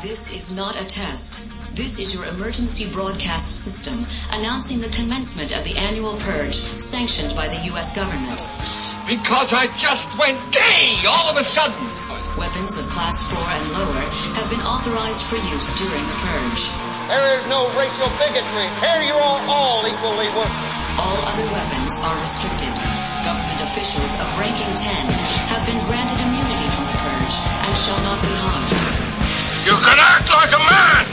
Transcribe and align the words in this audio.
This 0.00 0.32
is 0.32 0.56
not 0.56 0.80
a 0.80 0.86
test. 0.88 1.52
This 1.76 2.00
is 2.00 2.16
your 2.16 2.24
emergency 2.32 2.88
broadcast 2.88 3.44
system 3.68 4.00
announcing 4.40 4.80
the 4.80 4.88
commencement 4.96 5.52
of 5.52 5.60
the 5.60 5.76
annual 5.92 6.16
purge 6.24 6.56
sanctioned 6.80 7.36
by 7.36 7.52
the 7.52 7.60
U.S. 7.76 7.92
government. 7.92 8.40
Because 9.04 9.52
I 9.52 9.68
just 9.76 10.08
went 10.16 10.40
gay 10.56 10.96
all 11.04 11.28
of 11.28 11.36
a 11.36 11.44
sudden. 11.44 11.76
Weapons 12.40 12.80
of 12.80 12.88
class 12.88 13.28
4 13.28 13.44
and 13.44 13.66
lower 13.76 14.00
have 14.40 14.48
been 14.48 14.64
authorized 14.64 15.28
for 15.28 15.36
use 15.52 15.68
during 15.76 16.04
the 16.08 16.18
purge. 16.32 16.62
There 17.12 17.26
is 17.36 17.44
no 17.52 17.60
racial 17.76 18.08
bigotry. 18.24 18.66
Here 18.80 19.02
you 19.04 19.12
are 19.12 19.40
all 19.52 19.84
equally 19.84 20.32
worthy. 20.32 20.64
All 20.96 21.20
other 21.28 21.44
weapons 21.52 22.00
are 22.08 22.16
restricted. 22.24 22.72
Government 23.28 23.60
officials 23.60 24.16
of 24.24 24.32
ranking 24.40 24.72
10 24.80 24.96
have 25.52 25.60
been 25.68 25.76
granted 25.84 26.16
immunity 26.24 26.68
from 26.72 26.88
the 26.88 26.96
purge 26.96 27.36
and 27.68 27.74
shall 27.76 28.00
not 28.00 28.16
be 28.24 28.32
harmed. 28.40 28.89
You 29.66 29.72
can 29.72 29.98
act 29.98 30.30
like 30.32 30.48
a 30.54 30.58
man! 30.58 31.06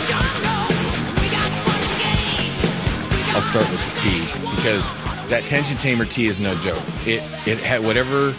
I'll 3.34 3.42
start 3.42 3.66
with 3.69 3.83
the 3.83 3.92
tea 4.00 4.23
because 4.55 4.87
that 5.30 5.42
tension 5.48 5.77
tamer 5.78 6.05
tea 6.05 6.28
is 6.28 6.38
no 6.38 6.55
joke. 6.60 6.80
It, 7.09 7.24
it 7.45 7.59
had 7.59 7.83
whatever, 7.84 8.34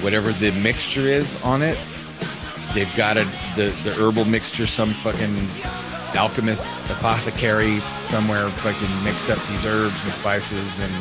whatever 0.00 0.32
the 0.32 0.50
mixture 0.52 1.08
is 1.08 1.36
on 1.42 1.60
it, 1.60 1.76
they've 2.72 2.90
got 2.96 3.18
a, 3.18 3.24
the, 3.56 3.68
the 3.84 3.92
herbal 4.02 4.24
mixture, 4.24 4.66
some 4.66 4.94
fucking 4.94 5.50
alchemist 6.18 6.64
apothecary 6.90 7.80
somewhere 8.08 8.48
fucking 8.48 9.04
mixed 9.04 9.28
up 9.28 9.36
these 9.48 9.66
herbs 9.66 10.02
and 10.06 10.14
spices 10.14 10.80
and 10.80 10.92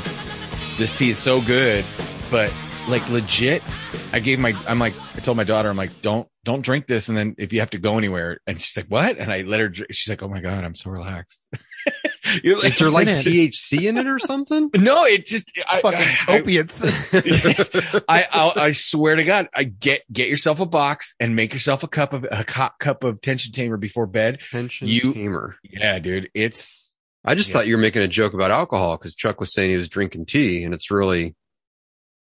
this 0.78 0.98
tea 0.98 1.10
is 1.12 1.18
so 1.18 1.42
good, 1.42 1.86
but 2.30 2.54
like 2.90 3.08
legit, 3.10 3.64
I 4.12 4.20
gave 4.20 4.40
my, 4.40 4.54
I'm 4.68 4.80
like, 4.80 4.94
I 5.16 5.20
told 5.20 5.38
my 5.38 5.44
daughter, 5.46 5.70
I'm 5.70 5.78
like, 5.78 6.02
don't, 6.02 6.28
don't 6.44 6.62
drink 6.62 6.86
this. 6.86 7.08
And 7.10 7.18
then 7.18 7.34
if 7.38 7.54
you 7.54 7.62
have 7.62 7.70
to 7.72 7.78
go 7.80 7.98
anywhere 7.98 8.40
and 8.46 8.60
she's 8.62 8.76
like, 8.78 8.88
what? 8.88 9.18
And 9.18 9.32
I 9.32 9.42
let 9.42 9.60
her, 9.62 9.70
drink. 9.70 9.94
she's 9.94 10.10
like, 10.10 10.22
oh 10.22 10.28
my 10.28 10.42
God, 10.42 10.64
I'm 10.64 10.76
so 10.76 10.90
relaxed. 10.92 11.50
You're 12.44 12.58
like, 12.60 12.74
is 12.74 12.80
there 12.80 12.90
like 12.90 13.08
THC 13.08 13.84
in 13.84 13.98
it 13.98 14.08
or 14.08 14.18
something? 14.20 14.72
No, 14.76 15.06
it 15.06 15.26
just 15.26 15.50
I, 15.70 15.80
fucking 15.80 16.00
I, 16.28 16.38
opiates. 16.40 16.84
I, 16.84 17.72
I, 18.10 18.52
I 18.64 18.72
swear 18.72 19.16
to 19.16 19.24
God, 19.24 19.48
I 19.54 19.64
get 19.66 20.02
get 20.12 20.28
yourself 20.28 20.60
a 20.60 20.66
box 20.66 21.14
and 21.20 21.36
make 21.36 21.54
yourself 21.54 21.84
a 21.84 21.88
cup 21.88 22.14
of 22.14 22.26
a 22.30 22.44
hot 22.52 22.80
cup 22.80 23.04
of 23.04 23.22
tension 23.22 23.52
tamer 23.54 23.78
before 23.78 24.08
bed. 24.08 24.40
Tension 24.52 24.88
you, 24.88 25.14
tamer, 25.14 25.56
yeah, 25.72 26.00
dude, 26.00 26.32
it's 26.34 26.95
I 27.28 27.34
just 27.34 27.50
yeah. 27.50 27.54
thought 27.56 27.68
you 27.68 27.76
were 27.76 27.82
making 27.82 28.04
a 28.04 28.08
joke 28.08 28.34
about 28.36 28.52
alcohol 28.52 28.98
because 28.98 29.16
Chuck 29.16 29.40
was 29.40 29.52
saying 29.52 29.72
he 29.72 29.76
was 29.78 29.90
drinking 29.90 30.28
tea, 30.28 30.64
and 30.64 30.74
it's 30.76 30.92
really 30.92 31.36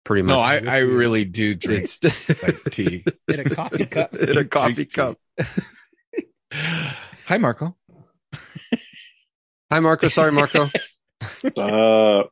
pretty 0.04 0.24
much. 0.24 0.34
No, 0.34 0.42
I, 0.72 0.78
I 0.78 0.80
really 0.80 1.26
do 1.26 1.54
drink 1.54 1.88
like 2.42 2.64
tea 2.72 3.06
in 3.28 3.40
a 3.40 3.44
coffee 3.44 3.86
cup. 3.86 4.16
In 4.16 4.38
a 4.40 4.46
coffee 4.46 4.86
cup. 4.86 5.18
Hi, 7.26 7.38
Marco. 7.38 7.76
Hi, 9.72 9.80
Marco. 9.80 10.08
Sorry, 10.10 10.32
Marco. 10.32 10.68
Uh... 11.58 12.24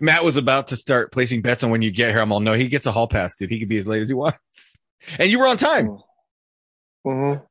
Matt 0.00 0.24
was 0.24 0.36
about 0.36 0.68
to 0.68 0.76
start 0.76 1.10
placing 1.10 1.42
bets 1.42 1.64
on 1.64 1.70
when 1.70 1.82
you 1.82 1.90
get 1.90 2.10
here. 2.10 2.20
I'm 2.20 2.30
all 2.30 2.38
no, 2.38 2.52
he 2.52 2.68
gets 2.68 2.86
a 2.86 2.92
hall 2.92 3.08
pass, 3.08 3.34
dude. 3.36 3.50
He 3.50 3.58
could 3.58 3.68
be 3.68 3.76
as 3.76 3.88
late 3.88 4.02
as 4.02 4.08
he 4.08 4.14
wants. 4.14 4.38
And 5.18 5.28
you 5.28 5.40
were 5.40 5.48
on 5.48 5.56
time. 5.56 5.98
Mm-hmm. 7.04 7.42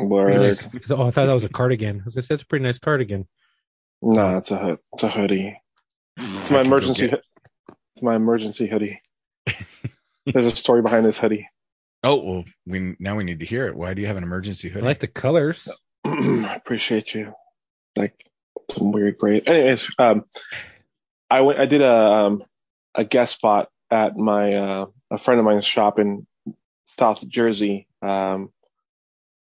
Word. 0.00 0.58
Oh, 0.90 1.06
I 1.06 1.10
thought 1.10 1.26
that 1.26 1.32
was 1.32 1.44
a 1.44 1.48
cardigan. 1.48 2.02
I 2.06 2.10
said 2.10 2.24
that's 2.28 2.42
a 2.42 2.46
pretty 2.46 2.64
nice 2.64 2.78
cardigan. 2.78 3.26
No, 4.02 4.36
it's 4.36 4.50
a 4.50 4.78
it's 4.92 5.02
a 5.02 5.08
hoodie. 5.08 5.58
Mm, 6.18 6.40
it's 6.40 6.50
my 6.50 6.60
emergency. 6.60 7.12
It's 7.94 8.02
my 8.02 8.14
emergency 8.14 8.66
hoodie. 8.66 9.00
There's 10.26 10.44
a 10.46 10.50
story 10.50 10.82
behind 10.82 11.06
this 11.06 11.18
hoodie. 11.18 11.48
Oh 12.04 12.16
well, 12.16 12.44
we 12.66 12.94
now 12.98 13.16
we 13.16 13.24
need 13.24 13.40
to 13.40 13.46
hear 13.46 13.66
it. 13.66 13.74
Why 13.76 13.94
do 13.94 14.02
you 14.02 14.06
have 14.06 14.16
an 14.18 14.22
emergency 14.22 14.68
hoodie? 14.68 14.84
I 14.84 14.88
like 14.88 15.00
the 15.00 15.06
colors. 15.06 15.66
I 16.04 16.54
appreciate 16.54 17.14
you. 17.14 17.32
Like 17.96 18.14
some 18.70 18.92
weird 18.92 19.16
gray. 19.18 19.40
Anyways, 19.40 19.88
um, 19.98 20.24
I 21.30 21.40
went. 21.40 21.58
I 21.58 21.64
did 21.66 21.80
a 21.80 21.94
um, 21.94 22.44
a 22.94 23.04
guest 23.04 23.32
spot 23.34 23.70
at 23.90 24.16
my 24.16 24.56
uh, 24.56 24.86
a 25.10 25.18
friend 25.18 25.38
of 25.38 25.46
mine's 25.46 25.64
shop 25.66 25.98
in 25.98 26.26
South 26.98 27.26
Jersey. 27.26 27.88
Um, 28.02 28.50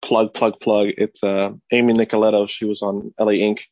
plug, 0.02 0.34
plug, 0.34 0.60
plug. 0.60 0.90
It's 0.98 1.22
uh, 1.22 1.52
Amy 1.72 1.94
Nicoletto. 1.94 2.48
She 2.48 2.64
was 2.64 2.82
on 2.82 3.12
LA 3.18 3.32
Ink 3.32 3.66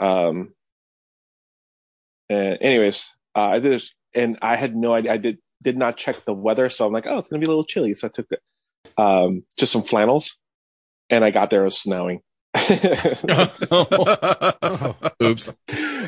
Um, 0.00 0.54
and 2.28 2.58
anyways, 2.60 3.06
uh, 3.36 3.40
I 3.40 3.54
did 3.54 3.72
this, 3.72 3.92
and 4.14 4.38
I 4.40 4.56
had 4.56 4.74
no 4.74 4.94
idea. 4.94 5.12
I 5.12 5.16
did 5.18 5.38
did 5.62 5.76
not 5.76 5.96
check 5.96 6.24
the 6.24 6.34
weather, 6.34 6.68
so 6.70 6.86
I'm 6.86 6.92
like, 6.92 7.06
oh, 7.06 7.18
it's 7.18 7.28
gonna 7.28 7.40
be 7.40 7.46
a 7.46 7.50
little 7.50 7.64
chilly. 7.64 7.94
So 7.94 8.08
I 8.08 8.10
took 8.10 8.28
um, 8.98 9.44
just 9.58 9.72
some 9.72 9.82
flannels, 9.82 10.36
and 11.10 11.24
I 11.24 11.30
got 11.30 11.50
there. 11.50 11.62
It 11.62 11.64
was 11.66 11.78
snowing. 11.78 12.20
Oops. 12.56 12.76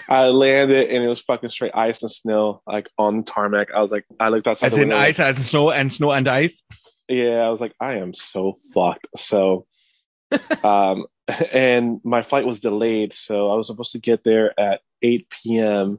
I 0.08 0.28
landed 0.28 0.90
and 0.90 1.02
it 1.02 1.08
was 1.08 1.20
fucking 1.22 1.50
straight 1.50 1.72
ice 1.74 2.02
and 2.02 2.10
snow, 2.10 2.62
like 2.68 2.88
on 2.96 3.18
the 3.18 3.22
tarmac. 3.24 3.72
I 3.72 3.82
was 3.82 3.90
like, 3.90 4.04
I 4.20 4.28
looked 4.28 4.46
outside. 4.46 4.68
As 4.68 4.78
in 4.78 4.92
ice, 4.92 5.18
as 5.18 5.38
in 5.38 5.42
snow, 5.42 5.70
and 5.72 5.92
snow 5.92 6.12
and 6.12 6.28
ice 6.28 6.62
yeah, 7.08 7.40
I 7.46 7.50
was 7.50 7.60
like, 7.60 7.74
I 7.80 7.94
am 7.96 8.14
so 8.14 8.58
fucked. 8.74 9.08
So, 9.16 9.66
um, 10.64 11.06
and 11.52 12.00
my 12.04 12.22
flight 12.22 12.46
was 12.46 12.60
delayed, 12.60 13.12
so 13.12 13.50
I 13.50 13.56
was 13.56 13.66
supposed 13.68 13.92
to 13.92 13.98
get 13.98 14.22
there 14.24 14.58
at 14.58 14.80
8 15.02 15.28
p.m. 15.30 15.98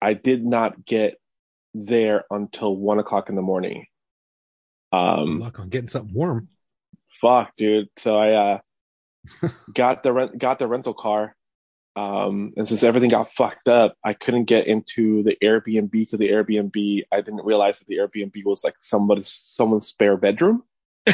I 0.00 0.14
did 0.14 0.44
not 0.44 0.84
get 0.86 1.18
there 1.74 2.24
until 2.30 2.74
one 2.76 2.98
o'clock 2.98 3.28
in 3.28 3.34
the 3.36 3.42
morning. 3.42 3.86
Um, 4.90 5.40
luck 5.40 5.58
on 5.60 5.68
getting 5.68 5.88
something 5.88 6.14
warm. 6.14 6.48
Fuck, 7.10 7.56
dude. 7.56 7.88
So 7.96 8.18
I 8.18 8.60
uh, 9.42 9.48
got 9.74 10.02
the 10.02 10.12
rent, 10.14 10.38
got 10.38 10.58
the 10.58 10.66
rental 10.68 10.94
car, 10.94 11.36
um, 11.98 12.52
and 12.56 12.68
since 12.68 12.84
everything 12.84 13.10
got 13.10 13.32
fucked 13.32 13.68
up, 13.68 13.96
I 14.04 14.12
couldn't 14.12 14.44
get 14.44 14.66
into 14.68 15.24
the 15.24 15.36
Airbnb 15.42 15.90
because 15.90 16.18
the 16.20 16.28
Airbnb, 16.30 17.02
I 17.10 17.16
didn't 17.20 17.44
realize 17.44 17.80
that 17.80 17.88
the 17.88 17.96
Airbnb 17.96 18.44
was 18.44 18.62
like 18.62 18.76
somebody's 18.78 19.44
someone's 19.48 19.88
spare 19.88 20.16
bedroom. 20.16 20.62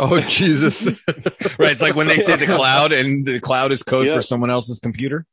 oh 0.00 0.18
Jesus! 0.28 0.86
right, 1.06 1.70
it's 1.70 1.80
like 1.80 1.94
when 1.94 2.08
they 2.08 2.18
say 2.18 2.34
the 2.34 2.46
cloud, 2.46 2.90
and 2.90 3.24
the 3.24 3.38
cloud 3.38 3.70
is 3.70 3.84
code 3.84 4.06
yep. 4.08 4.16
for 4.16 4.22
someone 4.22 4.50
else's 4.50 4.80
computer. 4.80 5.24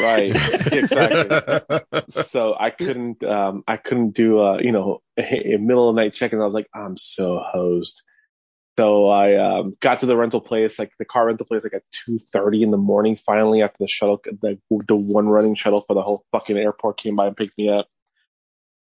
right, 0.00 0.32
exactly. 0.72 1.80
so 2.08 2.54
I 2.60 2.70
couldn't, 2.70 3.24
um, 3.24 3.64
I 3.66 3.76
couldn't 3.78 4.10
do, 4.14 4.38
uh, 4.40 4.58
you 4.58 4.70
know, 4.72 5.00
a, 5.18 5.54
a 5.54 5.58
middle 5.58 5.88
of 5.88 5.94
the 5.96 6.02
night 6.02 6.12
check, 6.14 6.32
and 6.34 6.40
I 6.42 6.44
was 6.44 6.54
like, 6.54 6.68
I'm 6.74 6.96
so 6.98 7.42
hosed. 7.44 8.00
So 8.78 9.08
I 9.08 9.36
um, 9.36 9.76
got 9.80 10.00
to 10.00 10.06
the 10.06 10.16
rental 10.16 10.40
place, 10.40 10.78
like 10.78 10.92
the 10.98 11.04
car 11.04 11.26
rental 11.26 11.46
place, 11.46 11.62
like 11.62 11.74
at 11.74 11.82
two 11.92 12.18
thirty 12.18 12.62
in 12.62 12.72
the 12.72 12.76
morning. 12.76 13.16
Finally, 13.16 13.62
after 13.62 13.76
the 13.80 13.88
shuttle, 13.88 14.20
the 14.24 14.58
the 14.88 14.96
one 14.96 15.28
running 15.28 15.54
shuttle 15.54 15.82
for 15.82 15.94
the 15.94 16.02
whole 16.02 16.24
fucking 16.32 16.56
airport 16.58 16.98
came 16.98 17.14
by 17.16 17.26
and 17.28 17.36
picked 17.36 17.56
me 17.56 17.68
up, 17.68 17.86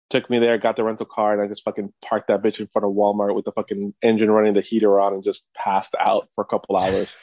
took 0.08 0.30
me 0.30 0.38
there, 0.38 0.56
got 0.58 0.76
the 0.76 0.84
rental 0.84 1.06
car, 1.06 1.32
and 1.32 1.42
I 1.42 1.48
just 1.48 1.64
fucking 1.64 1.92
parked 2.04 2.28
that 2.28 2.40
bitch 2.40 2.60
in 2.60 2.68
front 2.68 2.86
of 2.86 2.92
Walmart 2.92 3.34
with 3.34 3.44
the 3.46 3.52
fucking 3.52 3.92
engine 4.00 4.30
running, 4.30 4.52
the 4.54 4.60
heater 4.60 5.00
on, 5.00 5.12
and 5.14 5.24
just 5.24 5.42
passed 5.56 5.96
out 5.98 6.28
for 6.36 6.42
a 6.42 6.44
couple 6.46 6.76
hours. 6.76 7.16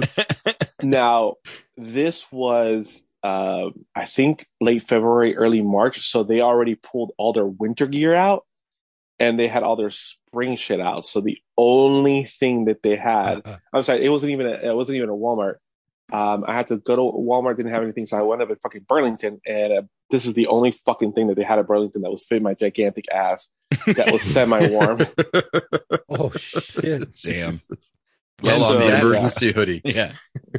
now, 0.82 1.34
this 1.76 2.30
was 2.30 3.02
uh, 3.24 3.70
I 3.96 4.04
think 4.04 4.46
late 4.60 4.84
February, 4.86 5.36
early 5.36 5.62
March, 5.62 6.00
so 6.08 6.22
they 6.22 6.40
already 6.42 6.76
pulled 6.76 7.10
all 7.18 7.32
their 7.32 7.46
winter 7.46 7.88
gear 7.88 8.14
out 8.14 8.44
and 9.18 9.38
they 9.38 9.48
had 9.48 9.62
all 9.62 9.76
their 9.76 9.90
spring 9.90 10.56
shit 10.56 10.80
out. 10.80 11.06
So 11.06 11.20
the 11.20 11.38
only 11.56 12.24
thing 12.24 12.66
that 12.66 12.82
they 12.82 12.96
had, 12.96 13.38
uh-huh. 13.38 13.56
I'm 13.72 13.82
sorry, 13.82 14.04
it 14.04 14.08
wasn't 14.10 14.32
even 14.32 14.46
a, 14.46 14.70
it 14.72 14.76
wasn't 14.76 14.96
even 14.98 15.08
a 15.08 15.12
Walmart. 15.14 15.56
Um, 16.12 16.44
I 16.46 16.54
had 16.56 16.68
to 16.68 16.76
go 16.76 16.94
to 16.94 17.02
Walmart, 17.02 17.56
didn't 17.56 17.72
have 17.72 17.82
anything, 17.82 18.06
so 18.06 18.16
I 18.18 18.22
went 18.22 18.40
up 18.42 18.50
at 18.50 18.60
fucking 18.62 18.84
Burlington, 18.88 19.40
and 19.44 19.72
uh, 19.72 19.82
this 20.10 20.24
is 20.24 20.34
the 20.34 20.46
only 20.46 20.70
fucking 20.70 21.14
thing 21.14 21.26
that 21.28 21.34
they 21.34 21.42
had 21.42 21.58
at 21.58 21.66
Burlington 21.66 22.02
that 22.02 22.10
was 22.12 22.24
fit 22.24 22.40
my 22.42 22.54
gigantic 22.54 23.12
ass 23.12 23.48
that 23.86 24.12
was 24.12 24.22
semi 24.22 24.68
warm. 24.70 25.00
oh 26.08 26.30
shit! 26.32 27.08
Damn. 27.22 27.60
Well, 28.42 28.64
on 28.64 28.72
so, 28.72 28.78
the 28.78 29.00
emergency 29.00 29.46
yeah. 29.46 29.52
hoodie. 29.54 29.80
Yeah, 29.84 30.12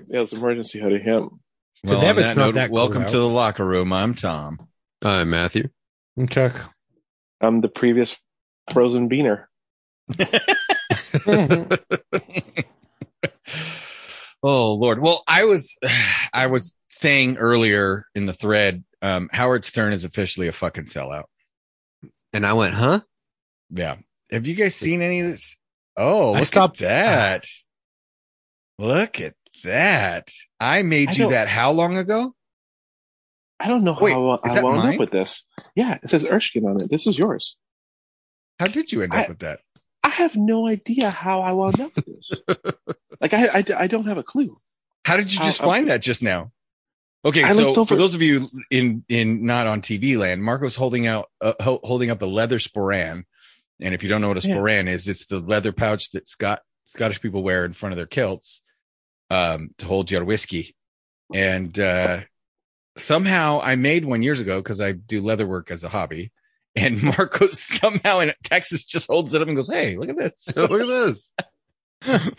it 0.09 0.19
was 0.19 0.33
emergency 0.33 0.79
hoodie. 0.79 0.99
Him. 0.99 1.39
Well, 1.85 2.01
that 2.01 2.69
welcome 2.71 3.03
cool 3.03 3.11
to 3.11 3.17
the 3.17 3.29
locker 3.29 3.63
room. 3.63 3.93
I'm 3.93 4.15
Tom. 4.15 4.67
I'm 5.01 5.29
Matthew. 5.29 5.69
I'm 6.17 6.27
Chuck. 6.27 6.73
I'm 7.39 7.61
the 7.61 7.69
previous 7.69 8.19
frozen 8.71 9.09
beaner. 9.09 9.45
oh 14.43 14.73
Lord. 14.73 14.99
Well, 15.01 15.23
I 15.27 15.45
was 15.45 15.75
I 16.33 16.47
was 16.47 16.75
saying 16.89 17.37
earlier 17.37 18.05
in 18.15 18.25
the 18.25 18.33
thread, 18.33 18.83
um, 19.01 19.29
Howard 19.31 19.65
Stern 19.65 19.93
is 19.93 20.05
officially 20.05 20.47
a 20.47 20.51
fucking 20.53 20.85
sellout. 20.85 21.25
And 22.33 22.45
I 22.45 22.53
went, 22.53 22.73
huh? 22.73 23.01
Yeah. 23.69 23.97
Have 24.31 24.47
you 24.47 24.55
guys 24.55 24.75
seen 24.75 25.01
any 25.01 25.21
of 25.21 25.27
this? 25.31 25.55
Oh, 25.95 26.33
I 26.35 26.39
look 26.39 26.47
stop 26.47 26.71
at 26.75 26.79
that. 26.79 27.45
Look 28.77 29.21
at 29.21 29.33
that. 29.63 30.29
I 30.59 30.83
made 30.83 31.09
I 31.09 31.13
you 31.13 31.29
that 31.29 31.47
how 31.47 31.71
long 31.71 31.97
ago? 31.97 32.33
I 33.59 33.67
don't 33.69 33.83
know 33.83 33.97
Wait, 33.99 34.11
how 34.13 34.39
I, 34.43 34.59
I 34.59 34.61
wound 34.61 34.77
mine? 34.77 34.93
up 34.93 34.99
with 34.99 35.09
this. 35.11 35.43
Yeah, 35.75 35.97
it 36.03 36.09
says 36.09 36.25
Erskine 36.25 36.65
on 36.65 36.75
it. 36.75 36.91
This 36.91 37.07
is 37.07 37.17
yours. 37.17 37.57
How 38.59 38.67
did 38.67 38.91
you 38.91 39.01
end 39.01 39.13
I, 39.13 39.23
up 39.23 39.29
with 39.29 39.39
that? 39.39 39.59
I 40.03 40.09
have 40.09 40.35
no 40.35 40.67
idea 40.67 41.11
how 41.11 41.41
I 41.41 41.51
wound 41.53 41.79
up 41.81 41.95
with 41.95 42.05
this. 42.05 42.31
like 43.21 43.33
I, 43.33 43.59
I, 43.59 43.63
I, 43.77 43.87
don't 43.87 44.05
have 44.07 44.17
a 44.17 44.23
clue. 44.23 44.49
How 45.05 45.15
did 45.17 45.31
you 45.31 45.39
just 45.39 45.59
find 45.59 45.85
i 45.87 45.93
that 45.93 46.01
just 46.01 46.21
now? 46.23 46.51
Okay, 47.25 47.43
I 47.43 47.51
so 47.53 47.83
for 47.83 47.95
those 47.95 48.15
of 48.15 48.21
you 48.21 48.39
in 48.71 49.03
in 49.09 49.43
not 49.43 49.67
on 49.67 49.81
TV 49.81 50.17
land, 50.17 50.41
Marco's 50.43 50.75
holding 50.75 51.07
out 51.07 51.29
uh, 51.41 51.53
ho- 51.61 51.79
holding 51.83 52.09
up 52.09 52.21
a 52.21 52.25
leather 52.27 52.59
sporran, 52.59 53.23
and 53.81 53.93
if 53.93 54.03
you 54.03 54.07
don't 54.07 54.21
know 54.21 54.27
what 54.29 54.37
a 54.37 54.47
sporran 54.47 54.85
yeah. 54.85 54.91
is, 54.93 55.07
it's 55.07 55.25
the 55.25 55.39
leather 55.39 55.71
pouch 55.73 56.11
that 56.11 56.27
Scott 56.27 56.61
Scottish 56.85 57.19
people 57.19 57.41
wear 57.43 57.65
in 57.65 57.73
front 57.73 57.91
of 57.93 57.97
their 57.97 58.05
kilts 58.05 58.61
um, 59.29 59.71
to 59.79 59.87
hold 59.87 60.11
your 60.11 60.23
whiskey. 60.23 60.75
And 61.33 61.77
uh, 61.79 62.21
somehow 62.97 63.61
I 63.63 63.75
made 63.75 64.05
one 64.05 64.21
years 64.21 64.39
ago 64.39 64.59
because 64.61 64.79
I 64.79 64.93
do 64.93 65.21
leather 65.21 65.47
work 65.47 65.71
as 65.71 65.83
a 65.83 65.89
hobby, 65.89 66.31
and 66.77 67.01
Marco 67.03 67.47
somehow 67.47 68.19
in 68.19 68.33
Texas 68.43 68.85
just 68.85 69.07
holds 69.09 69.33
it 69.33 69.41
up 69.41 69.47
and 69.47 69.57
goes, 69.57 69.69
"Hey, 69.69 69.97
look 69.97 70.09
at 70.09 70.17
this! 70.17 70.55
look 70.57 70.81
at 70.81 70.87
this!" 70.87 71.31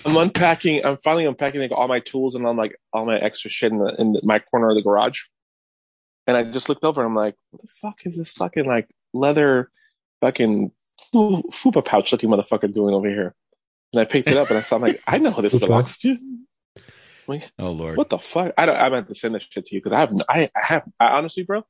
I'm 0.06 0.16
unpacking. 0.16 0.84
I'm 0.84 0.96
finally 0.98 1.24
unpacking 1.26 1.60
like, 1.60 1.72
all 1.72 1.88
my 1.88 2.00
tools 2.00 2.34
and 2.34 2.46
I'm 2.46 2.56
like 2.56 2.76
all 2.92 3.04
my 3.04 3.18
extra 3.18 3.50
shit 3.50 3.72
in, 3.72 3.78
the, 3.78 3.94
in 4.00 4.16
my 4.22 4.38
corner 4.38 4.70
of 4.70 4.76
the 4.76 4.82
garage, 4.82 5.20
and 6.26 6.36
I 6.36 6.44
just 6.44 6.68
looked 6.68 6.84
over. 6.84 7.00
and 7.04 7.08
I'm 7.08 7.16
like, 7.16 7.34
"What 7.50 7.60
the 7.62 7.68
fuck 7.68 7.98
is 8.06 8.16
this 8.16 8.32
fucking 8.32 8.64
like 8.66 8.88
leather 9.12 9.70
fucking 10.20 10.70
fupa 11.14 11.84
pouch 11.84 12.12
looking 12.12 12.30
motherfucker 12.30 12.72
doing 12.72 12.94
over 12.94 13.08
here?" 13.08 13.34
And 13.92 14.00
I 14.00 14.04
picked 14.04 14.28
it 14.28 14.36
up 14.36 14.48
and 14.50 14.58
I 14.58 14.62
saw. 14.62 14.76
I'm 14.76 14.82
like, 14.82 15.00
"I 15.06 15.18
know 15.18 15.30
this 15.32 15.58
belongs 15.58 15.98
to." 15.98 16.16
Like, 17.26 17.50
oh 17.58 17.72
lord, 17.72 17.98
what 17.98 18.08
the 18.08 18.18
fuck? 18.18 18.52
I 18.56 18.64
don't. 18.64 18.76
I'm 18.76 18.92
have 18.92 19.08
to 19.08 19.14
send 19.14 19.34
this 19.34 19.46
shit 19.50 19.66
to 19.66 19.74
you 19.74 19.82
because 19.82 19.94
I 19.96 20.00
have. 20.00 20.12
I, 20.28 20.42
I 20.46 20.50
have. 20.54 20.82
I 20.98 21.06
honestly, 21.08 21.42
bro, 21.42 21.64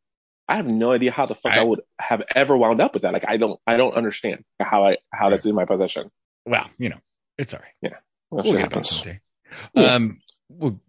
I 0.49 0.56
have 0.56 0.67
no 0.71 0.93
idea 0.93 1.11
how 1.11 1.27
the 1.27 1.35
fuck 1.35 1.53
I, 1.53 1.61
I, 1.61 1.62
would 1.62 1.83
have 2.00 2.23
ever 2.35 2.56
wound 2.56 2.81
up 2.81 2.95
with 2.95 3.03
that. 3.03 3.12
Like 3.12 3.25
I 3.29 3.37
don't 3.37 3.61
I 3.67 3.77
don't 3.77 3.95
understand 3.95 4.45
how 4.61 4.87
I 4.87 4.97
how 5.12 5.29
that's 5.29 5.45
in 5.45 5.55
my 5.55 5.67
possession. 5.67 6.11
Well, 6.47 6.71
you 6.79 6.89
know, 6.89 6.97
it's 7.37 7.53
all 7.53 7.61
right. 7.61 7.73
Yeah. 7.83 7.97
We'll, 8.31 8.45
we 8.45 8.83
someday. 8.85 9.21
Yeah. 9.75 9.95
Um 9.95 10.21
well, 10.49 10.81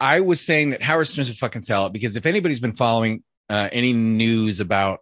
I 0.00 0.20
was 0.20 0.40
saying 0.40 0.70
that 0.70 0.82
Howard 0.82 1.08
Stern's 1.08 1.28
a 1.30 1.34
fucking 1.34 1.62
sellout 1.62 1.92
because 1.92 2.14
if 2.14 2.24
anybody's 2.24 2.60
been 2.60 2.76
following 2.76 3.24
uh, 3.50 3.68
any 3.72 3.92
news 3.92 4.60
about 4.60 5.00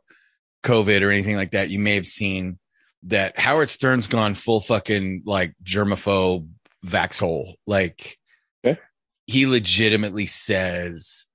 COVID 0.65 1.03
or 1.03 1.11
anything 1.11 1.37
like 1.37 1.51
that, 1.51 1.69
you 1.69 1.79
may 1.79 1.97
have 1.97 2.07
seen 2.07 2.59
that 3.03 3.39
Howard 3.39 3.69
Stern's 3.69 4.07
gone 4.07 4.33
full 4.33 4.61
fucking 4.63 5.25
like 5.27 5.55
germaphobe 5.63 6.49
vaxhole. 6.87 7.57
Like 7.67 8.17
okay. 8.65 8.81
he 9.27 9.47
legitimately 9.47 10.25
says, 10.25 11.27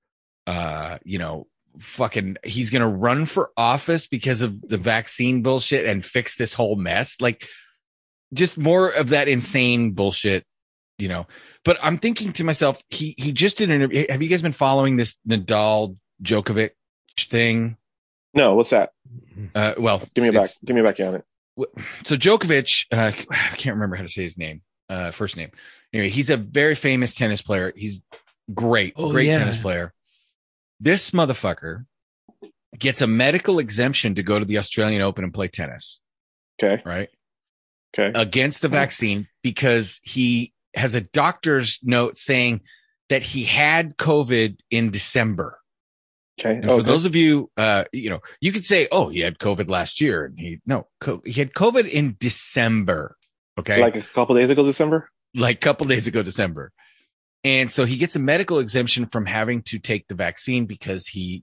uh, 0.48 0.98
you 1.04 1.20
know, 1.20 1.46
fucking 1.80 2.36
he's 2.44 2.70
gonna 2.70 2.88
run 2.88 3.24
for 3.26 3.50
office 3.56 4.06
because 4.06 4.42
of 4.42 4.60
the 4.60 4.76
vaccine 4.76 5.42
bullshit 5.42 5.86
and 5.86 6.04
fix 6.04 6.36
this 6.36 6.52
whole 6.54 6.76
mess 6.76 7.16
like 7.20 7.48
just 8.34 8.58
more 8.58 8.88
of 8.88 9.10
that 9.10 9.28
insane 9.28 9.92
bullshit 9.92 10.44
you 10.98 11.08
know 11.08 11.26
but 11.64 11.78
i'm 11.82 11.98
thinking 11.98 12.32
to 12.32 12.44
myself 12.44 12.82
he 12.90 13.14
he 13.18 13.32
just 13.32 13.56
did 13.58 13.70
an 13.70 13.80
have 14.08 14.22
you 14.22 14.28
guys 14.28 14.42
been 14.42 14.52
following 14.52 14.96
this 14.96 15.16
nadal 15.26 15.96
Djokovic 16.22 16.70
thing 17.18 17.76
no 18.34 18.54
what's 18.54 18.70
that 18.70 18.92
uh, 19.54 19.74
well 19.78 20.02
give 20.14 20.24
me 20.24 20.30
back 20.30 20.50
give 20.64 20.76
me 20.76 20.82
back 20.82 21.00
on 21.00 21.16
it 21.16 21.24
so 22.04 22.16
Djokovic 22.16 22.86
uh, 22.92 22.96
i 23.30 23.56
can't 23.56 23.76
remember 23.76 23.96
how 23.96 24.02
to 24.02 24.08
say 24.08 24.22
his 24.22 24.36
name 24.36 24.60
uh, 24.88 25.10
first 25.10 25.36
name 25.36 25.50
anyway 25.94 26.10
he's 26.10 26.28
a 26.28 26.36
very 26.36 26.74
famous 26.74 27.14
tennis 27.14 27.40
player 27.40 27.72
he's 27.74 28.02
great 28.52 28.92
oh, 28.96 29.10
great 29.10 29.26
yeah. 29.28 29.38
tennis 29.38 29.56
player 29.56 29.94
this 30.82 31.12
motherfucker 31.12 31.86
gets 32.76 33.00
a 33.02 33.06
medical 33.06 33.60
exemption 33.60 34.16
to 34.16 34.22
go 34.24 34.40
to 34.40 34.44
the 34.44 34.58
Australian 34.58 35.00
Open 35.00 35.22
and 35.22 35.32
play 35.32 35.46
tennis. 35.46 36.00
Okay. 36.60 36.82
Right. 36.84 37.08
Okay. 37.96 38.20
Against 38.20 38.62
the 38.62 38.68
vaccine 38.68 39.28
because 39.42 40.00
he 40.02 40.52
has 40.74 40.96
a 40.96 41.00
doctor's 41.02 41.78
note 41.84 42.18
saying 42.18 42.62
that 43.10 43.22
he 43.22 43.44
had 43.44 43.96
COVID 43.96 44.58
in 44.72 44.90
December. 44.90 45.60
Okay. 46.40 46.56
And 46.56 46.64
okay. 46.64 46.78
for 46.78 46.82
those 46.82 47.04
of 47.04 47.14
you, 47.14 47.48
uh, 47.56 47.84
you 47.92 48.10
know, 48.10 48.20
you 48.40 48.50
could 48.50 48.64
say, 48.64 48.88
"Oh, 48.90 49.08
he 49.08 49.20
had 49.20 49.38
COVID 49.38 49.68
last 49.68 50.00
year," 50.00 50.24
and 50.24 50.36
he 50.36 50.60
no, 50.66 50.88
co- 51.00 51.22
he 51.24 51.34
had 51.34 51.52
COVID 51.52 51.88
in 51.88 52.16
December. 52.18 53.16
Okay, 53.60 53.80
like 53.82 53.96
a 53.96 54.00
couple 54.02 54.34
days 54.34 54.48
ago, 54.50 54.64
December. 54.64 55.10
Like 55.34 55.56
a 55.58 55.60
couple 55.60 55.86
days 55.86 56.06
ago, 56.08 56.22
December. 56.22 56.72
And 57.44 57.70
so 57.72 57.84
he 57.84 57.96
gets 57.96 58.14
a 58.14 58.20
medical 58.20 58.58
exemption 58.60 59.06
from 59.06 59.26
having 59.26 59.62
to 59.62 59.78
take 59.78 60.06
the 60.08 60.14
vaccine 60.14 60.66
because 60.66 61.06
he 61.08 61.42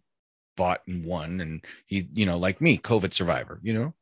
bought 0.55 0.81
and 0.87 1.03
won. 1.05 1.41
And 1.41 1.63
he, 1.87 2.07
you 2.13 2.25
know, 2.25 2.37
like 2.37 2.61
me, 2.61 2.77
COVID 2.77 3.13
survivor, 3.13 3.59
you 3.63 3.73
know? 3.73 3.93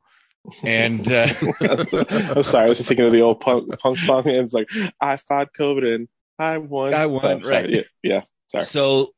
And 0.62 1.10
uh, 1.10 1.34
I'm 1.60 2.42
sorry, 2.44 2.66
I 2.66 2.68
was 2.68 2.78
just 2.78 2.88
thinking 2.88 3.04
of 3.06 3.12
the 3.12 3.20
old 3.22 3.40
punk, 3.40 3.76
punk 3.80 3.98
song. 3.98 4.20
And 4.28 4.36
it's 4.36 4.54
like, 4.54 4.68
I 5.00 5.16
fought 5.16 5.48
COVID 5.58 5.94
and 5.94 6.08
I 6.38 6.58
won. 6.58 6.94
I 6.94 7.06
won, 7.06 7.24
right. 7.40 7.44
Sorry. 7.64 7.72
Yeah, 7.76 7.82
yeah. 8.02 8.20
Sorry. 8.46 8.64
So, 8.64 9.14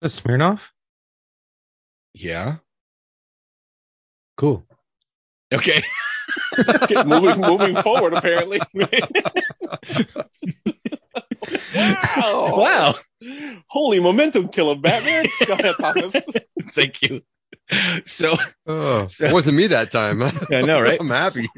the 0.00 0.08
Smirnoff? 0.08 0.70
Yeah. 2.14 2.56
Cool. 4.36 4.64
Okay. 5.52 5.82
okay 6.82 7.02
moving, 7.02 7.40
moving 7.40 7.76
forward, 7.76 8.14
apparently. 8.14 8.60
wow. 11.74 11.88
wow. 12.16 12.94
Holy 13.68 14.00
momentum 14.00 14.48
killer, 14.48 14.76
Batman. 14.76 15.26
Go 15.46 15.54
ahead, 15.54 15.74
Thomas. 15.80 16.14
Thank 16.72 17.02
you. 17.02 17.22
So, 18.04 18.34
oh, 18.66 19.06
so, 19.08 19.26
it 19.26 19.32
wasn't 19.32 19.56
me 19.56 19.66
that 19.68 19.90
time. 19.90 20.22
I 20.50 20.62
know, 20.62 20.80
right? 20.80 21.00
I'm 21.00 21.08
happy. 21.10 21.48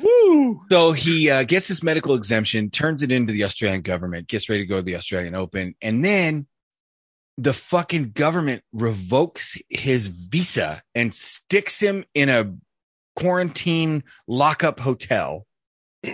Woo. 0.00 0.60
So 0.70 0.92
he 0.92 1.28
uh, 1.28 1.42
gets 1.42 1.68
this 1.68 1.82
medical 1.82 2.14
exemption, 2.14 2.70
turns 2.70 3.02
it 3.02 3.12
into 3.12 3.32
the 3.32 3.44
Australian 3.44 3.82
government, 3.82 4.28
gets 4.28 4.48
ready 4.48 4.62
to 4.62 4.66
go 4.66 4.76
to 4.76 4.82
the 4.82 4.96
Australian 4.96 5.34
Open, 5.34 5.74
and 5.82 6.04
then 6.04 6.46
the 7.36 7.52
fucking 7.52 8.12
government 8.12 8.62
revokes 8.72 9.58
his 9.68 10.06
visa 10.06 10.82
and 10.94 11.14
sticks 11.14 11.78
him 11.80 12.04
in 12.14 12.28
a 12.28 12.54
quarantine 13.16 14.04
lockup 14.26 14.80
hotel. 14.80 15.46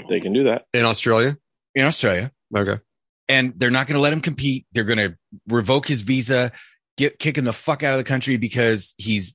They 0.09 0.21
can 0.21 0.33
do 0.33 0.45
that 0.45 0.67
in 0.73 0.85
Australia. 0.85 1.37
In 1.75 1.85
Australia, 1.85 2.33
Okay. 2.55 2.81
And 3.29 3.53
they're 3.57 3.71
not 3.71 3.87
going 3.87 3.97
to 3.97 4.01
let 4.01 4.13
him 4.13 4.21
compete. 4.21 4.67
They're 4.73 4.85
going 4.85 4.99
to 4.99 5.17
revoke 5.49 5.87
his 5.87 6.03
visa, 6.03 6.53
get 6.97 7.19
kick 7.19 7.37
him 7.39 7.45
the 7.45 7.53
fuck 7.53 7.83
out 7.83 7.93
of 7.93 7.99
the 7.99 8.09
country 8.09 8.37
because 8.39 8.95
he's 8.97 9.35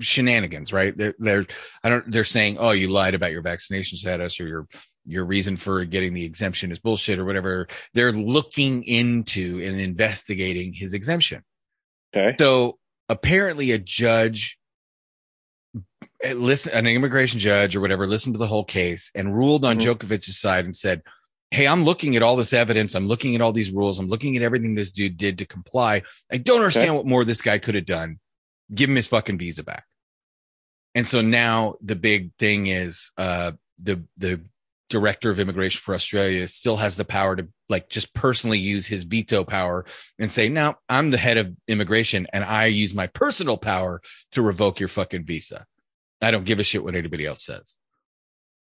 shenanigans, 0.00 0.72
right? 0.72 0.96
They're, 0.96 1.14
they're 1.18 1.46
I 1.84 1.90
don't 1.90 2.10
they're 2.10 2.24
saying, 2.24 2.56
"Oh, 2.58 2.70
you 2.70 2.88
lied 2.88 3.14
about 3.14 3.32
your 3.32 3.42
vaccination 3.42 3.98
status 3.98 4.40
or 4.40 4.48
your 4.48 4.66
your 5.06 5.26
reason 5.26 5.56
for 5.56 5.84
getting 5.84 6.14
the 6.14 6.24
exemption 6.24 6.72
is 6.72 6.78
bullshit 6.78 7.18
or 7.18 7.26
whatever." 7.26 7.68
They're 7.92 8.12
looking 8.12 8.82
into 8.84 9.60
and 9.62 9.78
investigating 9.78 10.72
his 10.72 10.94
exemption. 10.94 11.44
Okay. 12.16 12.34
So, 12.40 12.78
apparently 13.10 13.72
a 13.72 13.78
judge 13.78 14.58
listen 16.34 16.72
an 16.74 16.86
immigration 16.86 17.38
judge 17.38 17.76
or 17.76 17.80
whatever 17.80 18.04
listened 18.06 18.34
to 18.34 18.38
the 18.38 18.46
whole 18.46 18.64
case 18.64 19.12
and 19.14 19.36
ruled 19.36 19.64
on 19.66 19.78
mm-hmm. 19.78 19.90
Djokovic's 19.90 20.38
side 20.40 20.64
and 20.64 20.74
said, 20.74 21.02
Hey, 21.50 21.66
I'm 21.66 21.84
looking 21.84 22.14
at 22.14 22.22
all 22.22 22.36
this 22.36 22.52
evidence. 22.52 22.94
I'm 22.94 23.08
looking 23.08 23.34
at 23.34 23.40
all 23.40 23.52
these 23.52 23.70
rules. 23.70 23.98
I'm 23.98 24.08
looking 24.08 24.36
at 24.36 24.42
everything 24.42 24.74
this 24.74 24.92
dude 24.92 25.16
did 25.16 25.38
to 25.38 25.46
comply. 25.46 26.02
I 26.30 26.36
don't 26.36 26.56
understand 26.58 26.90
okay. 26.90 26.96
what 26.98 27.06
more 27.06 27.24
this 27.24 27.40
guy 27.40 27.58
could 27.58 27.74
have 27.74 27.86
done. 27.86 28.18
Give 28.74 28.90
him 28.90 28.96
his 28.96 29.06
fucking 29.06 29.38
visa 29.38 29.62
back. 29.64 29.86
And 30.94 31.06
so 31.06 31.22
now 31.22 31.76
the 31.80 31.96
big 31.96 32.32
thing 32.38 32.66
is 32.66 33.12
uh, 33.16 33.52
the 33.78 34.02
the 34.18 34.40
director 34.90 35.30
of 35.30 35.38
immigration 35.38 35.78
for 35.82 35.94
Australia 35.94 36.48
still 36.48 36.76
has 36.76 36.96
the 36.96 37.04
power 37.04 37.36
to 37.36 37.46
like 37.68 37.88
just 37.88 38.12
personally 38.14 38.58
use 38.58 38.86
his 38.86 39.04
veto 39.04 39.44
power 39.44 39.84
and 40.18 40.32
say, 40.32 40.48
now 40.48 40.76
I'm 40.88 41.10
the 41.10 41.18
head 41.18 41.36
of 41.36 41.54
immigration 41.66 42.26
and 42.32 42.42
I 42.42 42.66
use 42.66 42.94
my 42.94 43.06
personal 43.06 43.58
power 43.58 44.00
to 44.32 44.40
revoke 44.40 44.80
your 44.80 44.88
fucking 44.88 45.24
visa. 45.24 45.66
I 46.22 46.30
don't 46.30 46.44
give 46.44 46.58
a 46.58 46.64
shit 46.64 46.82
what 46.82 46.94
anybody 46.94 47.26
else 47.26 47.44
says. 47.44 47.76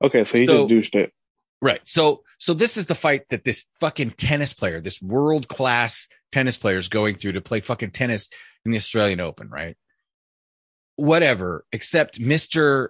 Okay, 0.03 0.23
so 0.25 0.37
he 0.37 0.45
so, 0.45 0.59
just 0.59 0.69
douched 0.91 0.95
it. 1.03 1.13
Right. 1.63 1.79
So 1.85 2.23
so 2.39 2.53
this 2.53 2.75
is 2.75 2.87
the 2.87 2.95
fight 2.95 3.21
that 3.29 3.45
this 3.45 3.65
fucking 3.79 4.11
tennis 4.17 4.51
player, 4.51 4.81
this 4.81 5.01
world 5.01 5.47
class 5.47 6.09
tennis 6.29 6.57
player 6.57 6.77
is 6.77 6.89
going 6.89 7.15
through 7.15 7.33
to 7.33 7.41
play 7.41 7.61
fucking 7.61 7.91
tennis 7.91 8.27
in 8.65 8.71
the 8.71 8.77
Australian 8.77 9.21
Open, 9.21 9.49
right? 9.49 9.77
Whatever, 10.97 11.63
except 11.71 12.19
Mr. 12.19 12.89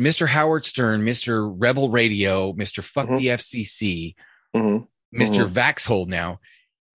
Mr. 0.00 0.26
Howard 0.26 0.64
Stern, 0.64 1.02
Mr. 1.02 1.54
Rebel 1.54 1.90
Radio, 1.90 2.54
Mr. 2.54 2.82
Fuck 2.82 3.08
mm-hmm. 3.08 3.16
the 3.18 3.26
FCC, 3.26 4.14
mm-hmm. 4.56 4.84
mister 5.12 5.44
mm-hmm. 5.44 5.52
Vaxhold 5.52 6.06
now, 6.06 6.40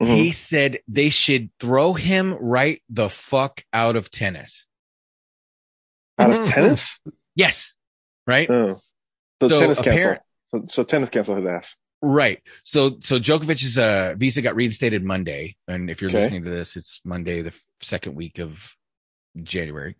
mm-hmm. 0.01 0.11
he 0.11 0.31
said 0.31 0.79
they 0.87 1.11
should 1.11 1.51
throw 1.59 1.93
him 1.93 2.33
right 2.39 2.81
the 2.89 3.07
fuck 3.07 3.63
out 3.71 3.95
of 3.95 4.09
tennis. 4.09 4.65
Out 6.17 6.31
of 6.31 6.35
mm-hmm. 6.39 6.45
tennis? 6.49 6.99
Yes. 7.35 7.75
Right? 8.25 8.49
Oh. 8.49 8.81
So, 9.43 9.49
so 9.49 9.59
tennis 9.59 9.79
apparent- 9.79 9.97
cancel 10.01 10.19
so, 10.53 10.65
so 10.69 10.83
tennis 10.83 11.09
canceled 11.09 11.39
his 11.39 11.47
ass. 11.47 11.75
Right. 12.01 12.39
So 12.63 12.97
so 12.99 13.17
Djokovic's 13.19 13.77
uh, 13.77 14.13
visa 14.17 14.41
got 14.43 14.55
reinstated 14.55 15.03
Monday, 15.03 15.55
and 15.67 15.89
if 15.89 15.99
you're 16.01 16.11
okay. 16.11 16.19
listening 16.23 16.43
to 16.43 16.49
this, 16.51 16.75
it's 16.75 16.99
Monday, 17.05 17.41
the 17.41 17.53
second 17.81 18.13
week 18.15 18.39
of 18.39 18.75
January, 19.41 19.95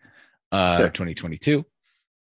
uh, 0.52 0.78
sure. 0.78 0.90
2022, 0.90 1.66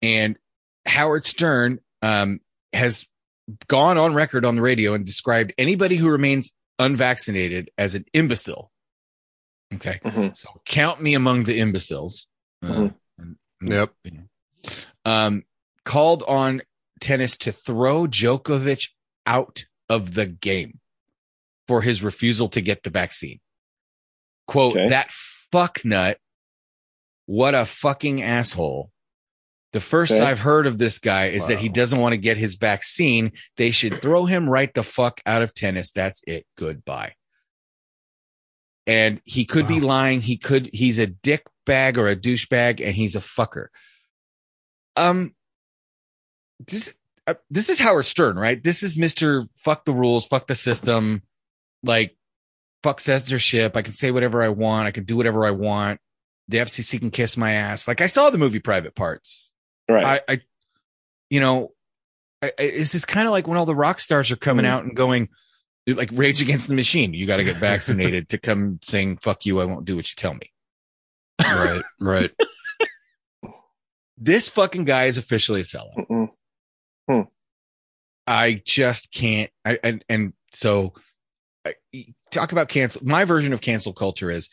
and 0.02 0.36
Howard 0.84 1.24
Stern 1.24 1.78
um, 2.02 2.40
has 2.74 3.06
gone 3.68 3.96
on 3.98 4.12
record 4.14 4.44
on 4.44 4.56
the 4.56 4.62
radio 4.62 4.92
and 4.94 5.06
described 5.06 5.54
anybody 5.56 5.94
who 5.96 6.10
remains 6.10 6.52
unvaccinated 6.80 7.70
as 7.78 7.94
an 7.94 8.04
imbecile. 8.12 8.70
Okay, 9.72 10.00
mm-hmm. 10.04 10.34
so 10.34 10.48
count 10.66 11.00
me 11.00 11.14
among 11.14 11.44
the 11.44 11.60
imbeciles. 11.60 12.26
Uh, 12.64 12.88
mm-hmm. 13.20 13.66
yep. 13.72 13.94
Um, 15.06 15.44
called 15.84 16.24
on 16.24 16.62
tennis 17.00 17.36
to 17.38 17.52
throw 17.52 18.02
Djokovic 18.04 18.88
out 19.26 19.64
of 19.88 20.14
the 20.14 20.26
game 20.26 20.80
for 21.66 21.82
his 21.82 22.02
refusal 22.02 22.48
to 22.48 22.60
get 22.60 22.82
the 22.82 22.90
vaccine. 22.90 23.40
Quote, 24.46 24.72
okay. 24.76 24.88
that 24.88 25.10
fucknut, 25.52 26.16
what 27.26 27.54
a 27.54 27.64
fucking 27.64 28.22
asshole. 28.22 28.90
The 29.74 29.80
first 29.80 30.12
okay. 30.12 30.22
I've 30.24 30.38
heard 30.40 30.66
of 30.66 30.78
this 30.78 30.98
guy 30.98 31.26
is 31.26 31.42
wow. 31.42 31.48
that 31.48 31.58
he 31.58 31.68
doesn't 31.68 31.98
want 32.00 32.14
to 32.14 32.18
get 32.18 32.38
his 32.38 32.54
vaccine. 32.54 33.32
They 33.58 33.70
should 33.70 34.00
throw 34.00 34.24
him 34.24 34.48
right 34.48 34.72
the 34.72 34.82
fuck 34.82 35.20
out 35.26 35.42
of 35.42 35.52
tennis. 35.54 35.90
That's 35.92 36.22
it. 36.26 36.46
Goodbye. 36.56 37.14
And 38.86 39.20
he 39.24 39.44
could 39.44 39.64
wow. 39.64 39.68
be 39.68 39.80
lying. 39.80 40.20
He 40.22 40.38
could, 40.38 40.70
he's 40.72 40.98
a 40.98 41.06
dick 41.06 41.44
bag 41.66 41.98
or 41.98 42.08
a 42.08 42.16
douchebag 42.16 42.80
and 42.82 42.94
he's 42.94 43.14
a 43.14 43.20
fucker. 43.20 43.66
Um, 44.96 45.34
this 46.66 46.94
uh, 47.26 47.34
this 47.50 47.68
is 47.68 47.78
Howard 47.78 48.06
Stern, 48.06 48.38
right? 48.38 48.62
This 48.62 48.82
is 48.82 48.96
Mister 48.96 49.46
Fuck 49.56 49.84
the 49.84 49.92
rules, 49.92 50.26
fuck 50.26 50.46
the 50.46 50.56
system, 50.56 51.22
like 51.82 52.16
fuck 52.82 53.00
censorship. 53.00 53.76
I 53.76 53.82
can 53.82 53.92
say 53.92 54.10
whatever 54.10 54.42
I 54.42 54.48
want. 54.48 54.86
I 54.86 54.90
can 54.90 55.04
do 55.04 55.16
whatever 55.16 55.44
I 55.44 55.50
want. 55.50 56.00
The 56.48 56.58
FCC 56.58 56.98
can 56.98 57.10
kiss 57.10 57.36
my 57.36 57.52
ass. 57.52 57.86
Like 57.86 58.00
I 58.00 58.06
saw 58.06 58.30
the 58.30 58.38
movie 58.38 58.60
Private 58.60 58.94
Parts. 58.94 59.52
Right. 59.90 60.22
I, 60.28 60.32
I 60.34 60.40
you 61.30 61.40
know, 61.40 61.72
I, 62.40 62.52
I, 62.58 62.66
this 62.68 62.94
is 62.94 63.04
kind 63.04 63.26
of 63.28 63.32
like 63.32 63.46
when 63.46 63.58
all 63.58 63.66
the 63.66 63.74
rock 63.74 64.00
stars 64.00 64.30
are 64.30 64.36
coming 64.36 64.64
mm. 64.64 64.68
out 64.68 64.84
and 64.84 64.96
going 64.96 65.28
like 65.86 66.10
Rage 66.12 66.40
Against 66.42 66.68
the 66.68 66.74
Machine. 66.74 67.12
You 67.12 67.26
got 67.26 67.36
to 67.36 67.44
get 67.44 67.56
vaccinated 67.58 68.30
to 68.30 68.38
come 68.38 68.78
saying 68.82 69.18
"Fuck 69.18 69.44
you, 69.46 69.60
I 69.60 69.64
won't 69.66 69.84
do 69.84 69.96
what 69.96 70.10
you 70.10 70.14
tell 70.16 70.34
me." 70.34 70.50
Right. 71.44 71.82
Right. 72.00 72.30
this 74.18 74.48
fucking 74.48 74.86
guy 74.86 75.04
is 75.04 75.18
officially 75.18 75.60
a 75.60 75.64
sellout. 75.64 75.94
Mm-mm. 76.08 76.30
Hmm. 77.08 77.22
I 78.26 78.60
just 78.64 79.12
can't. 79.12 79.50
I, 79.64 79.78
and, 79.82 80.04
and 80.08 80.32
so 80.52 80.92
I, 81.66 81.74
talk 82.30 82.52
about 82.52 82.68
cancel. 82.68 83.04
My 83.04 83.24
version 83.24 83.52
of 83.52 83.60
cancel 83.60 83.92
culture 83.92 84.30
is 84.30 84.48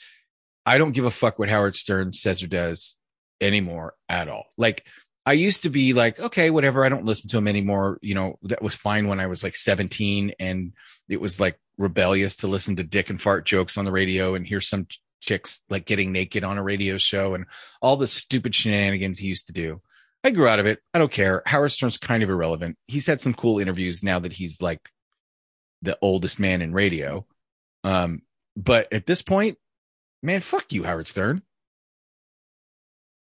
I 0.66 0.78
don't 0.78 0.92
give 0.94 1.06
a 1.06 1.12
fuck 1.12 1.38
what 1.38 1.50
Howard 1.50 1.76
Stern 1.76 2.14
says 2.14 2.42
or 2.42 2.48
does 2.48 2.96
anymore 3.42 3.96
at 4.08 4.30
all. 4.30 4.46
Like 4.58 4.86
I 5.26 5.34
used 5.34 5.64
to 5.64 5.70
be 5.70 5.94
like, 5.94 6.20
okay, 6.20 6.50
whatever. 6.50 6.86
I 6.86 6.90
don't 6.90 7.06
listen 7.06 7.30
to 7.32 7.38
him 7.38 7.48
anymore. 7.48 8.00
You 8.02 8.16
know, 8.16 8.40
that 8.44 8.62
was 8.62 8.74
fine 8.76 9.08
when 9.08 9.20
I 9.20 9.28
was 9.28 9.44
like 9.44 9.56
17 9.56 10.34
and 10.40 10.72
it 11.10 11.20
was 11.20 11.40
like 11.40 11.60
rebellious 11.78 12.38
to 12.38 12.48
listen 12.48 12.78
to 12.78 12.84
dick 12.84 13.10
and 13.10 13.22
fart 13.22 13.46
jokes 13.46 13.78
on 13.78 13.84
the 13.86 13.92
radio 13.92 14.36
and 14.36 14.48
hear 14.48 14.62
some 14.62 14.88
chicks 15.20 15.60
like 15.70 15.86
getting 15.86 16.12
naked 16.14 16.44
on 16.44 16.58
a 16.58 16.64
radio 16.64 16.98
show 16.98 17.34
and 17.34 17.46
all 17.82 17.98
the 17.98 18.08
stupid 18.08 18.56
shenanigans 18.56 19.20
he 19.20 19.28
used 19.28 19.48
to 19.48 19.54
do. 19.54 19.82
I 20.26 20.32
grew 20.32 20.48
out 20.48 20.60
of 20.60 20.66
it. 20.66 20.80
I 20.92 20.98
don't 20.98 21.12
care. 21.12 21.44
Howard 21.46 21.72
Stern's 21.72 22.00
kind 22.00 22.24
of 22.24 22.32
irrelevant. 22.32 22.78
He's 22.88 23.06
had 23.06 23.22
some 23.22 23.36
cool 23.36 23.60
interviews 23.60 24.02
now 24.02 24.18
that 24.22 24.34
he's 24.34 24.60
like 24.60 24.90
the 25.84 26.00
oldest 26.02 26.40
man 26.40 26.64
in 26.64 26.74
radio. 26.74 27.28
Um, 27.84 28.24
but 28.58 28.92
at 28.92 29.06
this 29.06 29.22
point, 29.22 29.60
man, 30.24 30.42
fuck 30.42 30.74
you, 30.74 30.84
Howard 30.84 31.08
Stern. 31.08 31.44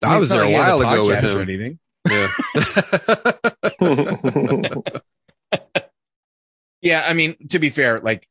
I, 0.02 0.06
mean, 0.06 0.14
I 0.14 0.18
was 0.18 0.28
there 0.30 0.46
like 0.46 0.50
a 0.54 0.54
while 0.56 0.80
a 0.80 0.88
ago 0.94 1.06
with 1.06 1.22
him. 1.24 1.38
Or 1.38 1.42
anything. 1.42 1.78
Yeah. 5.52 5.58
yeah. 6.80 7.02
I 7.06 7.12
mean, 7.12 7.36
to 7.50 7.58
be 7.58 7.68
fair, 7.68 7.98
like 8.00 8.26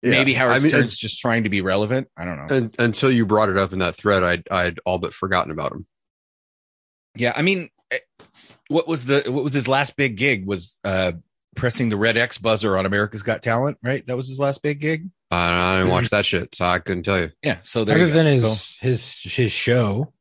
yeah. 0.00 0.10
maybe 0.12 0.32
Howard 0.34 0.52
I 0.52 0.58
mean, 0.60 0.68
Stern's 0.68 0.96
just 0.96 1.18
trying 1.18 1.42
to 1.42 1.48
be 1.48 1.60
relevant. 1.60 2.06
I 2.16 2.24
don't 2.24 2.36
know. 2.36 2.46
And, 2.54 2.72
until 2.78 3.10
you 3.10 3.26
brought 3.26 3.48
it 3.48 3.56
up 3.56 3.72
in 3.72 3.80
that 3.80 3.96
thread, 3.96 4.22
I'd, 4.22 4.44
I'd 4.48 4.78
all 4.86 4.98
but 4.98 5.12
forgotten 5.12 5.50
about 5.50 5.72
him. 5.72 5.86
Yeah. 7.16 7.32
I 7.34 7.42
mean, 7.42 7.68
what 8.72 8.88
was 8.88 9.04
the 9.06 9.22
what 9.28 9.44
was 9.44 9.52
his 9.52 9.68
last 9.68 9.96
big 9.96 10.16
gig? 10.16 10.46
Was 10.46 10.80
uh 10.82 11.12
pressing 11.54 11.90
the 11.90 11.96
red 11.96 12.16
X 12.16 12.38
buzzer 12.38 12.76
on 12.76 12.86
America's 12.86 13.22
Got 13.22 13.42
Talent, 13.42 13.78
right? 13.82 14.04
That 14.06 14.16
was 14.16 14.28
his 14.28 14.40
last 14.40 14.62
big 14.62 14.80
gig. 14.80 15.08
Uh, 15.30 15.34
I 15.36 15.76
didn't 15.78 15.92
watch 15.92 16.08
that 16.10 16.26
shit, 16.26 16.54
so 16.54 16.64
I 16.64 16.78
couldn't 16.80 17.04
tell 17.04 17.18
you. 17.20 17.30
Yeah, 17.42 17.58
so 17.62 17.84
there 17.84 17.96
other 17.96 18.08
than 18.08 18.26
his 18.26 18.76
his 18.80 19.18
his 19.20 19.52
show, 19.52 20.12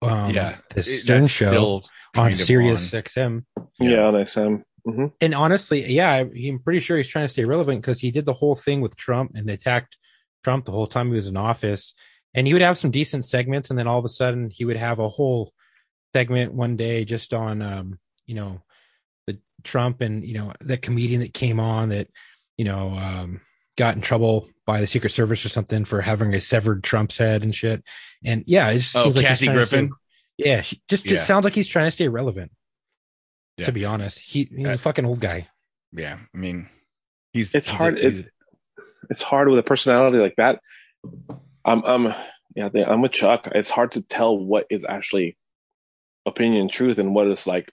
um, 0.00 0.30
yeah, 0.30 0.56
the 0.74 0.82
Stern 0.82 1.26
show 1.26 1.82
on 2.16 2.36
Sirius 2.36 2.94
on. 2.94 3.02
XM. 3.02 3.44
Yeah, 3.78 3.90
yeah, 3.90 4.00
on 4.04 4.14
XM. 4.14 4.62
Mm-hmm. 4.86 5.06
And 5.20 5.34
honestly, 5.34 5.84
yeah, 5.92 6.10
I'm 6.34 6.58
pretty 6.58 6.80
sure 6.80 6.96
he's 6.96 7.06
trying 7.06 7.24
to 7.26 7.28
stay 7.28 7.44
relevant 7.44 7.80
because 7.80 8.00
he 8.00 8.10
did 8.10 8.24
the 8.24 8.32
whole 8.32 8.56
thing 8.56 8.80
with 8.80 8.96
Trump 8.96 9.32
and 9.36 9.48
attacked 9.48 9.96
Trump 10.42 10.64
the 10.64 10.72
whole 10.72 10.88
time 10.88 11.08
he 11.08 11.14
was 11.14 11.28
in 11.28 11.36
office. 11.36 11.94
And 12.34 12.46
he 12.46 12.52
would 12.54 12.62
have 12.62 12.78
some 12.78 12.90
decent 12.90 13.26
segments, 13.26 13.68
and 13.70 13.78
then 13.78 13.86
all 13.86 13.98
of 13.98 14.06
a 14.06 14.08
sudden 14.08 14.48
he 14.50 14.64
would 14.64 14.78
have 14.78 14.98
a 14.98 15.08
whole 15.08 15.52
segment 16.14 16.52
one 16.52 16.76
day 16.76 17.04
just 17.04 17.32
on 17.34 17.62
um, 17.62 17.98
you 18.26 18.34
know 18.34 18.62
the 19.26 19.38
Trump 19.64 20.00
and 20.00 20.24
you 20.24 20.34
know 20.34 20.52
the 20.60 20.76
comedian 20.76 21.20
that 21.20 21.34
came 21.34 21.58
on 21.60 21.88
that 21.90 22.08
you 22.56 22.64
know 22.64 22.90
um, 22.90 23.40
got 23.76 23.94
in 23.96 24.02
trouble 24.02 24.48
by 24.66 24.80
the 24.80 24.86
Secret 24.86 25.10
Service 25.10 25.44
or 25.44 25.48
something 25.48 25.84
for 25.84 26.00
having 26.00 26.34
a 26.34 26.40
severed 26.40 26.84
Trump's 26.84 27.18
head 27.18 27.42
and 27.42 27.54
shit. 27.54 27.82
And 28.24 28.44
yeah, 28.46 28.68
it 28.70 28.74
just 28.78 28.96
oh, 28.96 29.04
seems 29.04 29.16
like 29.16 29.26
Kathy 29.26 29.46
Griffin. 29.46 29.86
Stay, 30.38 30.48
yeah, 30.50 30.60
she, 30.60 30.80
just 30.88 31.06
yeah. 31.06 31.14
it 31.14 31.20
sounds 31.20 31.44
like 31.44 31.54
he's 31.54 31.68
trying 31.68 31.86
to 31.86 31.90
stay 31.92 32.08
relevant. 32.08 32.52
Yeah. 33.58 33.66
To 33.66 33.72
be 33.72 33.84
honest, 33.84 34.18
he 34.18 34.44
he's 34.54 34.66
uh, 34.66 34.70
a 34.72 34.78
fucking 34.78 35.04
old 35.04 35.20
guy. 35.20 35.48
Yeah, 35.92 36.18
I 36.34 36.36
mean, 36.38 36.68
he's 37.32 37.54
it's 37.54 37.68
he's 37.68 37.78
hard. 37.78 37.98
A, 37.98 38.06
it's 38.06 38.22
it's 39.10 39.22
hard 39.22 39.48
with 39.48 39.58
a 39.58 39.62
personality 39.62 40.18
like 40.18 40.36
that. 40.36 40.60
I'm 41.64 41.82
I'm 41.84 42.14
yeah, 42.56 42.68
I 42.74 42.92
am 42.92 43.02
with 43.02 43.12
Chuck. 43.12 43.48
It's 43.54 43.68
hard 43.70 43.92
to 43.92 44.02
tell 44.02 44.38
what 44.38 44.66
is 44.70 44.86
actually 44.88 45.36
opinion 46.26 46.68
truth 46.68 46.98
and 46.98 47.14
what 47.14 47.26
is 47.28 47.46
like 47.46 47.70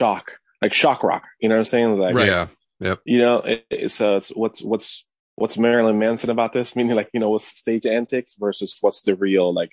shock, 0.00 0.32
like 0.62 0.72
shock 0.72 1.02
rock. 1.02 1.24
You 1.40 1.48
know 1.48 1.56
what 1.56 1.60
I'm 1.60 1.64
saying? 1.64 1.98
Like, 1.98 2.14
right. 2.14 2.26
yeah, 2.26 2.46
yep. 2.80 3.00
You 3.04 3.18
know, 3.20 3.36
it, 3.40 3.64
it's 3.70 4.00
uh, 4.00 4.16
it's 4.16 4.28
what's 4.30 4.62
what's 4.62 5.04
what's 5.36 5.58
Marilyn 5.58 5.98
Manson 5.98 6.30
about 6.30 6.52
this? 6.52 6.76
Meaning, 6.76 6.96
like, 6.96 7.10
you 7.12 7.20
know, 7.20 7.30
what's 7.30 7.46
stage 7.46 7.86
antics 7.86 8.36
versus 8.38 8.76
what's 8.80 9.02
the 9.02 9.14
real 9.16 9.52
like 9.52 9.72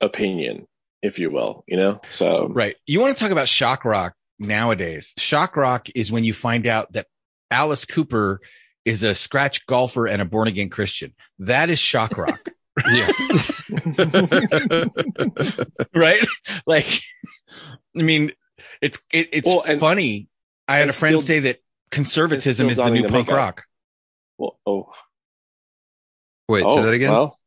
opinion, 0.00 0.66
if 1.02 1.18
you 1.18 1.30
will. 1.30 1.64
You 1.66 1.76
know, 1.76 2.00
so 2.10 2.48
right. 2.48 2.76
You 2.86 3.00
want 3.00 3.16
to 3.16 3.22
talk 3.22 3.32
about 3.32 3.48
shock 3.48 3.84
rock 3.84 4.14
nowadays? 4.38 5.14
Shock 5.18 5.56
rock 5.56 5.88
is 5.94 6.10
when 6.12 6.24
you 6.24 6.34
find 6.34 6.66
out 6.66 6.92
that 6.92 7.06
Alice 7.50 7.84
Cooper 7.84 8.40
is 8.84 9.04
a 9.04 9.14
scratch 9.14 9.64
golfer 9.66 10.08
and 10.08 10.20
a 10.20 10.24
born 10.24 10.48
again 10.48 10.68
Christian. 10.68 11.14
That 11.40 11.70
is 11.70 11.78
shock 11.78 12.16
rock. 12.18 12.48
Yeah. 12.90 13.10
right? 15.94 16.24
Like 16.66 16.86
I 17.96 18.02
mean, 18.02 18.32
it's 18.80 19.02
it, 19.12 19.28
it's 19.32 19.46
well, 19.46 19.60
funny. 19.78 20.28
I 20.66 20.78
had 20.78 20.88
a 20.88 20.92
friend 20.92 21.14
still, 21.20 21.20
say 21.26 21.38
that 21.40 21.58
conservatism 21.90 22.68
is 22.70 22.78
the 22.78 22.90
new 22.90 23.08
punk 23.08 23.30
rock. 23.30 23.64
Well, 24.38 24.58
oh. 24.66 24.88
Wait, 26.48 26.64
oh, 26.64 26.76
say 26.76 26.82
that 26.82 26.94
again. 26.94 27.10
Well. 27.12 27.38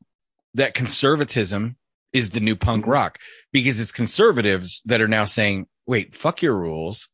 That 0.53 0.74
conservatism 0.74 1.75
is 2.13 2.29
the 2.29 2.39
new 2.39 2.55
punk 2.55 2.84
mm-hmm. 2.84 2.91
rock 2.91 3.20
because 3.51 3.79
it's 3.79 3.91
conservatives 3.91 4.82
that 4.86 5.01
are 5.01 5.08
now 5.08 5.25
saying, 5.25 5.67
"Wait, 5.88 6.15
fuck 6.15 6.41
your 6.41 6.55
rules. 6.55 7.10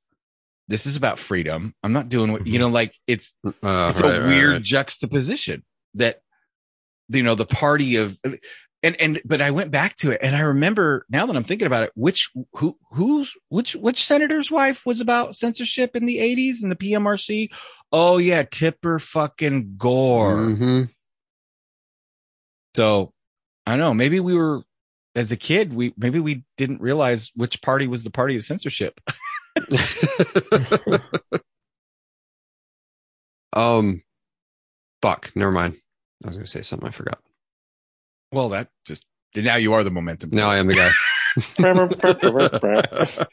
This 0.67 0.85
is 0.85 0.95
about 0.95 1.17
freedom. 1.17 1.73
I'm 1.81 1.91
not 1.93 2.09
doing 2.09 2.33
what 2.33 2.45
you 2.45 2.53
mm-hmm. 2.53 2.61
know." 2.63 2.69
Like 2.69 2.93
it's 3.07 3.33
uh, 3.45 3.87
it's 3.89 4.01
right, 4.01 4.21
a 4.21 4.25
weird 4.25 4.51
right. 4.53 4.61
juxtaposition 4.61 5.63
that 5.95 6.19
you 7.15 7.23
know 7.23 7.35
the 7.35 7.45
party 7.45 7.95
of 7.97 8.17
and 8.83 8.99
and 8.99 9.21
but 9.25 9.41
I 9.41 9.51
went 9.51 9.69
back 9.71 9.95
to 9.97 10.09
it 10.11 10.19
and 10.23 10.35
I 10.35 10.39
remember 10.41 11.05
now 11.09 11.25
that 11.27 11.35
I'm 11.35 11.43
thinking 11.43 11.67
about 11.67 11.83
it, 11.83 11.91
which 11.95 12.29
who 12.53 12.77
who's 12.91 13.31
which 13.49 13.75
which 13.75 14.03
senator's 14.05 14.49
wife 14.49 14.85
was 14.87 14.99
about 15.01 15.35
censorship 15.35 15.95
in 15.95 16.05
the 16.07 16.17
80s 16.17 16.63
and 16.63 16.71
the 16.71 16.75
PMRC? 16.75 17.49
Oh 17.91 18.17
yeah, 18.17 18.41
Tipper 18.43 18.97
fucking 18.99 19.75
Gore. 19.77 20.35
Mm-hmm. 20.35 20.81
So 22.75 23.13
I 23.67 23.71
don't 23.71 23.79
know, 23.79 23.93
maybe 23.93 24.19
we 24.19 24.33
were 24.33 24.61
as 25.15 25.31
a 25.31 25.37
kid, 25.37 25.73
we 25.73 25.93
maybe 25.97 26.19
we 26.19 26.43
didn't 26.57 26.81
realize 26.81 27.31
which 27.35 27.61
party 27.61 27.85
was 27.87 28.03
the 28.03 28.09
party 28.09 28.35
of 28.37 28.43
censorship. 28.43 28.99
um 33.53 34.01
fuck, 35.01 35.31
never 35.35 35.51
mind. 35.51 35.75
I 36.23 36.27
was 36.27 36.37
going 36.37 36.45
to 36.45 36.51
say 36.51 36.61
something 36.61 36.87
I 36.87 36.91
forgot. 36.91 37.17
Well, 38.31 38.49
that 38.49 38.69
just 38.85 39.05
now 39.35 39.55
you 39.55 39.73
are 39.73 39.83
the 39.83 39.89
momentum. 39.91 40.29
Now 40.31 40.49
I 40.51 40.57
am 40.57 40.67
the 40.67 40.75
guy. 40.75 40.91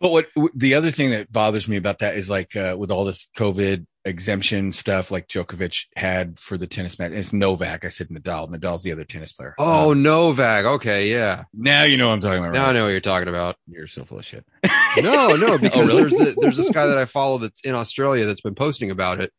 but 0.00 0.04
what 0.10 0.26
the 0.54 0.72
other 0.74 0.90
thing 0.90 1.10
that 1.10 1.30
bothers 1.30 1.68
me 1.68 1.76
about 1.76 1.98
that 1.98 2.16
is 2.16 2.30
like 2.30 2.56
uh, 2.56 2.74
with 2.78 2.90
all 2.90 3.04
this 3.04 3.28
COVID 3.36 3.84
exemption 4.04 4.72
stuff, 4.72 5.10
like 5.10 5.28
Djokovic 5.28 5.84
had 5.96 6.38
for 6.38 6.56
the 6.58 6.66
tennis 6.66 6.98
match. 6.98 7.12
It's 7.12 7.32
Novak. 7.34 7.84
I 7.84 7.90
said 7.90 8.08
Nadal. 8.08 8.48
Nadal's 8.50 8.82
the 8.82 8.92
other 8.92 9.04
tennis 9.04 9.32
player. 9.34 9.54
Oh, 9.58 9.92
um, 9.92 10.02
Novak. 10.02 10.64
Okay, 10.64 11.10
yeah. 11.10 11.44
Now 11.54 11.82
you 11.84 11.96
know 11.98 12.08
what 12.08 12.14
I'm 12.14 12.20
talking 12.20 12.38
about. 12.38 12.54
Now 12.54 12.62
right? 12.64 12.70
I 12.70 12.72
know 12.72 12.84
what 12.86 12.92
you're 12.92 13.00
talking 13.00 13.28
about. 13.28 13.56
You're 13.68 13.86
so 13.86 14.04
full 14.04 14.18
of 14.18 14.24
shit. 14.24 14.44
no, 14.98 15.36
no, 15.36 15.46
oh, 15.52 15.58
because 15.58 15.90
oh, 15.90 15.94
really? 15.96 16.08
there's 16.10 16.20
a, 16.20 16.32
there's 16.40 16.56
this 16.56 16.70
guy 16.70 16.86
that 16.86 16.96
I 16.98 17.04
follow 17.04 17.36
that's 17.38 17.60
in 17.60 17.74
Australia 17.74 18.24
that's 18.24 18.40
been 18.40 18.54
posting 18.54 18.90
about 18.90 19.20
it, 19.20 19.30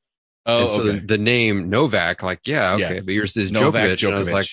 Oh, 0.46 0.62
and 0.62 0.70
so 0.70 0.80
okay. 0.82 0.92
the, 1.00 1.06
the, 1.06 1.18
name 1.18 1.70
Novak, 1.70 2.24
like, 2.24 2.48
yeah, 2.48 2.74
okay, 2.74 2.96
yeah. 2.96 3.02
but 3.02 3.14
yours 3.14 3.38
is 3.38 3.52
Novak 3.52 3.90
Djokovic. 3.98 3.98
Djokovic. 3.98 4.08
And 4.08 4.16
I 4.16 4.20
was 4.20 4.32
like, 4.34 4.48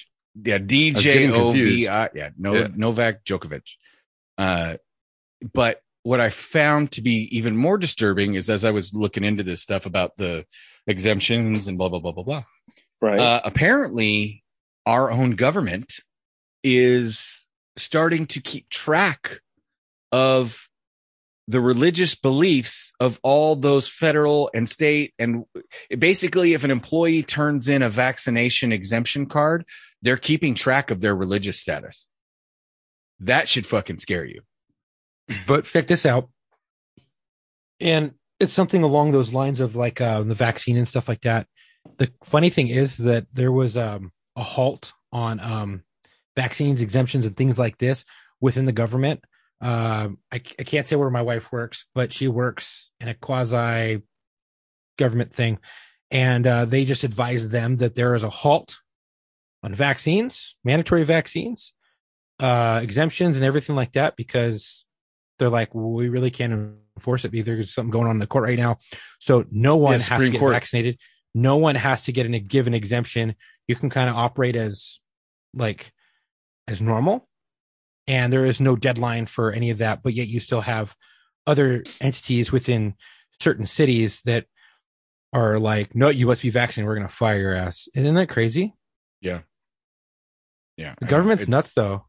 yeah, 0.44 0.58
D 0.58 0.90
J 0.92 1.30
O 1.30 1.52
V 1.52 1.88
I, 1.88 2.10
yeah, 2.14 2.30
no, 2.38 2.54
yeah. 2.54 2.68
Novak 2.76 3.24
Djokovic. 3.24 3.62
Uh, 4.36 4.76
but 5.54 5.80
what 6.02 6.20
I 6.20 6.28
found 6.30 6.92
to 6.92 7.02
be 7.02 7.28
even 7.36 7.56
more 7.56 7.78
disturbing 7.78 8.34
is 8.34 8.48
as 8.50 8.64
I 8.64 8.70
was 8.70 8.92
looking 8.94 9.24
into 9.24 9.42
this 9.42 9.62
stuff 9.62 9.86
about 9.86 10.16
the 10.16 10.44
exemptions 10.86 11.68
and 11.68 11.76
blah 11.78 11.88
blah 11.88 11.98
blah 12.00 12.12
blah 12.12 12.22
blah. 12.24 12.44
Right. 13.00 13.18
Uh, 13.18 13.40
apparently, 13.44 14.44
our 14.84 15.10
own 15.10 15.32
government 15.32 15.94
is 16.62 17.46
starting 17.76 18.26
to 18.26 18.40
keep 18.40 18.68
track 18.68 19.40
of 20.12 20.68
the 21.48 21.60
religious 21.62 22.14
beliefs 22.14 22.92
of 23.00 23.18
all 23.22 23.56
those 23.56 23.88
federal 23.88 24.50
and 24.54 24.68
state 24.68 25.14
and 25.18 25.44
basically 25.98 26.52
if 26.52 26.62
an 26.62 26.70
employee 26.70 27.22
turns 27.22 27.68
in 27.68 27.80
a 27.82 27.88
vaccination 27.88 28.70
exemption 28.70 29.24
card 29.26 29.64
they're 30.02 30.18
keeping 30.18 30.54
track 30.54 30.90
of 30.92 31.00
their 31.00 31.16
religious 31.16 31.58
status 31.58 32.06
that 33.18 33.48
should 33.48 33.64
fucking 33.66 33.96
scare 33.98 34.26
you 34.26 34.42
but 35.46 35.64
check 35.64 35.86
this 35.88 36.04
out 36.06 36.28
and 37.80 38.12
it's 38.38 38.52
something 38.52 38.82
along 38.84 39.10
those 39.12 39.32
lines 39.32 39.58
of 39.58 39.74
like 39.74 40.00
uh, 40.00 40.20
the 40.22 40.34
vaccine 40.34 40.76
and 40.76 40.86
stuff 40.86 41.08
like 41.08 41.22
that 41.22 41.46
the 41.96 42.12
funny 42.22 42.50
thing 42.50 42.68
is 42.68 42.98
that 42.98 43.26
there 43.32 43.50
was 43.50 43.74
um, 43.76 44.12
a 44.36 44.42
halt 44.42 44.92
on 45.12 45.40
um, 45.40 45.82
vaccines 46.36 46.82
exemptions 46.82 47.24
and 47.24 47.36
things 47.38 47.58
like 47.58 47.78
this 47.78 48.04
within 48.40 48.66
the 48.66 48.72
government 48.72 49.24
um, 49.60 50.18
I, 50.32 50.36
I 50.36 50.62
can't 50.62 50.86
say 50.86 50.96
where 50.96 51.10
my 51.10 51.22
wife 51.22 51.50
works, 51.50 51.86
but 51.94 52.12
she 52.12 52.28
works 52.28 52.90
in 53.00 53.08
a 53.08 53.14
quasi 53.14 54.02
government 54.98 55.32
thing. 55.32 55.58
And 56.10 56.46
uh, 56.46 56.64
they 56.64 56.84
just 56.84 57.04
advised 57.04 57.50
them 57.50 57.76
that 57.78 57.94
there 57.94 58.14
is 58.14 58.22
a 58.22 58.30
halt 58.30 58.78
on 59.62 59.74
vaccines, 59.74 60.56
mandatory 60.64 61.04
vaccines, 61.04 61.72
uh, 62.40 62.80
exemptions, 62.82 63.36
and 63.36 63.44
everything 63.44 63.76
like 63.76 63.92
that, 63.92 64.16
because 64.16 64.84
they're 65.38 65.50
like, 65.50 65.74
we 65.74 66.08
really 66.08 66.30
can't 66.30 66.76
enforce 66.96 67.24
it 67.24 67.34
either. 67.34 67.54
There's 67.54 67.74
something 67.74 67.90
going 67.90 68.06
on 68.06 68.12
in 68.12 68.18
the 68.20 68.26
court 68.26 68.44
right 68.44 68.58
now. 68.58 68.78
So 69.18 69.44
no 69.50 69.76
one 69.76 69.92
has 69.94 70.06
Supreme 70.06 70.26
to 70.26 70.30
get 70.32 70.38
court. 70.38 70.52
vaccinated. 70.54 70.98
No 71.34 71.56
one 71.58 71.74
has 71.74 72.04
to 72.04 72.12
get 72.12 72.26
a 72.32 72.38
given 72.38 72.74
exemption. 72.74 73.34
You 73.66 73.76
can 73.76 73.90
kind 73.90 74.08
of 74.08 74.16
operate 74.16 74.56
as 74.56 75.00
like 75.54 75.92
as 76.66 76.80
normal 76.80 77.27
and 78.08 78.32
there 78.32 78.46
is 78.46 78.58
no 78.60 78.74
deadline 78.74 79.26
for 79.26 79.52
any 79.52 79.70
of 79.70 79.78
that 79.78 80.02
but 80.02 80.14
yet 80.14 80.26
you 80.26 80.40
still 80.40 80.62
have 80.62 80.96
other 81.46 81.84
entities 82.00 82.50
within 82.50 82.94
certain 83.40 83.66
cities 83.66 84.22
that 84.22 84.46
are 85.32 85.60
like 85.60 85.94
no 85.94 86.08
you 86.08 86.26
must 86.26 86.42
be 86.42 86.50
vaccinated 86.50 86.88
we're 86.88 86.96
going 86.96 87.06
to 87.06 87.12
fire 87.14 87.38
your 87.38 87.54
ass 87.54 87.86
isn't 87.94 88.14
that 88.16 88.28
crazy 88.28 88.74
yeah 89.20 89.40
yeah 90.76 90.94
the 90.98 91.06
I 91.06 91.10
government's 91.10 91.46
nuts 91.46 91.72
though 91.74 92.06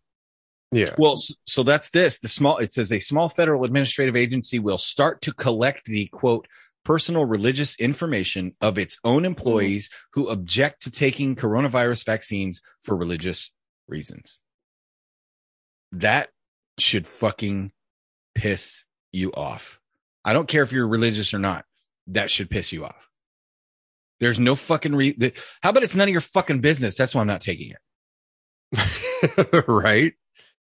yeah 0.72 0.96
well 0.98 1.16
so 1.46 1.64
that's 1.64 1.90
this 1.90 2.20
the 2.20 2.28
small 2.28 2.58
it 2.58 2.72
says 2.72 2.92
a 2.92 3.00
small 3.00 3.28
federal 3.30 3.66
administrative 3.66 4.16
agency 4.16 4.58
will 4.58 4.78
start 4.78 5.22
to 5.24 5.34
collect 5.34 5.86
the 5.86 6.08
quote 6.08 6.48
personal 6.86 7.26
religious 7.26 7.76
information 7.78 8.56
of 8.62 8.78
its 8.78 8.98
own 9.04 9.26
employees 9.26 9.90
mm-hmm. 9.90 10.22
who 10.22 10.28
object 10.30 10.82
to 10.84 10.90
taking 10.90 11.36
coronavirus 11.36 12.06
vaccines 12.06 12.62
for 12.84 12.96
religious 12.96 13.52
reasons 13.88 14.40
that 15.94 16.30
should 16.80 17.08
fucking 17.08 17.72
piss 18.36 18.84
you 19.12 19.32
off. 19.34 19.80
I 20.24 20.34
don't 20.34 20.48
care 20.48 20.64
if 20.64 20.72
you're 20.72 20.88
religious 20.88 21.34
or 21.34 21.40
not. 21.40 21.66
That 22.08 22.30
should 22.30 22.50
piss 22.50 22.72
you 22.72 22.86
off. 22.86 23.08
There's 24.20 24.40
no 24.40 24.56
fucking 24.56 24.96
re. 24.96 25.18
How 25.64 25.70
about 25.72 25.84
it's 25.84 25.96
none 25.96 26.08
of 26.08 26.12
your 26.12 26.22
fucking 26.22 26.60
business? 26.60 26.96
That's 26.96 27.16
why 27.16 27.22
I'm 27.22 27.28
not 27.28 27.42
taking 27.42 27.72
it. 28.72 29.66
right. 29.68 30.14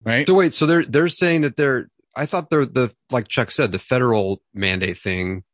Right. 0.05 0.27
So 0.27 0.35
wait. 0.35 0.55
So 0.55 0.67
they're 0.67 0.85
they're 0.85 1.09
saying 1.09 1.43
that 1.43 1.57
they're. 1.57 1.89
I 2.17 2.27
thought 2.27 2.51
they're 2.51 2.67
the 2.67 2.95
like 3.11 3.29
Chuck 3.29 3.51
said 3.51 3.73
the 3.73 3.79
federal 3.79 4.41
mandate 4.55 4.99
thing 4.99 5.45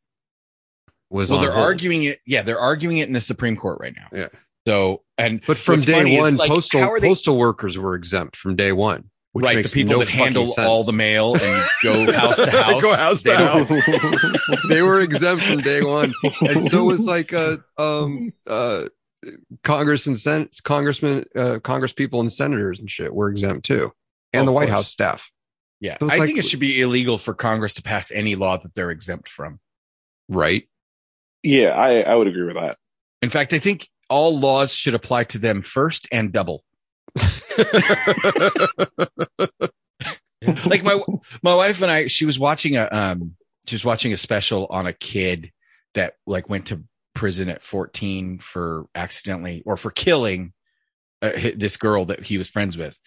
was. 1.09 1.29
Well, 1.29 1.41
they're 1.41 1.51
hold. 1.51 1.65
arguing 1.65 2.03
it. 2.05 2.21
Yeah, 2.25 2.41
they're 2.41 2.59
arguing 2.59 2.97
it 2.97 3.07
in 3.07 3.13
the 3.13 3.21
Supreme 3.21 3.57
Court 3.57 3.79
right 3.81 3.93
now. 3.95 4.07
Yeah. 4.17 4.27
So 4.67 5.03
and 5.17 5.41
but 5.45 5.57
from 5.57 5.81
day 5.81 6.17
one, 6.17 6.37
like, 6.37 6.49
postal 6.49 6.97
postal 7.01 7.37
workers 7.37 7.77
were 7.77 7.95
exempt 7.95 8.37
from 8.37 8.55
day 8.55 8.71
one 8.71 9.09
right, 9.41 9.63
the 9.65 9.69
people 9.71 9.93
no 9.93 9.99
that 9.99 10.07
handle 10.09 10.47
sense. 10.47 10.67
all 10.67 10.83
the 10.83 10.91
mail 10.91 11.35
and 11.41 11.65
go 11.83 12.11
house 12.11 12.37
to 12.37 12.49
house. 12.49 12.81
go 12.81 12.95
house 12.95 13.23
to 13.23 13.35
house. 13.35 14.59
they 14.69 14.81
were 14.81 15.01
exempt 15.01 15.43
from 15.45 15.59
day 15.59 15.83
one, 15.83 16.13
and 16.41 16.69
so 16.69 16.83
was 16.83 17.05
like 17.07 17.31
a 17.33 17.63
uh, 17.77 18.01
um 18.03 18.33
uh 18.47 18.83
Congress 19.65 20.07
and 20.07 20.17
Sen- 20.19 20.49
Congressman, 20.63 21.25
uh, 21.35 21.59
Congress 21.59 21.91
people 21.93 22.19
and 22.21 22.31
senators 22.31 22.79
and 22.79 22.89
shit 22.89 23.13
were 23.13 23.29
exempt 23.29 23.65
too, 23.65 23.91
and 24.33 24.47
the 24.47 24.51
White 24.51 24.69
House 24.69 24.89
staff. 24.89 25.29
Yeah, 25.81 25.97
so 25.99 26.09
I 26.09 26.17
like, 26.17 26.27
think 26.27 26.39
it 26.39 26.45
should 26.45 26.59
be 26.59 26.81
illegal 26.81 27.17
for 27.17 27.33
Congress 27.33 27.73
to 27.73 27.81
pass 27.81 28.11
any 28.11 28.35
law 28.35 28.57
that 28.57 28.75
they're 28.75 28.91
exempt 28.91 29.29
from. 29.29 29.59
Right. 30.29 30.67
Yeah, 31.43 31.69
I 31.77 32.01
I 32.01 32.15
would 32.15 32.27
agree 32.27 32.45
with 32.45 32.55
that. 32.55 32.77
In 33.21 33.29
fact, 33.29 33.53
I 33.53 33.59
think 33.59 33.87
all 34.09 34.37
laws 34.37 34.73
should 34.73 34.95
apply 34.95 35.23
to 35.25 35.37
them 35.37 35.61
first 35.61 36.07
and 36.11 36.31
double. 36.31 36.63
like 40.65 40.83
my 40.83 40.99
my 41.43 41.55
wife 41.55 41.81
and 41.81 41.91
I, 41.91 42.07
she 42.07 42.25
was 42.25 42.37
watching 42.39 42.75
a 42.77 42.83
um, 42.91 43.35
she 43.67 43.75
was 43.75 43.85
watching 43.85 44.13
a 44.13 44.17
special 44.17 44.67
on 44.69 44.87
a 44.87 44.93
kid 44.93 45.51
that 45.93 46.15
like 46.27 46.49
went 46.49 46.67
to 46.67 46.83
prison 47.15 47.49
at 47.49 47.61
14 47.63 48.39
for 48.39 48.85
accidentally 48.95 49.63
or 49.65 49.75
for 49.77 49.91
killing 49.91 50.53
uh, 51.21 51.31
this 51.55 51.77
girl 51.77 52.05
that 52.05 52.21
he 52.21 52.37
was 52.37 52.47
friends 52.47 52.77
with, 52.77 52.97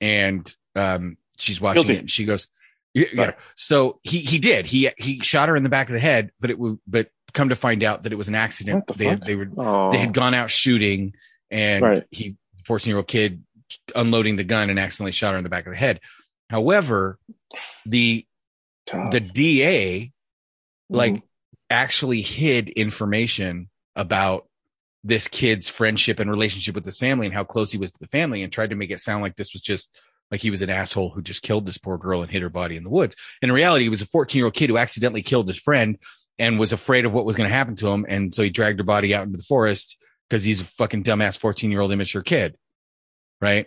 and 0.00 0.54
um, 0.74 1.16
she's 1.36 1.60
watching 1.60 1.82
Guilty. 1.82 1.94
it. 1.94 1.98
and 2.00 2.10
She 2.10 2.24
goes, 2.24 2.48
yeah, 2.94 3.06
yeah. 3.12 3.32
So 3.56 4.00
he 4.02 4.18
he 4.18 4.38
did. 4.38 4.66
He 4.66 4.90
he 4.98 5.20
shot 5.22 5.48
her 5.48 5.56
in 5.56 5.62
the 5.62 5.68
back 5.68 5.88
of 5.88 5.94
the 5.94 6.00
head, 6.00 6.32
but 6.40 6.50
it 6.50 6.58
was 6.58 6.76
but 6.86 7.10
come 7.34 7.50
to 7.50 7.56
find 7.56 7.82
out 7.82 8.02
that 8.02 8.12
it 8.12 8.16
was 8.16 8.28
an 8.28 8.34
accident. 8.34 8.86
The 8.86 8.94
they 8.94 9.04
fuck? 9.06 9.26
they 9.26 9.34
were 9.36 9.44
they 9.44 9.52
oh. 9.58 9.92
had 9.92 10.14
gone 10.14 10.34
out 10.34 10.50
shooting 10.50 11.14
and 11.50 11.82
right. 11.84 12.04
he 12.10 12.36
14 12.64 12.90
year 12.90 12.96
old 12.98 13.08
kid 13.08 13.42
unloading 13.94 14.36
the 14.36 14.44
gun 14.44 14.70
and 14.70 14.78
accidentally 14.78 15.12
shot 15.12 15.32
her 15.32 15.38
in 15.38 15.44
the 15.44 15.50
back 15.50 15.66
of 15.66 15.72
the 15.72 15.78
head. 15.78 16.00
However, 16.50 17.18
the 17.86 18.26
Tough. 18.86 19.12
the 19.12 19.20
DA 19.20 20.00
mm-hmm. 20.00 20.96
like 20.96 21.14
mm-hmm. 21.14 21.26
actually 21.70 22.20
hid 22.22 22.68
information 22.68 23.68
about 23.96 24.46
this 25.04 25.26
kid's 25.28 25.68
friendship 25.68 26.18
and 26.20 26.28
relationship 26.30 26.74
with 26.74 26.84
his 26.84 26.98
family 26.98 27.26
and 27.26 27.34
how 27.34 27.44
close 27.44 27.70
he 27.72 27.78
was 27.78 27.90
to 27.92 27.98
the 28.00 28.06
family 28.08 28.42
and 28.42 28.52
tried 28.52 28.70
to 28.70 28.76
make 28.76 28.90
it 28.90 28.98
sound 29.00 29.22
like 29.22 29.36
this 29.36 29.52
was 29.52 29.62
just 29.62 29.88
like 30.32 30.40
he 30.40 30.50
was 30.50 30.62
an 30.62 30.70
asshole 30.70 31.10
who 31.10 31.20
just 31.22 31.42
killed 31.42 31.64
this 31.66 31.78
poor 31.78 31.96
girl 31.98 32.22
and 32.22 32.30
hid 32.32 32.42
her 32.42 32.48
body 32.48 32.76
in 32.76 32.82
the 32.84 32.90
woods. 32.90 33.14
in 33.42 33.50
reality, 33.52 33.84
he 33.84 33.88
was 33.88 34.02
a 34.02 34.06
14 34.06 34.36
year 34.38 34.46
old 34.46 34.54
kid 34.54 34.68
who 34.70 34.76
accidentally 34.78 35.22
killed 35.22 35.46
his 35.48 35.58
friend 35.58 35.96
and 36.40 36.58
was 36.58 36.72
afraid 36.72 37.04
of 37.04 37.12
what 37.14 37.24
was 37.24 37.36
going 37.36 37.48
to 37.48 37.54
happen 37.54 37.76
to 37.76 37.86
him. 37.88 38.04
And 38.08 38.34
so 38.34 38.42
he 38.42 38.50
dragged 38.50 38.80
her 38.80 38.84
body 38.84 39.14
out 39.14 39.26
into 39.26 39.36
the 39.36 39.42
forest 39.44 39.96
because 40.32 40.44
he's 40.44 40.62
a 40.62 40.64
fucking 40.64 41.04
dumbass 41.04 41.36
14 41.38 41.70
year 41.70 41.82
old 41.82 41.92
immature 41.92 42.22
kid. 42.22 42.56
Right. 43.38 43.66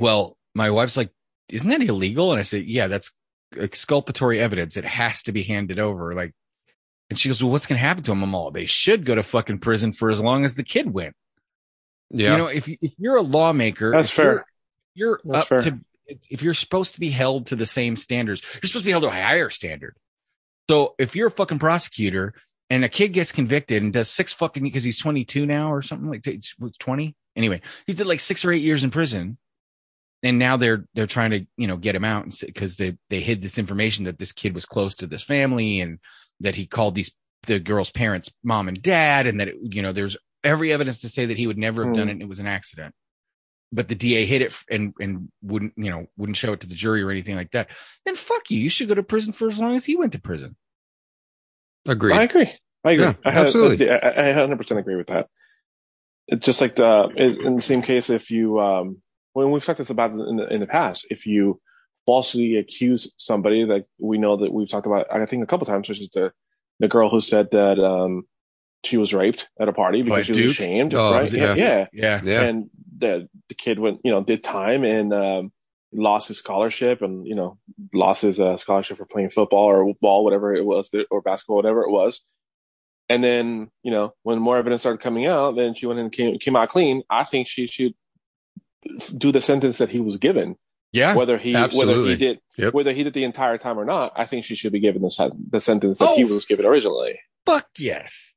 Well, 0.00 0.38
my 0.54 0.70
wife's 0.70 0.96
like, 0.96 1.10
isn't 1.50 1.68
that 1.68 1.82
illegal? 1.82 2.30
And 2.32 2.40
I 2.40 2.44
said, 2.44 2.64
yeah, 2.64 2.86
that's 2.86 3.12
exculpatory 3.54 4.40
evidence. 4.40 4.78
It 4.78 4.86
has 4.86 5.22
to 5.24 5.32
be 5.32 5.42
handed 5.42 5.78
over. 5.78 6.14
Like, 6.14 6.32
and 7.10 7.18
she 7.18 7.28
goes, 7.28 7.44
well, 7.44 7.52
what's 7.52 7.66
going 7.66 7.76
to 7.78 7.84
happen 7.86 8.02
to 8.04 8.10
them? 8.12 8.22
I'm 8.22 8.34
all, 8.34 8.50
they 8.50 8.64
should 8.64 9.04
go 9.04 9.16
to 9.16 9.22
fucking 9.22 9.58
prison 9.58 9.92
for 9.92 10.08
as 10.10 10.18
long 10.18 10.46
as 10.46 10.54
the 10.54 10.62
kid 10.64 10.90
went. 10.94 11.14
Yeah. 12.10 12.32
You 12.32 12.38
know, 12.38 12.46
if, 12.46 12.66
if 12.68 12.94
you're 12.98 13.16
a 13.16 13.22
lawmaker, 13.22 13.90
that's 13.90 14.10
fair. 14.10 14.46
You're, 14.94 15.10
you're 15.10 15.20
that's 15.24 15.42
up 15.52 15.60
fair. 15.60 15.60
to, 15.72 15.80
if 16.30 16.42
you're 16.42 16.54
supposed 16.54 16.94
to 16.94 17.00
be 17.00 17.10
held 17.10 17.48
to 17.48 17.56
the 17.56 17.66
same 17.66 17.96
standards, 17.96 18.40
you're 18.54 18.66
supposed 18.68 18.84
to 18.84 18.88
be 18.88 18.92
held 18.92 19.02
to 19.02 19.08
a 19.08 19.12
higher 19.12 19.50
standard. 19.50 19.94
So 20.70 20.94
if 20.98 21.14
you're 21.14 21.26
a 21.28 21.30
fucking 21.30 21.58
prosecutor 21.58 22.32
and 22.70 22.84
a 22.84 22.88
kid 22.88 23.08
gets 23.12 23.32
convicted 23.32 23.82
and 23.82 23.92
does 23.92 24.10
six 24.10 24.32
fucking 24.32 24.62
because 24.62 24.84
he's 24.84 24.98
22 24.98 25.46
now 25.46 25.72
or 25.72 25.82
something 25.82 26.08
like 26.10 26.24
20 26.78 27.16
anyway 27.36 27.60
he 27.86 27.92
did 27.92 28.06
like 28.06 28.20
six 28.20 28.44
or 28.44 28.52
eight 28.52 28.62
years 28.62 28.84
in 28.84 28.90
prison 28.90 29.38
and 30.22 30.38
now 30.38 30.56
they're 30.56 30.84
they're 30.94 31.06
trying 31.06 31.30
to 31.30 31.46
you 31.56 31.66
know 31.66 31.76
get 31.76 31.94
him 31.94 32.04
out 32.04 32.26
because 32.44 32.76
they 32.76 32.96
they 33.10 33.20
hid 33.20 33.42
this 33.42 33.58
information 33.58 34.04
that 34.04 34.18
this 34.18 34.32
kid 34.32 34.54
was 34.54 34.64
close 34.66 34.96
to 34.96 35.06
this 35.06 35.22
family 35.22 35.80
and 35.80 35.98
that 36.40 36.54
he 36.56 36.66
called 36.66 36.94
these 36.94 37.12
the 37.46 37.60
girl's 37.60 37.90
parents 37.90 38.30
mom 38.42 38.68
and 38.68 38.82
dad 38.82 39.26
and 39.26 39.40
that 39.40 39.48
it, 39.48 39.56
you 39.62 39.82
know 39.82 39.92
there's 39.92 40.16
every 40.42 40.72
evidence 40.72 41.00
to 41.00 41.08
say 41.08 41.26
that 41.26 41.36
he 41.36 41.46
would 41.46 41.58
never 41.58 41.84
have 41.84 41.94
done 41.94 42.04
hmm. 42.04 42.08
it 42.08 42.12
and 42.12 42.22
it 42.22 42.28
was 42.28 42.38
an 42.38 42.46
accident 42.46 42.94
but 43.72 43.88
the 43.88 43.94
DA 43.94 44.26
hid 44.26 44.42
it 44.42 44.54
and 44.70 44.92
and 45.00 45.28
wouldn't 45.42 45.72
you 45.76 45.90
know 45.90 46.06
wouldn't 46.16 46.36
show 46.36 46.52
it 46.52 46.60
to 46.60 46.66
the 46.66 46.74
jury 46.74 47.02
or 47.02 47.10
anything 47.10 47.36
like 47.36 47.50
that 47.52 47.68
then 48.04 48.16
fuck 48.16 48.50
you 48.50 48.58
you 48.58 48.68
should 48.68 48.88
go 48.88 48.94
to 48.94 49.02
prison 49.02 49.32
for 49.32 49.46
as 49.48 49.58
long 49.58 49.74
as 49.76 49.84
he 49.84 49.96
went 49.96 50.12
to 50.12 50.20
prison 50.20 50.56
Agreed. 51.86 52.14
I 52.14 52.24
agree. 52.24 52.52
I 52.84 52.92
agree. 52.92 53.04
Yeah, 53.04 53.14
I 53.24 53.28
absolutely. 53.30 53.90
I, 53.90 53.96
I 53.96 54.32
100% 54.46 54.78
agree 54.78 54.96
with 54.96 55.06
that. 55.08 55.28
It's 56.28 56.44
just 56.44 56.60
like 56.60 56.76
the, 56.76 57.08
in 57.16 57.56
the 57.56 57.62
same 57.62 57.82
case, 57.82 58.10
if 58.10 58.30
you, 58.30 58.60
um, 58.60 58.98
when 59.32 59.50
we've 59.50 59.64
talked 59.64 59.78
about 59.90 60.10
in 60.10 60.36
the, 60.36 60.46
in 60.52 60.60
the 60.60 60.66
past, 60.66 61.06
if 61.10 61.26
you 61.26 61.60
falsely 62.04 62.56
accuse 62.56 63.12
somebody, 63.16 63.64
like 63.64 63.86
we 63.98 64.18
know 64.18 64.36
that 64.36 64.52
we've 64.52 64.68
talked 64.68 64.86
about, 64.86 65.06
I 65.12 65.24
think 65.26 65.42
a 65.42 65.46
couple 65.46 65.66
times, 65.66 65.88
which 65.88 66.00
is 66.00 66.10
the, 66.10 66.32
the 66.80 66.88
girl 66.88 67.08
who 67.10 67.20
said 67.20 67.50
that, 67.52 67.78
um, 67.78 68.24
she 68.84 68.96
was 68.98 69.14
raped 69.14 69.48
at 69.58 69.68
a 69.68 69.72
party 69.72 70.02
because 70.02 70.16
By 70.18 70.22
she 70.22 70.32
Duke? 70.32 70.44
was 70.44 70.50
ashamed, 70.52 70.94
oh, 70.94 71.12
right? 71.14 71.32
Yeah. 71.32 71.54
Yeah. 71.54 71.86
yeah, 71.92 72.20
yeah, 72.22 72.42
And 72.42 72.70
the 72.96 73.28
the 73.48 73.54
kid 73.54 73.80
went, 73.80 74.00
you 74.04 74.12
know, 74.12 74.22
did 74.22 74.44
time, 74.44 74.84
and 74.84 75.12
um, 75.12 75.52
lost 75.96 76.28
his 76.28 76.38
scholarship 76.38 77.02
and 77.02 77.26
you 77.26 77.34
know 77.34 77.58
lost 77.92 78.22
his 78.22 78.38
uh, 78.38 78.56
scholarship 78.56 78.96
for 78.98 79.06
playing 79.06 79.30
football 79.30 79.64
or 79.64 79.92
ball 80.00 80.24
whatever 80.24 80.54
it 80.54 80.64
was 80.64 80.88
or 81.10 81.20
basketball 81.22 81.56
whatever 81.56 81.82
it 81.82 81.90
was 81.90 82.20
and 83.08 83.24
then 83.24 83.68
you 83.82 83.90
know 83.90 84.12
when 84.22 84.38
more 84.38 84.58
evidence 84.58 84.82
started 84.82 85.00
coming 85.02 85.26
out 85.26 85.56
then 85.56 85.74
she 85.74 85.86
went 85.86 85.98
and 85.98 86.12
came, 86.12 86.38
came 86.38 86.54
out 86.56 86.68
clean 86.68 87.02
i 87.10 87.24
think 87.24 87.48
she 87.48 87.66
should 87.66 87.94
do 89.16 89.32
the 89.32 89.42
sentence 89.42 89.78
that 89.78 89.88
he 89.88 90.00
was 90.00 90.16
given 90.16 90.56
yeah 90.92 91.14
whether 91.14 91.38
he 91.38 91.54
absolutely. 91.54 91.94
whether 91.94 92.06
he 92.08 92.16
did 92.16 92.40
yep. 92.56 92.74
whether 92.74 92.92
he 92.92 93.02
did 93.02 93.12
the 93.14 93.24
entire 93.24 93.58
time 93.58 93.78
or 93.78 93.84
not 93.84 94.12
i 94.16 94.24
think 94.24 94.44
she 94.44 94.54
should 94.54 94.72
be 94.72 94.80
given 94.80 95.02
the, 95.02 95.32
the 95.50 95.60
sentence 95.60 95.98
that 95.98 96.08
oh, 96.10 96.16
he 96.16 96.24
was 96.24 96.44
given 96.44 96.64
originally 96.64 97.18
fuck 97.44 97.66
yes 97.78 98.34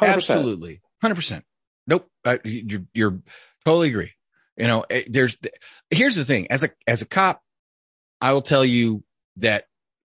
100%. 0.00 0.08
absolutely 0.08 0.80
100% 1.02 1.42
nope 1.88 2.06
uh, 2.24 2.38
you're, 2.44 2.82
you're 2.94 3.18
totally 3.64 3.88
agree 3.88 4.12
you 4.56 4.66
know, 4.66 4.84
eh, 4.90 5.04
there's 5.08 5.36
here's 5.90 6.16
the 6.16 6.24
thing. 6.24 6.50
As 6.50 6.62
a 6.62 6.70
as 6.86 7.02
a 7.02 7.06
cop, 7.06 7.42
I 8.20 8.32
will 8.32 8.42
tell 8.42 8.64
you 8.64 9.02
that 9.38 9.64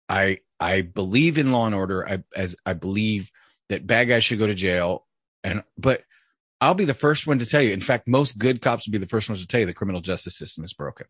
I 0.08 0.38
I 0.58 0.82
believe 0.82 1.38
in 1.38 1.52
law 1.52 1.66
and 1.66 1.74
order. 1.74 2.08
I 2.08 2.22
as 2.34 2.56
I 2.66 2.72
believe 2.74 3.30
that 3.68 3.86
bad 3.86 4.08
guys 4.08 4.24
should 4.24 4.38
go 4.40 4.46
to 4.46 4.54
jail. 4.54 5.06
And 5.44 5.62
but 5.78 6.02
I'll 6.60 6.74
be 6.74 6.84
the 6.84 6.94
first 6.94 7.26
one 7.26 7.38
to 7.38 7.46
tell 7.46 7.62
you. 7.62 7.72
In 7.72 7.80
fact, 7.80 8.08
most 8.08 8.36
good 8.36 8.60
cops 8.60 8.86
would 8.86 8.92
be 8.92 8.98
the 8.98 9.06
first 9.06 9.28
ones 9.28 9.40
to 9.40 9.46
tell 9.46 9.60
you 9.60 9.66
the 9.66 9.74
criminal 9.74 10.00
justice 10.00 10.36
system 10.36 10.64
is 10.64 10.72
broken. 10.72 11.06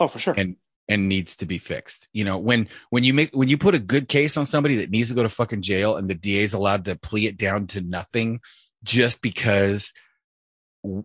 Oh, 0.00 0.08
for 0.08 0.18
sure. 0.18 0.34
And 0.36 0.56
and 0.88 1.08
needs 1.08 1.36
to 1.36 1.46
be 1.46 1.58
fixed. 1.58 2.08
You 2.14 2.24
know, 2.24 2.38
when 2.38 2.68
when 2.88 3.04
you 3.04 3.12
make 3.12 3.34
when 3.36 3.48
you 3.48 3.58
put 3.58 3.74
a 3.74 3.78
good 3.78 4.08
case 4.08 4.36
on 4.38 4.46
somebody 4.46 4.76
that 4.76 4.90
needs 4.90 5.10
to 5.10 5.14
go 5.14 5.22
to 5.22 5.28
fucking 5.28 5.60
jail 5.62 5.96
and 5.96 6.08
the 6.08 6.14
DA 6.14 6.40
is 6.40 6.54
allowed 6.54 6.86
to 6.86 6.96
plea 6.96 7.26
it 7.26 7.36
down 7.36 7.66
to 7.68 7.82
nothing 7.82 8.40
just 8.82 9.20
because 9.20 9.92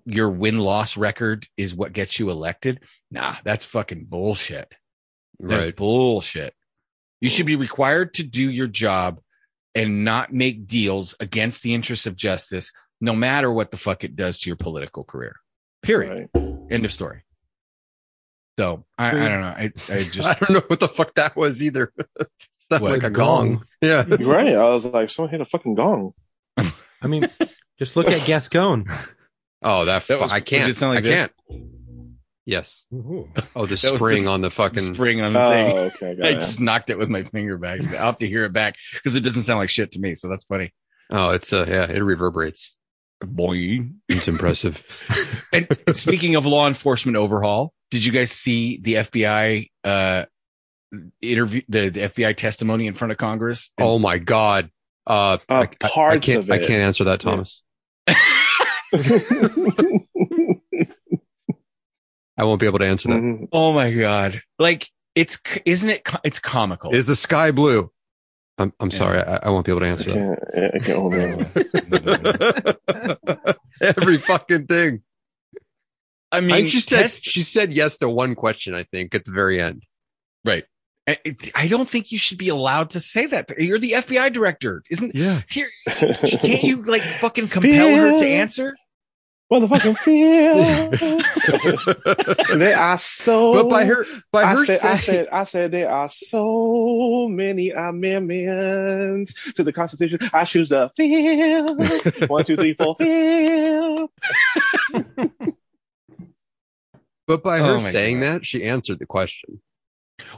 your 0.06 0.30
win 0.30 0.60
loss 0.60 0.98
record 0.98 1.48
is 1.58 1.74
what 1.76 1.94
gets 1.94 2.20
you 2.20 2.30
elected. 2.30 2.80
Nah, 3.10 3.36
that's 3.44 3.66
fucking 3.66 4.06
bullshit. 4.08 4.76
That's 5.40 5.64
right. 5.66 5.76
bullshit. 5.76 6.54
You 7.20 7.30
should 7.30 7.46
be 7.46 7.56
required 7.56 8.14
to 8.16 8.24
do 8.24 8.50
your 8.50 8.68
job 8.68 9.20
and 9.76 10.04
not 10.04 10.34
make 10.34 10.68
deals 10.68 11.16
against 11.20 11.64
the 11.64 11.74
interests 11.74 12.06
of 12.06 12.16
justice, 12.16 12.72
no 13.00 13.14
matter 13.16 13.52
what 13.52 13.72
the 13.72 13.78
fuck 13.78 14.04
it 14.04 14.16
does 14.16 14.40
to 14.42 14.50
your 14.50 14.58
political 14.58 15.04
career. 15.04 15.38
Period. 15.82 16.30
Right. 16.36 16.58
End 16.70 16.86
of 16.86 16.92
story. 16.92 17.24
So 18.60 18.86
I, 18.98 19.08
I, 19.10 19.12
don't 19.12 19.42
know. 19.42 19.48
I, 19.48 19.72
I 19.90 20.04
just 20.04 20.28
I 20.28 20.34
don't 20.34 20.52
know 20.52 20.64
what 20.68 20.80
the 20.80 20.88
fuck 20.90 21.16
that 21.16 21.36
was 21.36 21.64
either. 21.64 21.94
it's 22.20 22.26
not 22.70 22.82
what, 22.82 22.92
like 22.92 23.04
a 23.04 23.10
gong. 23.10 23.54
gong. 23.56 23.64
Yeah, 23.82 24.06
You're 24.08 24.32
right. 24.32 24.54
I 24.56 24.70
was 24.70 24.86
like, 24.86 25.10
someone 25.10 25.32
hit 25.32 25.42
a 25.42 25.46
fucking 25.46 25.76
gong. 25.76 26.14
I 27.04 27.08
mean, 27.08 27.28
just 27.80 27.96
look 27.96 28.08
at 28.10 28.26
Gascon. 28.28 28.86
Oh, 29.64 29.86
that, 29.86 30.06
that 30.08 30.20
was, 30.20 30.32
I 30.32 30.40
can't. 30.40 30.72
Like 30.82 31.00
I 31.00 31.02
this? 31.02 31.16
can't. 31.16 31.32
Yes. 32.46 32.84
Ooh. 32.94 33.30
Oh, 33.56 33.66
the 33.66 33.78
spring 33.78 34.24
the 34.24 34.32
on 34.32 34.42
the 34.42 34.50
fucking 34.50 34.96
spring 34.96 35.22
on 35.22 35.34
the 35.34 35.40
oh, 35.40 35.52
thing. 35.52 35.78
Okay, 36.20 36.30
I 36.30 36.34
just 36.34 36.60
knocked 36.60 36.90
it 36.90 36.98
with 36.98 37.10
my 37.10 37.24
finger 37.24 37.58
back. 37.58 37.82
I'll 37.94 38.08
have 38.08 38.18
to 38.20 38.28
hear 38.28 38.44
it 38.46 38.54
back 38.54 38.76
because 38.94 39.16
it 39.16 39.22
doesn't 39.22 39.44
sound 39.44 39.60
like 39.60 39.70
shit 39.70 39.92
to 39.94 40.00
me. 40.00 40.16
So 40.16 40.28
that's 40.28 40.46
funny. 40.46 40.74
Oh, 41.12 41.30
it's 41.30 41.54
uh, 41.54 41.66
yeah, 41.68 41.90
it 41.92 42.00
reverberates. 42.00 42.74
Boy, 43.24 43.86
it's 44.10 44.28
impressive. 44.28 44.82
and 45.54 45.68
speaking 45.94 46.36
of 46.36 46.48
law 46.48 46.68
enforcement 46.68 47.16
overhaul, 47.18 47.72
did 47.92 48.04
you 48.04 48.12
guys 48.12 48.32
see 48.32 48.78
the 48.82 48.96
FBI 48.96 49.70
uh 49.84 50.26
interview 51.22 51.62
the, 51.70 51.90
the 51.90 52.00
FBI 52.02 52.36
testimony 52.36 52.88
in 52.88 52.96
front 52.96 53.12
of 53.12 53.20
Congress? 53.20 53.70
And- 53.78 53.88
oh 53.88 54.00
my 54.00 54.18
God. 54.18 54.72
Uh, 55.06 55.38
uh 55.48 55.66
I, 55.66 55.66
parts 55.68 55.76
I, 55.88 56.10
I 56.14 56.18
can't, 56.20 56.40
of 56.40 56.50
it. 56.50 56.54
I 56.54 56.58
can't 56.58 56.82
answer 56.82 57.04
that, 57.04 57.20
Thomas. 57.22 57.62
Yeah. 58.08 58.16
I 58.94 60.02
won't 62.44 62.60
be 62.60 62.66
able 62.66 62.80
to 62.80 62.86
answer 62.86 63.08
that. 63.10 63.22
Mm-hmm. 63.22 63.46
Oh 63.54 63.72
my 63.74 63.94
god! 63.94 64.42
Like 64.60 64.90
it's 65.16 65.40
isn't 65.66 65.90
it? 65.90 66.06
It's 66.26 66.40
comical. 66.40 66.94
Is 66.94 67.06
the 67.06 67.16
sky 67.16 67.52
blue? 67.52 67.90
I'm 68.58 68.74
I'm 68.82 68.90
yeah. 68.90 68.98
sorry. 68.98 69.20
I, 69.22 69.38
I, 69.44 69.50
won't 69.50 69.66
be 69.66 69.72
able 69.72 69.80
to 69.82 69.88
answer 69.88 70.12
that. 70.12 72.80
I 72.84 72.94
can't 72.94 73.08
hold 73.08 73.18
on. 73.46 73.54
Every 74.04 74.18
fucking 74.18 74.68
thing. 74.68 75.04
I 76.34 76.42
mean, 76.42 76.66
I, 76.66 76.68
she 76.68 76.82
said 76.82 77.12
she 77.12 77.42
said 77.44 77.72
yes 77.72 77.98
to 78.00 78.10
one 78.10 78.36
question. 78.36 78.74
I 78.76 78.84
think 78.84 79.16
at 79.16 79.24
the 79.24 79.32
very 79.32 79.62
end. 79.62 79.84
Right. 80.44 80.66
I 81.08 81.68
don't 81.68 81.90
think 81.90 82.12
you 82.12 82.20
should 82.20 82.38
be 82.38 82.50
allowed 82.50 82.92
to 82.92 83.00
say 83.00 83.26
that. 83.28 83.50
You're 83.58 83.80
the 83.80 83.94
FBI 83.94 84.32
director, 84.34 84.84
isn't? 84.92 85.16
Yeah. 85.16 85.42
Here, 85.50 85.68
can't 85.90 86.64
you 86.64 86.84
like 86.84 87.02
fucking 87.02 87.48
compel 87.48 87.90
her 87.96 88.18
to 88.20 88.28
answer? 88.28 88.76
Motherfucking 89.52 89.98
feel. 89.98 90.92
they 92.60 92.74
are 92.74 92.98
so. 93.00 93.54
But 93.64 93.70
by 93.70 93.86
her, 93.86 94.06
by 94.32 94.44
I 94.44 94.54
her, 94.56 94.66
said, 94.66 94.80
saying, 94.80 94.94
I 94.94 94.98
said, 94.98 95.28
I 95.30 95.44
said, 95.44 95.72
there 95.72 95.90
are 95.90 96.08
so 96.08 97.28
many 97.28 97.72
amendments 97.72 99.54
to 99.54 99.64
the 99.64 99.74
Constitution. 99.74 100.20
I 100.32 100.46
choose 100.46 100.70
the 100.70 100.92
feel. 100.96 101.76
One, 102.30 102.44
two, 102.46 102.56
three, 102.56 102.76
four, 102.76 102.96
feel. 102.96 104.08
but 107.28 107.44
by 107.44 107.58
her 107.58 107.76
oh 107.76 107.80
saying 107.80 108.20
God. 108.22 108.34
that, 108.42 108.46
she 108.46 108.64
answered 108.64 109.00
the 109.00 109.06
question. 109.08 109.62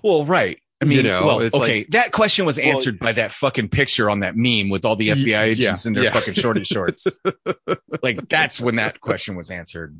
Well, 0.03 0.25
right. 0.25 0.59
I 0.81 0.85
mean, 0.85 0.97
you 0.97 1.03
know, 1.03 1.25
well, 1.25 1.41
okay. 1.41 1.57
Like, 1.79 1.87
that 1.91 2.11
question 2.11 2.45
was 2.45 2.59
answered 2.59 2.97
well, 2.99 3.09
by 3.09 3.11
that 3.13 3.31
fucking 3.31 3.69
picture 3.69 4.09
on 4.09 4.19
that 4.19 4.35
meme 4.35 4.69
with 4.69 4.83
all 4.83 4.97
the 4.97 5.09
FBI 5.09 5.25
yeah, 5.25 5.41
agents 5.43 5.85
in 5.85 5.93
their 5.93 6.05
yeah. 6.05 6.11
fucking 6.11 6.33
shorty 6.33 6.65
shorts. 6.65 7.07
like 8.03 8.27
that's 8.27 8.59
when 8.59 8.75
that 8.75 8.99
question 8.99 9.35
was 9.37 9.49
answered. 9.49 9.97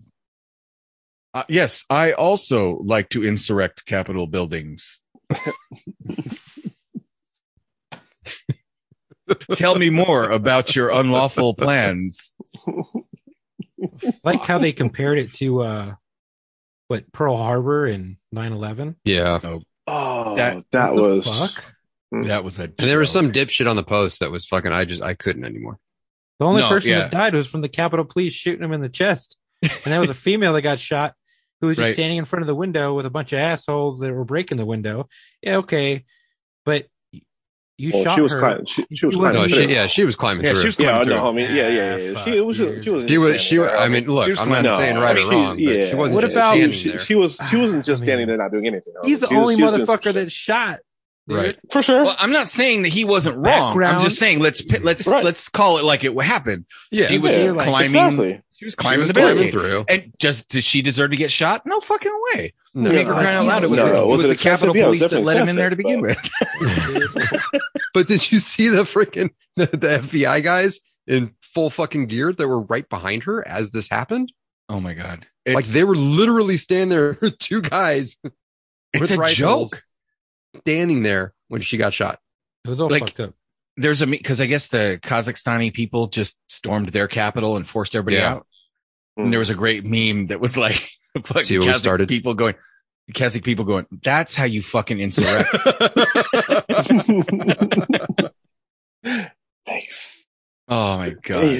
Uh, 1.33 1.43
yes, 1.47 1.85
I 1.89 2.11
also 2.11 2.79
like 2.79 3.07
to 3.09 3.23
insurrect 3.25 3.85
Capitol 3.85 4.27
buildings. 4.27 4.99
Tell 9.55 9.75
me 9.75 9.89
more 9.89 10.29
about 10.29 10.75
your 10.75 10.89
unlawful 10.89 11.53
plans. 11.53 12.33
like 14.25 14.43
how 14.45 14.57
they 14.57 14.71
compared 14.71 15.17
it 15.17 15.33
to 15.33 15.61
uh 15.61 15.95
what 16.89 17.09
Pearl 17.13 17.37
Harbor 17.37 17.85
and 17.85 18.17
9/11? 18.35 18.95
Yeah. 19.05 19.39
Oh 19.45 19.63
Oh, 19.87 20.35
that, 20.35 20.63
that 20.71 20.93
was 20.95 21.27
fuck? 21.51 21.65
Mm. 22.13 22.27
that 22.27 22.43
was 22.43 22.59
a. 22.59 22.67
Joke. 22.67 22.77
There 22.77 22.99
was 22.99 23.11
some 23.11 23.31
dipshit 23.31 23.69
on 23.69 23.75
the 23.75 23.83
post 23.83 24.19
that 24.19 24.31
was 24.31 24.45
fucking. 24.45 24.71
I 24.71 24.85
just 24.85 25.01
I 25.01 25.13
couldn't 25.13 25.45
anymore. 25.45 25.79
The 26.39 26.45
only 26.45 26.61
no, 26.61 26.69
person 26.69 26.91
yeah. 26.91 26.99
that 26.99 27.11
died 27.11 27.33
was 27.35 27.47
from 27.47 27.61
the 27.61 27.69
Capitol 27.69 28.05
Police 28.05 28.33
shooting 28.33 28.63
him 28.63 28.71
in 28.73 28.81
the 28.81 28.89
chest, 28.89 29.37
and 29.61 29.71
that 29.85 29.99
was 29.99 30.09
a 30.09 30.13
female 30.13 30.53
that 30.53 30.61
got 30.61 30.79
shot 30.79 31.15
who 31.61 31.67
was 31.67 31.77
just 31.77 31.85
right. 31.87 31.93
standing 31.93 32.17
in 32.17 32.25
front 32.25 32.41
of 32.43 32.47
the 32.47 32.55
window 32.55 32.93
with 32.93 33.05
a 33.05 33.09
bunch 33.09 33.33
of 33.33 33.39
assholes 33.39 33.99
that 33.99 34.13
were 34.13 34.25
breaking 34.25 34.57
the 34.57 34.65
window. 34.65 35.07
Yeah, 35.41 35.57
okay, 35.57 36.05
but 36.65 36.87
you 37.77 37.89
well, 37.91 38.03
shot 38.03 38.15
she 38.15 38.21
was 38.21 38.31
her. 38.33 38.39
Climbing, 38.39 38.65
she, 38.65 38.85
she 38.93 39.05
was 39.07 39.15
climbing. 39.15 39.41
No, 39.41 39.47
she, 39.47 39.65
yeah, 39.67 39.87
she 39.87 40.03
was 40.05 40.15
climbing 40.15 40.45
yeah, 40.45 40.51
through. 40.51 40.59
She 40.61 40.65
was 40.67 40.75
climbing 40.75 40.91
yeah, 40.95 41.03
through. 41.05 41.15
No, 41.15 41.29
I 41.29 41.31
mean, 41.31 41.55
yeah, 41.55 41.67
yeah, 41.69 41.95
yeah. 41.97 42.23
She 42.23 42.39
was. 42.39 42.57
She 42.57 42.63
was. 42.89 43.05
She 43.07 43.17
was. 43.17 43.41
She, 43.41 43.59
I 43.59 43.87
mean, 43.89 44.05
look, 44.05 44.39
I'm 44.39 44.49
not 44.49 44.61
no, 44.63 44.77
saying 44.77 44.97
right 44.97 45.17
or 45.17 45.31
wrong. 45.31 45.57
She, 45.57 45.79
yeah. 45.79 45.85
She 45.89 45.95
wasn't. 45.95 46.15
What 46.15 46.23
about 46.31 46.53
she, 46.53 46.89
there. 46.89 46.99
she 46.99 47.15
was? 47.15 47.39
She 47.49 47.55
wasn't 47.59 47.83
just 47.83 48.03
standing 48.03 48.27
there 48.27 48.37
not 48.37 48.51
doing 48.51 48.67
anything. 48.67 48.93
He's 49.05 49.21
the 49.21 49.33
only 49.33 49.55
was, 49.55 49.73
motherfucker 49.75 50.13
that 50.13 50.31
shot. 50.31 50.81
Dude. 51.27 51.37
Right. 51.37 51.59
For 51.71 51.81
sure. 51.81 52.03
Well, 52.03 52.15
I'm 52.19 52.31
not 52.31 52.47
saying 52.47 52.83
that 52.83 52.89
he 52.89 53.05
wasn't 53.05 53.37
wrong. 53.37 53.69
Background. 53.71 53.95
I'm 53.97 54.01
just 54.03 54.19
saying 54.19 54.39
let's 54.39 54.63
let's 54.81 55.07
right. 55.07 55.23
let's 55.23 55.49
call 55.49 55.77
it 55.79 55.83
like 55.83 56.03
it 56.03 56.11
happened. 56.21 56.65
Yeah. 56.91 57.07
She 57.07 57.17
was 57.17 57.31
yeah, 57.31 57.53
climbing. 57.53 57.71
Like, 57.71 57.85
exactly. 57.85 58.41
She 58.51 58.65
was 58.65 58.75
climbing 58.75 59.05
she 59.07 59.13
was 59.19 59.33
the 59.37 59.51
through. 59.51 59.85
And 59.87 60.11
just 60.19 60.49
does 60.49 60.65
she 60.65 60.81
deserve 60.81 61.11
to 61.11 61.17
get 61.17 61.31
shot? 61.31 61.61
No 61.65 61.79
fucking 61.79 62.11
way. 62.35 62.53
No. 62.73 62.89
I 62.91 63.05
crying 63.05 63.27
out 63.37 63.45
loud, 63.45 63.63
it 63.63 63.69
was, 63.69 63.77
no, 63.77 63.87
the, 63.89 64.01
it 64.01 64.05
was 64.07 64.27
the 64.27 64.35
Capitol 64.35 64.73
Police 64.73 65.07
that 65.07 65.21
let 65.23 65.37
him 65.37 65.47
in 65.47 65.55
there 65.55 65.69
to 65.69 65.75
begin 65.77 66.01
with. 66.01 66.17
But 67.93 68.07
did 68.07 68.31
you 68.31 68.39
see 68.39 68.67
the 68.69 68.83
freaking 68.83 69.29
the, 69.55 69.67
the 69.67 69.99
FBI 70.01 70.43
guys 70.43 70.79
in 71.07 71.35
full 71.41 71.69
fucking 71.69 72.07
gear 72.07 72.33
that 72.33 72.47
were 72.47 72.61
right 72.61 72.89
behind 72.89 73.23
her 73.23 73.47
as 73.47 73.71
this 73.71 73.89
happened? 73.89 74.31
Oh 74.67 74.79
my 74.79 74.93
god! 74.95 75.27
It's, 75.45 75.55
like 75.55 75.65
they 75.65 75.83
were 75.83 75.95
literally 75.95 76.57
standing 76.57 76.89
there, 76.89 77.13
two 77.39 77.61
guys. 77.61 78.17
It's 78.93 79.11
a 79.11 79.27
joke. 79.33 79.83
Standing 80.61 81.03
there 81.03 81.33
when 81.47 81.61
she 81.61 81.77
got 81.77 81.93
shot. 81.93 82.19
It 82.65 82.69
was 82.69 82.79
all 82.79 82.89
like, 82.89 83.01
fucked 83.01 83.19
up. 83.19 83.33
There's 83.77 84.01
a 84.01 84.07
because 84.07 84.39
I 84.39 84.45
guess 84.45 84.67
the 84.67 84.99
Kazakhstani 85.01 85.73
people 85.73 86.07
just 86.07 86.35
stormed 86.49 86.89
their 86.89 87.07
capital 87.07 87.57
and 87.57 87.67
forced 87.67 87.95
everybody 87.95 88.17
yeah. 88.17 88.33
out. 88.35 88.47
And 89.17 89.31
there 89.31 89.39
was 89.39 89.49
a 89.51 89.55
great 89.55 89.83
meme 89.85 90.27
that 90.27 90.39
was 90.39 90.57
like, 90.57 90.75
See 90.75 91.57
Kazakh 91.57 91.77
started? 91.79 92.07
people 92.07 92.33
going, 92.33 92.55
Kazakh 93.11 93.43
people 93.43 93.65
going, 93.65 93.85
that's 94.01 94.33
how 94.35 94.45
you 94.45 94.61
fucking 94.61 94.99
insurrect. 94.99 95.49
Oh 100.65 100.95
my 100.97 101.09
God. 101.21 101.59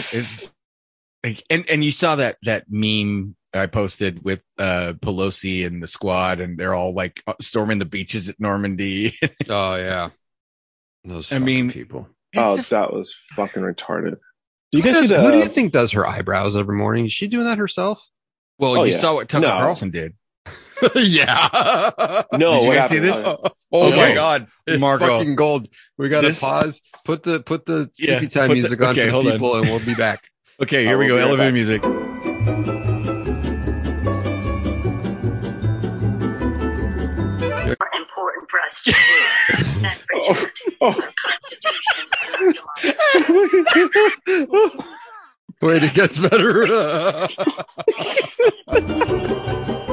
Like, 1.23 1.43
and, 1.49 1.69
and 1.69 1.83
you 1.83 1.91
saw 1.91 2.15
that, 2.15 2.37
that 2.43 2.65
meme 2.69 3.35
I 3.53 3.65
posted 3.67 4.23
with, 4.23 4.41
uh, 4.57 4.93
Pelosi 4.93 5.65
and 5.67 5.83
the 5.83 5.87
squad 5.87 6.39
and 6.39 6.57
they're 6.57 6.73
all 6.73 6.93
like 6.93 7.21
uh, 7.27 7.33
storming 7.41 7.79
the 7.79 7.85
beaches 7.85 8.29
at 8.29 8.39
Normandy. 8.39 9.15
oh 9.49 9.75
yeah. 9.75 10.09
Those 11.03 11.31
I 11.33 11.39
mean, 11.39 11.69
people. 11.69 12.07
Oh, 12.35 12.55
that 12.57 12.93
was 12.93 13.13
fucking 13.35 13.61
retarded. 13.61 14.17
Do 14.71 14.77
you 14.77 14.83
guys 14.83 14.95
does, 14.95 15.09
see 15.09 15.13
the, 15.15 15.21
who 15.21 15.31
do 15.31 15.37
you 15.39 15.47
think 15.49 15.73
does 15.73 15.91
her 15.91 16.07
eyebrows 16.07 16.55
every 16.55 16.77
morning? 16.77 17.05
Is 17.07 17.11
she 17.13 17.27
doing 17.27 17.45
that 17.45 17.57
herself? 17.57 18.09
Well, 18.57 18.77
oh, 18.77 18.83
you 18.83 18.93
yeah. 18.93 18.99
saw 18.99 19.15
what 19.15 19.27
Tucker 19.29 19.47
no. 19.47 19.53
Carlson 19.53 19.89
did. 19.91 20.13
yeah. 20.95 21.93
No, 22.33 22.61
Did 22.61 22.73
you 22.73 22.81
see 22.87 22.99
this? 22.99 23.17
Oh, 23.25 23.39
oh 23.71 23.89
no. 23.89 23.95
my 23.95 24.13
god, 24.13 24.45
it's 24.67 24.79
Marco. 24.79 25.07
fucking 25.07 25.33
gold. 25.35 25.67
We 25.97 26.09
gotta 26.09 26.27
this... 26.27 26.39
pause. 26.41 26.79
Put 27.05 27.23
the 27.23 27.39
put 27.39 27.65
the 27.65 27.89
sleepy 27.93 28.13
yeah, 28.25 28.29
time 28.29 28.53
music 28.53 28.77
the, 28.79 28.85
on 28.85 28.91
okay, 28.91 29.09
for 29.09 29.23
the 29.23 29.31
people, 29.31 29.51
on. 29.53 29.61
and 29.61 29.69
we'll 29.69 29.79
be 29.85 29.95
back. 29.95 30.27
okay, 30.61 30.83
here 30.85 30.97
I 30.97 30.97
we 30.99 31.07
go. 31.07 31.15
Elevator 31.17 31.43
right 31.45 31.53
music. 31.53 31.83
Important 31.85 32.43
for 38.49 38.59
us 38.61 38.83
to 38.83 38.91
do 43.23 44.59
Wait, 45.65 45.81
it 45.83 45.93
gets 45.93 46.17
better. 46.17 46.65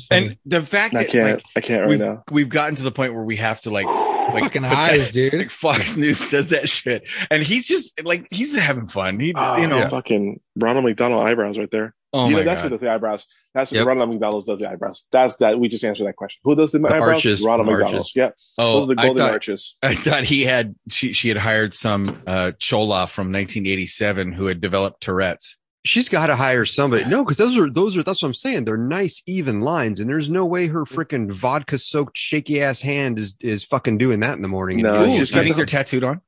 and 0.09 0.37
the 0.45 0.63
fact 0.63 0.95
that 0.95 1.01
I 1.01 1.03
can't, 1.03 1.35
like, 1.35 1.43
I 1.55 1.61
can't 1.61 1.81
right 1.81 1.89
we've, 1.91 1.99
now. 1.99 2.23
We've 2.31 2.49
gotten 2.49 2.73
to 2.77 2.81
the 2.83 2.91
point 2.91 3.13
where 3.13 3.21
we 3.23 3.35
have 3.35 3.61
to 3.61 3.69
like, 3.69 3.85
like 3.85 4.43
fucking 4.45 4.65
eyes, 4.65 5.11
dude. 5.11 5.33
Like 5.35 5.51
Fox 5.51 5.95
News 5.95 6.27
does 6.31 6.49
that 6.49 6.67
shit, 6.67 7.03
and 7.29 7.43
he's 7.43 7.67
just 7.67 8.03
like 8.03 8.25
he's 8.31 8.57
having 8.57 8.87
fun. 8.87 9.19
He, 9.19 9.33
oh, 9.35 9.57
you 9.57 9.67
know, 9.67 9.77
yeah. 9.77 9.89
fucking 9.89 10.39
Ronald 10.55 10.85
McDonald 10.85 11.27
eyebrows 11.27 11.59
right 11.59 11.69
there. 11.69 11.93
Oh 12.13 12.27
you 12.29 12.37
know, 12.37 12.43
that's 12.43 12.61
God. 12.61 12.67
who 12.71 12.77
does 12.77 12.81
the 12.81 12.89
eyebrows. 12.91 13.25
That's 13.53 13.71
yep. 13.71 13.85
Ronald 13.85 14.09
McDonald 14.09 14.45
does 14.45 14.59
the 14.59 14.69
eyebrows. 14.69 15.05
That's 15.11 15.35
that. 15.37 15.59
We 15.59 15.67
just 15.67 15.83
answered 15.83 16.07
that 16.07 16.15
question. 16.15 16.39
Who 16.43 16.55
does 16.55 16.71
the, 16.71 16.79
the 16.79 16.87
eyebrows? 16.87 17.13
Arches, 17.15 17.41
Ronald 17.41 17.67
arches. 17.69 18.13
McDonald. 18.15 18.35
Yeah. 18.37 18.63
Oh, 18.63 18.79
those 18.79 18.83
are 18.83 18.87
the 18.87 18.95
golden 19.01 19.21
I 19.21 19.25
thought, 19.25 19.33
arches. 19.33 19.75
I 19.83 19.95
thought 19.95 20.23
he 20.23 20.43
had 20.43 20.75
she 20.89 21.11
she 21.11 21.27
had 21.27 21.37
hired 21.37 21.73
some 21.73 22.21
uh, 22.27 22.51
chola 22.59 23.07
from 23.07 23.27
1987 23.27 24.31
who 24.33 24.45
had 24.45 24.61
developed 24.61 25.01
Tourette's. 25.01 25.57
She's 25.85 26.09
got 26.09 26.27
to 26.27 26.35
hire 26.35 26.65
somebody. 26.65 27.05
No, 27.05 27.23
because 27.23 27.37
those 27.37 27.57
are 27.57 27.69
those 27.69 27.97
are 27.97 28.03
that's 28.03 28.21
what 28.21 28.29
I'm 28.29 28.33
saying. 28.33 28.65
They're 28.65 28.75
nice, 28.77 29.21
even 29.25 29.61
lines, 29.61 29.99
and 29.99 30.09
there's 30.09 30.29
no 30.29 30.45
way 30.45 30.67
her 30.67 30.85
freaking 30.85 31.31
vodka 31.31 31.77
soaked, 31.77 32.17
shaky 32.17 32.61
ass 32.61 32.81
hand 32.81 33.19
is 33.19 33.35
is 33.41 33.63
fucking 33.63 33.97
doing 33.97 34.21
that 34.21 34.35
in 34.35 34.41
the 34.41 34.47
morning. 34.49 34.77
No, 34.79 35.03
Ooh, 35.03 35.11
you 35.11 35.25
think 35.25 35.55
they're 35.55 35.65
tattooed 35.65 36.03
on? 36.05 36.21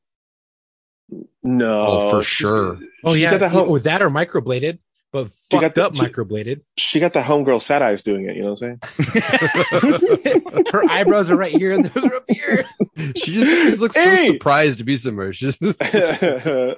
No, 1.42 1.86
oh, 1.88 2.12
for 2.12 2.24
sure. 2.24 2.78
She's, 2.78 2.88
oh 3.06 3.14
yeah, 3.16 3.62
with 3.66 3.84
that 3.86 4.02
or 4.02 4.10
microbladed 4.10 4.80
but 5.12 5.30
she 5.52 5.60
got 5.60 5.76
the, 5.76 5.86
up 5.86 5.96
she, 5.96 6.02
microbladed. 6.04 6.62
She 6.78 7.00
got 7.00 7.14
the 7.14 7.22
homegirl 7.22 7.62
sad 7.62 7.82
eyes 7.82 8.04
doing 8.04 8.28
it. 8.30 8.36
You 8.36 8.44
know 8.44 8.52
what 8.52 8.64
I'm 8.64 10.20
saying? 10.20 10.44
her 10.72 10.90
eyebrows 10.90 11.32
are 11.32 11.36
right 11.38 11.52
here 11.52 11.72
and 11.74 11.86
those 11.86 12.04
are 12.06 12.16
up 12.16 12.26
here. 12.30 12.66
She 13.16 13.34
just, 13.34 13.50
she 13.50 13.70
just 13.70 13.80
looks 13.80 13.96
hey! 13.96 14.26
so 14.28 14.34
surprised 14.34 14.80
to 14.80 14.84
be 14.84 14.98
somewhere. 14.98 15.32
Just 15.32 15.60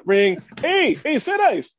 ring. 0.06 0.38
Hey, 0.60 0.94
hey, 1.04 1.18
sad 1.18 1.40
eyes. 1.42 1.74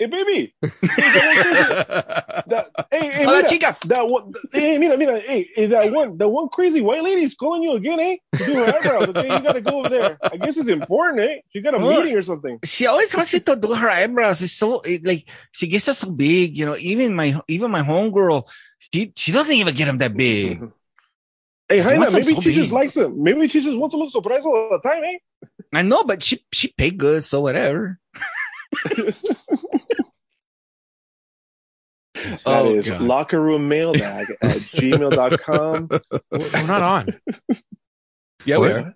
Eh, 0.00 0.06
baby, 0.06 0.54
that, 0.62 2.70
hey, 2.92 3.10
hey, 3.10 3.24
Hola, 3.26 3.36
mira, 3.42 3.48
chica. 3.50 3.76
That 3.90 4.06
one, 4.08 4.30
hey, 4.54 4.78
mira, 4.78 4.96
mira, 4.96 5.18
hey, 5.18 5.48
hey, 5.56 5.66
that 5.74 5.90
one, 5.92 6.14
that 6.18 6.28
one 6.28 6.48
crazy 6.54 6.80
white 6.80 7.02
lady 7.02 7.22
is 7.22 7.34
calling 7.34 7.64
you 7.64 7.72
again, 7.74 7.98
eh? 7.98 8.14
To 8.38 8.44
do 8.46 8.54
her 8.62 8.76
eyebrows. 8.78 9.08
Okay, 9.10 9.26
you 9.26 9.40
gotta 9.42 9.60
go 9.60 9.80
over 9.80 9.88
there. 9.88 10.16
I 10.22 10.36
guess 10.36 10.56
it's 10.56 10.68
important, 10.68 11.20
eh? 11.26 11.38
She 11.52 11.60
got 11.60 11.74
a 11.74 11.78
Look, 11.78 12.04
meeting 12.04 12.14
or 12.16 12.22
something. 12.22 12.60
She 12.62 12.86
always 12.86 13.12
wants 13.12 13.32
you 13.32 13.40
to 13.40 13.56
do 13.56 13.74
her 13.74 13.90
eyebrows. 13.90 14.40
It's 14.40 14.52
so 14.52 14.78
it, 14.86 15.04
like 15.04 15.26
she 15.50 15.66
gets 15.66 15.88
us 15.88 15.98
so 15.98 16.08
big, 16.12 16.56
you 16.56 16.64
know. 16.64 16.76
Even 16.78 17.16
my 17.16 17.40
even 17.48 17.68
my 17.72 17.82
homegirl, 17.82 18.44
she 18.78 19.12
she 19.16 19.32
doesn't 19.32 19.52
even 19.52 19.74
get 19.74 19.86
them 19.86 19.98
that 19.98 20.16
big. 20.16 20.70
Hey, 21.70 21.82
maybe 21.98 22.22
so 22.24 22.40
she 22.40 22.48
big. 22.48 22.54
just 22.56 22.72
likes 22.72 22.94
them. 22.94 23.22
Maybe 23.22 23.46
she 23.46 23.60
just 23.60 23.76
wants 23.76 23.92
to 23.92 23.98
look 23.98 24.10
surprised 24.10 24.46
all 24.46 24.70
the 24.72 24.80
time, 24.80 25.02
eh? 25.04 25.18
I 25.74 25.82
know, 25.82 26.02
but 26.02 26.22
she 26.22 26.42
she 26.50 26.68
paid 26.68 26.96
good, 26.96 27.24
so 27.24 27.42
whatever. 27.42 27.98
That 32.44 32.66
oh, 32.66 32.74
is 32.74 32.88
God. 32.90 33.00
locker 33.02 33.40
room 33.40 33.68
mailbag 33.68 34.26
at 34.42 34.56
gmail.com. 34.56 35.88
We're 36.32 36.66
not 36.66 36.82
on. 36.82 37.06
Yeah, 38.44 38.58
we 38.58 38.70
are. 38.72 38.94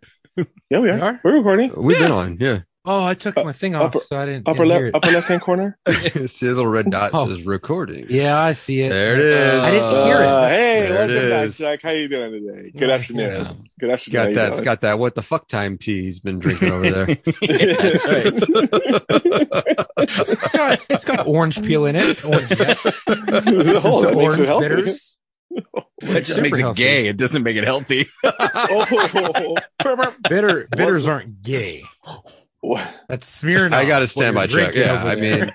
Yeah, 0.68 0.80
we 0.80 0.90
are. 0.90 0.94
We 0.94 1.00
are. 1.00 1.20
We're 1.22 1.36
recording. 1.36 1.72
We've 1.76 1.96
yeah. 1.98 2.02
been 2.02 2.12
on. 2.12 2.36
Yeah. 2.40 2.58
Oh, 2.84 3.04
I 3.04 3.14
took 3.14 3.36
uh, 3.36 3.44
my 3.44 3.52
thing 3.52 3.76
off, 3.76 3.94
so 4.02 4.16
I 4.18 4.26
didn't. 4.26 4.48
Upper 4.48 4.64
did 4.64 4.68
left, 4.92 4.96
upper 4.96 5.12
left 5.12 5.28
hand 5.28 5.40
corner. 5.40 5.78
see 6.26 6.48
the 6.48 6.54
little 6.54 6.66
red 6.66 6.90
dot 6.90 7.12
oh. 7.14 7.28
says 7.28 7.42
recording. 7.46 8.06
Yeah, 8.10 8.36
I 8.36 8.54
see 8.54 8.80
it. 8.80 8.88
There 8.88 9.12
it 9.14 9.20
is. 9.20 9.62
I 9.62 9.70
didn't 9.70 9.90
hear 10.04 10.16
it. 10.16 10.22
Uh, 10.26 10.48
hey, 10.48 10.86
there 10.88 11.06
welcome 11.08 11.28
back, 11.30 11.50
Jack. 11.56 11.82
How 11.82 11.90
you 11.90 12.08
doing 12.08 12.44
today? 12.44 12.72
Good 12.76 12.90
afternoon. 12.90 13.28
Yeah. 13.30 13.52
Good 13.78 13.90
afternoon. 13.90 14.32
Got 14.34 14.34
that? 14.34 14.52
It's 14.52 14.60
got 14.62 14.80
that. 14.80 14.98
What 14.98 15.14
the 15.14 15.22
fuck 15.22 15.46
time 15.46 15.78
tea 15.78 16.02
he's 16.02 16.18
been 16.18 16.40
drinking 16.40 16.72
over 16.72 16.90
there? 16.90 17.04
that's 17.06 17.24
right. 17.24 18.26
it's, 20.26 20.52
got, 20.52 20.80
it's 20.90 21.04
got 21.04 21.24
orange 21.28 21.62
peel 21.64 21.86
in 21.86 21.94
it. 21.94 22.24
Orange 22.24 22.48
zest. 22.48 22.84
Oh, 23.06 23.14
that 24.02 24.14
makes 24.16 24.38
it 24.40 24.60
Bitters. 24.60 25.16
just 26.26 26.40
makes 26.40 26.58
healthy. 26.58 26.82
it 26.82 26.84
gay. 26.84 27.06
It 27.06 27.16
doesn't 27.16 27.44
make 27.44 27.56
it 27.56 27.62
healthy. 27.62 28.06
oh, 28.24 29.56
bitter 30.28 30.66
bitters 30.76 31.06
aren't 31.06 31.42
gay. 31.42 31.84
That's 33.08 33.26
smear. 33.26 33.72
I 33.72 33.84
got 33.84 34.02
a 34.02 34.06
standby 34.06 34.46
check. 34.46 34.74
Yeah, 34.74 35.02
I 35.04 35.16
mean, 35.16 35.50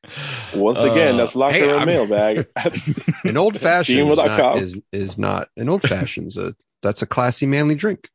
once 0.54 0.82
again, 0.82 1.14
uh, 1.14 1.18
that's 1.18 1.34
locker 1.34 1.54
hey, 1.56 1.68
room 1.72 1.86
mailbag. 1.86 2.48
an 3.24 3.36
old 3.38 3.58
fashioned 3.60 3.98
is, 4.08 4.60
is, 4.74 4.80
is 4.92 5.18
not 5.18 5.48
an 5.56 5.68
old 5.70 5.82
fashioned. 5.82 6.36
a 6.36 6.54
that's 6.82 7.00
a 7.02 7.06
classy 7.06 7.46
manly 7.46 7.74
drink. 7.74 8.10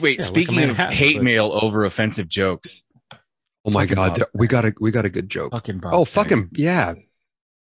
Wait, 0.00 0.18
yeah, 0.18 0.24
speaking 0.24 0.60
of 0.68 0.76
hat, 0.76 0.92
hate 0.92 1.16
but... 1.18 1.24
mail 1.24 1.52
over 1.62 1.84
offensive 1.84 2.28
jokes. 2.28 2.82
Oh 3.64 3.70
my 3.70 3.86
god, 3.86 4.20
we 4.34 4.48
got 4.48 4.64
a 4.64 4.74
we 4.80 4.90
got 4.90 5.04
a 5.04 5.10
good 5.10 5.28
joke. 5.28 5.52
Fucking 5.52 5.78
Bob 5.78 5.94
oh, 5.94 6.04
Saget. 6.04 6.30
fucking 6.30 6.48
yeah, 6.54 6.94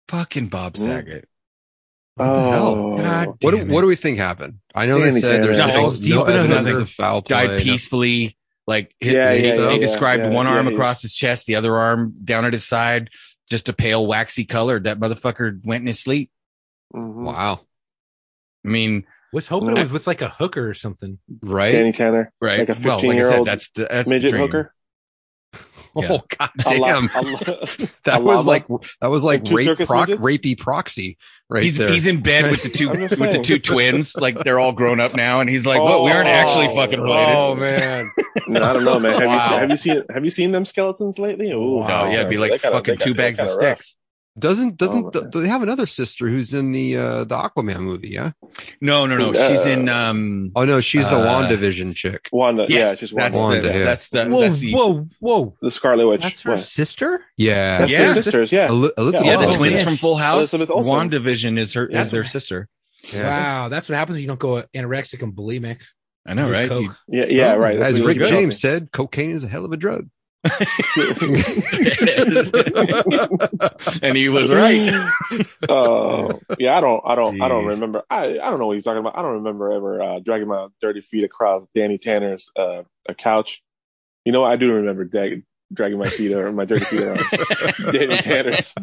fucking 0.10 0.48
Bob 0.50 0.74
mm. 0.76 0.84
Saget. 0.84 1.28
What 2.16 2.28
oh, 2.28 2.98
what 3.42 3.52
do, 3.52 3.66
what 3.66 3.82
do 3.82 3.88
we 3.88 3.96
think 3.96 4.18
happened? 4.20 4.60
I 4.76 4.86
know 4.86 5.00
Danny 5.00 5.12
they 5.12 5.22
said 5.22 5.44
there's 5.44 5.58
no, 6.08 6.18
no 6.24 6.24
evidence 6.26 6.78
of 6.78 6.90
foul 6.90 7.24
play. 7.24 7.48
Died 7.48 7.62
peacefully. 7.64 8.38
Like 8.72 8.96
his, 9.02 9.12
yeah, 9.12 9.34
yeah, 9.34 9.72
yeah, 9.72 9.78
described 9.80 10.26
one 10.32 10.48
arm 10.48 10.66
across 10.70 11.02
his 11.02 11.14
chest, 11.14 11.46
the 11.46 11.56
other 11.56 11.76
arm 11.78 12.14
down 12.24 12.46
at 12.46 12.54
his 12.54 12.66
side, 12.66 13.10
just 13.50 13.68
a 13.68 13.74
pale 13.74 14.08
waxy 14.08 14.46
color. 14.46 14.80
That 14.80 14.98
motherfucker 14.98 15.62
went 15.66 15.82
in 15.82 15.88
his 15.88 16.00
sleep. 16.00 16.32
Mm-hmm. 16.96 17.26
Wow. 17.26 17.66
I 18.64 18.68
mean, 18.70 19.04
was 19.34 19.50
hoping 19.50 19.72
it 19.76 19.80
was 19.82 19.90
with 19.92 20.08
like 20.08 20.22
a 20.22 20.30
hooker 20.30 20.66
or 20.70 20.74
something, 20.74 21.20
right? 21.42 21.74
Danny 21.74 21.92
Tanner, 21.92 22.32
right? 22.40 22.60
Like 22.60 22.70
a 22.70 22.76
fifteen-year-old. 22.76 23.46
that's 23.46 23.68
the 23.72 23.88
that's 23.92 24.10
midget 24.10 24.32
the 24.32 24.38
hooker. 24.38 24.74
Oh, 25.94 26.02
yeah. 26.04 26.10
Oh 26.12 26.26
god 26.40 26.50
damn! 26.60 27.06
lo- 27.08 27.38
lo- 27.46 27.66
that 28.06 28.24
was 28.24 28.46
like 28.46 28.66
that 29.02 29.08
was 29.08 29.26
like 29.26 29.42
rape 29.52 29.78
proc- 29.80 30.08
rapey 30.08 30.58
proxy. 30.58 31.18
Right 31.52 31.64
he's 31.64 31.76
there. 31.76 31.90
he's 31.90 32.08
in 32.08 32.22
bed 32.22 32.50
with 32.50 32.64
the 32.64 32.70
two 32.70 32.88
with 32.90 33.10
the 33.10 33.42
two 33.44 33.60
twins, 33.60 34.16
like 34.16 34.42
they're 34.42 34.58
all 34.58 34.72
grown 34.72 35.02
up 35.02 35.18
now, 35.18 35.42
and 35.42 35.50
he's 35.50 35.66
like, 35.66 35.82
"Well, 35.82 36.06
we 36.06 36.12
aren't 36.14 36.30
actually 36.30 36.68
oh, 36.68 36.76
fucking 36.76 37.02
related." 37.02 37.36
Oh 37.36 37.56
man, 37.56 38.10
no, 38.48 38.64
I 38.64 38.72
don't 38.72 38.86
know, 38.86 38.98
man. 39.02 39.20
Have, 39.20 39.24
wow. 39.52 39.62
you 39.70 39.76
seen, 39.76 40.02
have 40.06 40.06
you 40.06 40.06
seen 40.06 40.06
have 40.14 40.24
you 40.24 40.32
seen 40.32 40.52
them 40.54 40.64
skeletons 40.64 41.20
lately? 41.20 41.52
oh 41.52 41.82
no, 41.82 41.88
yeah, 41.88 42.20
it'd 42.20 42.30
be 42.30 42.38
like, 42.38 42.58
fucking 42.62 42.96
got 42.96 43.04
two 43.06 43.14
bags 43.14 43.38
of 43.42 43.50
sticks. 43.50 43.98
Doesn't 44.40 44.78
doesn't 44.78 45.14
oh, 45.14 45.28
do 45.30 45.42
they 45.42 45.50
have 45.50 45.62
another 45.62 45.86
sister 45.86 46.30
who's 46.30 46.54
in 46.54 46.72
the 46.72 46.96
uh 46.96 47.24
the 47.26 47.36
Aquaman 47.36 47.82
movie? 47.82 48.08
Yeah. 48.12 48.32
No, 48.80 49.06
no, 49.06 49.18
no. 49.18 49.34
she's 49.34 49.66
in. 49.66 49.90
um 49.90 50.54
Oh 50.56 50.64
no, 50.64 50.80
she's 50.80 51.08
the 51.10 51.18
uh, 51.18 51.42
WandaVision 51.50 51.94
chick. 51.94 52.30
Wanda. 52.32 52.66
Yes, 52.70 52.72
yeah, 52.72 52.96
just 53.02 53.14
Wanda. 53.14 53.24
That's 53.30 53.38
Wanda, 53.42 53.62
the, 53.70 53.80
yeah. 53.80 53.84
that's 53.86 54.08
the 54.08 54.26
whoa, 54.28 54.42
that's 54.42 54.60
the, 54.60 54.72
whoa, 54.74 55.08
whoa. 55.20 55.58
The 55.62 55.70
Scarlet 55.70 56.08
Witch. 56.08 56.22
That's 56.22 56.44
her 56.44 56.52
what? 56.52 56.60
sister. 56.60 57.26
Yeah. 57.36 57.80
That's 57.80 57.92
yeah. 57.92 58.00
Their 58.14 58.24
sisters. 58.24 58.52
Yeah. 58.54 58.68
El- 58.70 58.92
Elizabeth. 58.98 59.26
Yeah, 59.28 59.46
the 59.46 59.52
twins 59.58 59.84
from 59.84 59.98
Full 59.98 60.16
House. 60.16 60.54
WandaVision 60.54 61.60
is 61.60 61.74
her 61.74 61.90
that's 61.92 62.06
is 62.06 62.12
their 62.14 62.24
sister. 62.24 62.70
Yeah. 63.12 63.28
Wow, 63.64 63.68
that's 63.70 63.90
what 63.90 63.98
happens 63.98 64.14
when 64.16 64.22
you 64.22 64.28
don't 64.30 64.40
go 64.40 64.64
anorexic 64.74 65.22
and 65.24 65.34
bulimic. 65.34 65.82
I 66.26 66.36
know, 66.36 66.50
right? 66.52 66.72
yeah, 67.10 67.26
yeah, 67.28 67.54
oh, 67.56 67.58
right. 67.58 67.80
That's 67.80 67.94
As 67.94 68.02
Rick 68.02 68.20
James 68.20 68.62
said, 68.62 68.92
cocaine 68.94 69.32
is 69.32 69.44
a 69.44 69.48
hell 69.50 69.66
of 69.66 69.72
a 69.72 69.78
drug. 69.78 70.08
and 70.44 70.56
he 74.18 74.28
was 74.30 74.50
right. 74.50 75.06
Oh, 75.70 76.30
uh, 76.50 76.56
yeah. 76.58 76.76
I 76.76 76.82
don't. 76.82 77.04
I 77.06 77.14
don't. 77.16 77.36
Jeez. 77.38 77.44
I 77.44 77.48
don't 77.48 77.66
remember. 77.68 78.02
I. 78.10 78.24
I 78.40 78.50
don't 78.50 78.58
know 78.58 78.66
what 78.66 78.74
he's 78.74 78.84
talking 78.84 79.00
about. 79.02 79.16
I 79.16 79.22
don't 79.22 79.36
remember 79.38 79.72
ever 79.72 80.02
uh, 80.02 80.20
dragging 80.20 80.48
my 80.48 80.68
dirty 80.82 81.02
feet 81.02 81.24
across 81.24 81.68
Danny 81.76 82.00
Tanner's 82.00 82.50
uh, 82.56 82.82
a 83.08 83.14
couch. 83.14 83.62
You 84.26 84.32
know, 84.32 84.44
I 84.44 84.56
do 84.56 84.74
remember 84.74 85.04
dragging 85.74 86.00
my 86.00 86.10
feet 86.10 86.32
or 86.32 86.52
my 86.52 86.66
dirty 86.66 86.86
feet 86.86 87.04
on 87.08 87.92
Danny 87.94 88.18
Tanner's. 88.18 88.74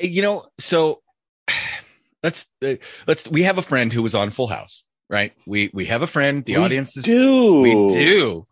You 0.00 0.22
know, 0.22 0.46
so 0.58 1.00
let's 2.24 2.48
let's. 3.06 3.30
We 3.30 3.44
have 3.44 3.58
a 3.58 3.62
friend 3.62 3.92
who 3.92 4.02
was 4.02 4.16
on 4.16 4.30
Full 4.32 4.48
House, 4.48 4.84
right? 5.08 5.32
We 5.46 5.70
we 5.72 5.84
have 5.84 6.02
a 6.02 6.08
friend. 6.08 6.44
The 6.44 6.56
we 6.56 6.58
audience 6.64 6.96
is 6.96 7.04
do. 7.04 7.60
we 7.60 7.72
do 7.86 8.48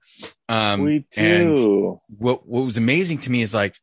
um, 0.49 0.81
we 0.83 1.05
do. 1.13 2.01
what 2.19 2.47
what 2.49 2.65
was 2.65 2.79
amazing 2.79 3.19
to 3.19 3.31
me 3.31 3.43
is 3.43 3.53
like 3.55 3.77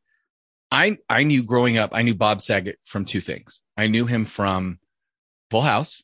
I 0.71 0.97
I 1.07 1.23
knew 1.23 1.43
growing 1.43 1.77
up 1.77 1.91
I 1.93 2.01
knew 2.01 2.15
Bob 2.15 2.41
Saget 2.41 2.79
from 2.85 3.05
two 3.05 3.21
things. 3.21 3.61
I 3.77 3.87
knew 3.87 4.05
him 4.07 4.25
from 4.25 4.79
Full 5.51 5.61
House 5.61 6.03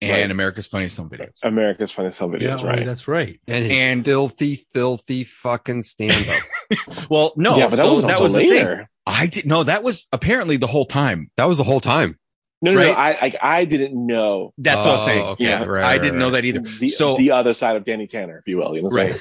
and 0.00 0.10
right. 0.10 0.30
America's 0.30 0.66
Funniest 0.66 0.96
Home 0.96 1.08
Videos. 1.10 1.34
America's 1.44 1.92
Funniest 1.92 2.18
Home 2.18 2.32
Videos, 2.32 2.60
yeah, 2.62 2.66
right? 2.66 2.84
That's 2.86 3.06
right. 3.06 3.40
And, 3.46 3.66
and 3.70 4.04
filthy, 4.04 4.66
filthy 4.72 5.24
fucking 5.24 5.82
stand 5.82 6.28
up. 6.28 7.10
well, 7.10 7.32
no, 7.36 7.56
yeah, 7.56 7.64
but 7.64 7.70
that 7.72 7.76
so 7.78 7.94
was 7.94 8.02
that 8.04 8.20
was 8.20 8.34
later. 8.34 8.54
The 8.60 8.76
thing. 8.78 8.86
I 9.06 9.26
did 9.28 9.46
not 9.46 9.56
no, 9.58 9.62
that 9.64 9.82
was 9.84 10.08
apparently 10.12 10.56
the 10.56 10.66
whole 10.66 10.86
time. 10.86 11.30
That 11.36 11.44
was 11.44 11.56
the 11.58 11.64
whole 11.64 11.80
time. 11.80 12.18
No, 12.60 12.72
no, 12.72 12.78
right? 12.78 12.86
no 12.88 12.92
I 12.94 13.20
like 13.20 13.36
I 13.40 13.64
didn't 13.64 13.94
know. 14.06 14.52
That's 14.58 14.84
oh, 14.84 14.88
what 14.90 15.00
I'm 15.00 15.04
saying. 15.06 15.24
Oh, 15.26 15.32
okay. 15.32 15.44
Yeah, 15.44 15.64
right, 15.64 15.84
I 15.84 15.98
didn't 15.98 16.14
right, 16.14 16.18
know 16.18 16.30
that 16.30 16.44
either. 16.44 16.60
The, 16.60 16.88
so 16.90 17.14
the 17.14 17.30
other 17.32 17.54
side 17.54 17.76
of 17.76 17.84
Danny 17.84 18.06
Tanner, 18.08 18.38
if 18.38 18.48
you 18.48 18.56
will. 18.58 18.74
You 18.74 18.82
know, 18.82 18.88
right. 18.88 19.20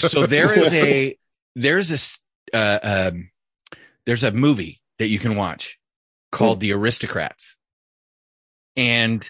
so 0.02 0.26
there 0.26 0.52
is 0.52 0.72
a 0.72 1.16
there's 1.54 1.92
a, 2.52 2.56
uh, 2.56 3.08
um, 3.14 3.30
there's 4.04 4.24
a 4.24 4.32
movie 4.32 4.80
that 4.98 5.08
you 5.08 5.18
can 5.18 5.36
watch 5.36 5.78
called 6.32 6.58
mm. 6.58 6.60
The 6.62 6.72
Aristocrats, 6.72 7.54
and 8.76 9.28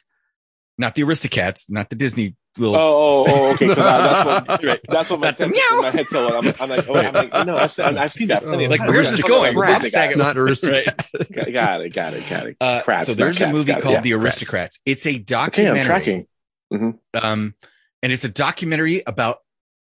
not 0.78 0.94
the 0.94 1.02
Aristocats, 1.02 1.64
not 1.68 1.90
the 1.90 1.96
Disney 1.96 2.36
little. 2.58 2.76
Oh, 2.76 3.24
oh, 3.26 3.26
oh 3.28 3.52
okay. 3.54 3.66
I, 3.70 3.74
that's 3.74 4.24
what 4.26 4.62
right, 4.68 4.80
that's 4.88 5.10
what 5.10 5.20
my, 5.20 5.32
temp, 5.32 5.54
my 5.80 5.90
head 5.90 6.06
tell 6.10 6.28
me. 6.30 6.34
I'm, 6.38 6.44
like, 6.44 6.60
I'm 6.60 6.68
like, 6.68 6.88
oh, 6.88 6.94
I'm 6.94 7.12
like, 7.12 7.46
no, 7.46 7.56
I've, 7.56 7.72
seen, 7.72 7.98
I've 7.98 8.12
seen 8.12 8.28
that 8.28 8.42
plenty. 8.42 8.68
like, 8.68 8.80
where's 8.86 9.10
this 9.10 9.22
going? 9.22 9.56
Rats, 9.58 9.92
Rats 9.94 10.16
not 10.16 10.36
aristocrats. 10.36 11.10
Right. 11.14 11.32
Got 11.52 11.80
it, 11.82 11.90
got 11.92 12.14
it, 12.14 12.28
got 12.28 12.46
it. 12.46 12.56
Uh, 12.60 12.82
Crats, 12.82 13.06
so 13.06 13.14
there's 13.14 13.36
a 13.36 13.44
cats, 13.44 13.52
movie 13.52 13.72
called 13.72 13.84
it, 13.86 13.90
yeah, 13.90 14.00
The 14.00 14.14
Aristocrats. 14.14 14.78
Crats. 14.78 14.80
It's 14.84 15.06
a 15.06 15.18
documentary. 15.18 15.72
Okay, 15.72 15.80
I'm 15.80 15.86
tracking. 15.86 16.26
Mm-hmm. 16.72 17.26
Um, 17.26 17.54
and 18.02 18.12
it's 18.12 18.24
a 18.24 18.28
documentary 18.28 19.02
about, 19.06 19.38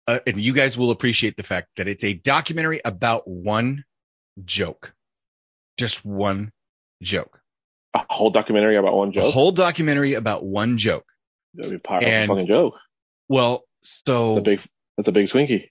uh, 0.08 0.20
and 0.26 0.40
you 0.40 0.52
guys 0.52 0.78
will 0.78 0.90
appreciate 0.90 1.36
the 1.36 1.42
fact 1.42 1.68
that 1.76 1.88
it's 1.88 2.04
a 2.04 2.12
documentary 2.14 2.80
about 2.84 3.26
one 3.26 3.84
joke, 4.44 4.94
just 5.78 6.04
one 6.04 6.52
joke. 7.02 7.40
A 7.94 8.00
whole 8.08 8.30
documentary 8.30 8.76
about 8.76 8.94
one 8.94 9.12
joke. 9.12 9.24
A 9.24 9.30
whole 9.30 9.52
documentary 9.52 10.14
about 10.14 10.44
one 10.44 10.78
joke 10.78 11.11
That'd 11.54 11.82
be 11.82 11.88
a 11.90 11.96
and, 11.98 12.28
fucking 12.28 12.46
joke. 12.46 12.74
Well, 13.28 13.64
so 13.82 14.34
the 14.36 14.40
big 14.40 14.62
that's 14.96 15.08
a 15.08 15.12
big 15.12 15.26
Twinkie. 15.26 15.68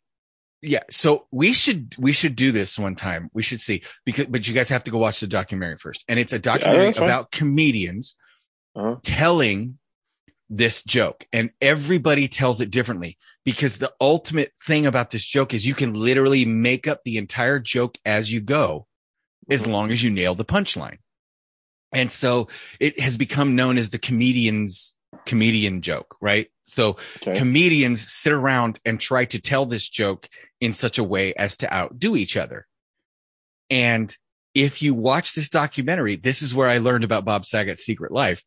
Yeah, 0.62 0.84
so 0.92 1.26
we 1.32 1.54
should 1.54 1.96
we 1.98 2.14
should 2.14 2.36
do 2.36 2.52
this 2.52 2.78
one 2.78 2.96
time. 2.96 3.30
We 3.34 3.42
should 3.42 3.62
see 3.62 3.84
because 4.06 4.28
but 4.28 4.48
you 4.48 4.54
guys 4.54 4.70
have 4.70 4.84
to 4.84 4.92
go 4.92 5.00
watch 5.00 5.20
the 5.20 5.28
documentary 5.28 5.78
first, 5.78 6.04
and 6.08 6.20
it's 6.20 6.34
a 6.34 6.40
documentary 6.40 6.92
yeah, 6.94 7.04
about 7.04 7.32
comedians 7.32 8.16
uh-huh. 8.76 8.98
telling 9.02 9.80
this 10.50 10.84
joke, 10.84 11.26
and 11.34 11.50
everybody 11.62 12.28
tells 12.28 12.62
it 12.62 12.70
differently 12.70 13.18
because 13.44 13.78
the 13.80 13.92
ultimate 14.00 14.52
thing 14.66 14.86
about 14.86 15.10
this 15.10 15.26
joke 15.26 15.54
is 15.56 15.66
you 15.66 15.74
can 15.74 15.96
literally 15.96 16.46
make 16.46 16.88
up 16.88 17.02
the 17.06 17.18
entire 17.18 17.60
joke 17.60 17.98
as 18.06 18.32
you 18.32 18.40
go, 18.40 18.86
mm-hmm. 19.50 19.54
as 19.54 19.66
long 19.66 19.92
as 19.92 20.04
you 20.04 20.12
nail 20.12 20.36
the 20.36 20.46
punchline. 20.46 20.98
And 21.94 22.10
so 22.12 22.48
it 22.80 23.00
has 23.02 23.18
become 23.18 23.56
known 23.56 23.78
as 23.78 23.90
the 23.90 23.98
comedian's 24.00 24.96
comedian 25.26 25.82
joke, 25.82 26.16
right? 26.22 26.48
So 26.68 26.98
okay. 27.22 27.34
comedians 27.34 28.10
sit 28.12 28.34
around 28.34 28.80
and 28.86 29.00
try 29.00 29.26
to 29.26 29.42
tell 29.42 29.66
this 29.66 29.88
joke 29.88 30.30
in 30.60 30.74
such 30.74 30.98
a 30.98 31.04
way 31.04 31.34
as 31.34 31.58
to 31.58 31.74
outdo 31.74 32.16
each 32.16 32.38
other. 32.38 32.68
And 33.70 34.16
if 34.54 34.82
you 34.82 34.94
watch 34.94 35.34
this 35.34 35.50
documentary, 35.50 36.16
this 36.16 36.42
is 36.42 36.54
where 36.54 36.70
I 36.70 36.78
learned 36.78 37.04
about 37.04 37.26
Bob 37.26 37.46
Saget's 37.46 37.82
secret 37.84 38.12
life 38.12 38.44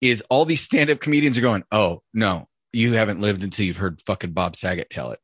is 0.00 0.22
all 0.28 0.44
these 0.44 0.60
stand 0.62 0.90
up 0.90 1.00
comedians 1.00 1.38
are 1.38 1.42
going, 1.42 1.64
Oh 1.72 2.02
no, 2.12 2.48
you 2.72 2.92
haven't 2.94 3.20
lived 3.20 3.42
until 3.42 3.64
you've 3.66 3.78
heard 3.78 4.02
fucking 4.02 4.32
Bob 4.32 4.56
Saget 4.56 4.90
tell 4.90 5.12
it 5.12 5.18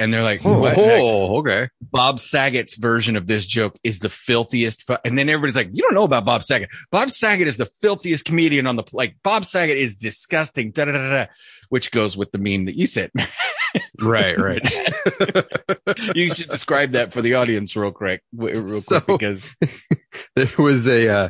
and 0.00 0.12
they're 0.12 0.24
like, 0.24 0.40
"Oh, 0.44 0.64
oh 0.74 1.36
okay." 1.38 1.68
Bob 1.92 2.18
Saget's 2.18 2.74
version 2.76 3.14
of 3.16 3.26
this 3.26 3.46
joke 3.46 3.78
is 3.84 4.00
the 4.00 4.08
filthiest. 4.08 4.82
Fu-. 4.86 4.96
And 5.04 5.16
then 5.16 5.28
everybody's 5.28 5.54
like, 5.54 5.68
"You 5.72 5.82
don't 5.82 5.94
know 5.94 6.04
about 6.04 6.24
Bob 6.24 6.42
Saget. 6.42 6.70
Bob 6.90 7.10
Saget 7.10 7.46
is 7.46 7.58
the 7.58 7.66
filthiest 7.66 8.24
comedian 8.24 8.66
on 8.66 8.76
the 8.76 8.82
like. 8.92 9.16
Bob 9.22 9.44
Saget 9.44 9.76
is 9.76 9.94
disgusting." 9.96 10.70
Da 10.72 10.86
da 10.86 10.92
da 10.92 11.08
da, 11.08 11.26
which 11.68 11.90
goes 11.92 12.16
with 12.16 12.32
the 12.32 12.38
meme 12.38 12.64
that 12.64 12.76
you 12.76 12.86
said. 12.86 13.10
right, 14.00 14.36
right. 14.38 14.66
you 16.16 16.32
should 16.32 16.48
describe 16.48 16.92
that 16.92 17.12
for 17.12 17.20
the 17.20 17.34
audience 17.34 17.76
real 17.76 17.92
quick, 17.92 18.22
real 18.34 18.80
quick, 18.80 19.06
because 19.06 19.54
there 20.34 20.48
was 20.58 20.88
a 20.88 21.08
uh, 21.10 21.28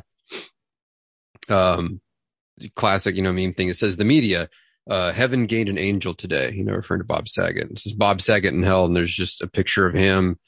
um 1.49 2.01
classic, 2.77 3.17
you 3.17 3.23
know, 3.23 3.33
meme 3.33 3.53
thing. 3.53 3.69
It 3.69 3.77
says 3.77 3.97
the 3.97 4.05
media 4.05 4.49
uh, 4.89 5.13
heaven 5.13 5.47
gained 5.47 5.69
an 5.69 5.79
angel 5.79 6.15
today, 6.15 6.53
you 6.55 6.65
know, 6.65 6.73
referring 6.73 7.01
to 7.01 7.05
Bob 7.07 7.29
Saget. 7.29 7.69
This 7.71 7.87
is 7.87 7.93
Bob 7.93 8.21
Saget 8.21 8.55
in 8.55 8.63
hell, 8.63 8.85
and 8.85 8.97
there's 8.97 9.15
just 9.15 9.43
a 9.43 9.47
picture 9.47 9.87
of 9.87 9.95
him 9.95 10.39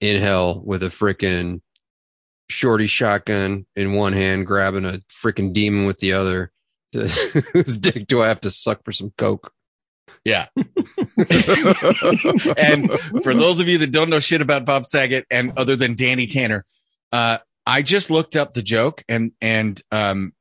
in 0.00 0.20
hell 0.20 0.62
with 0.64 0.82
a 0.82 0.86
freaking 0.88 1.60
shorty 2.48 2.86
shotgun 2.86 3.66
in 3.76 3.94
one 3.94 4.12
hand, 4.12 4.46
grabbing 4.46 4.84
a 4.84 5.00
freaking 5.10 5.52
demon 5.52 5.84
with 5.86 5.98
the 5.98 6.12
other. 6.12 6.52
Whose 6.92 7.76
dick 7.76 8.06
do 8.06 8.22
I 8.22 8.28
have 8.28 8.40
to 8.42 8.50
suck 8.50 8.82
for 8.84 8.92
some 8.92 9.12
coke? 9.18 9.52
Yeah. 10.24 10.46
and 10.56 11.26
for 13.22 13.34
those 13.34 13.60
of 13.60 13.68
you 13.68 13.78
that 13.78 13.90
don't 13.90 14.10
know 14.10 14.20
shit 14.20 14.40
about 14.40 14.64
Bob 14.64 14.86
Saget 14.86 15.26
and 15.30 15.52
other 15.58 15.76
than 15.76 15.94
Danny 15.96 16.26
Tanner, 16.26 16.64
uh, 17.12 17.38
I 17.66 17.82
just 17.82 18.10
looked 18.10 18.34
up 18.36 18.54
the 18.54 18.62
joke 18.62 19.04
and, 19.08 19.32
and, 19.40 19.80
um, 19.92 20.32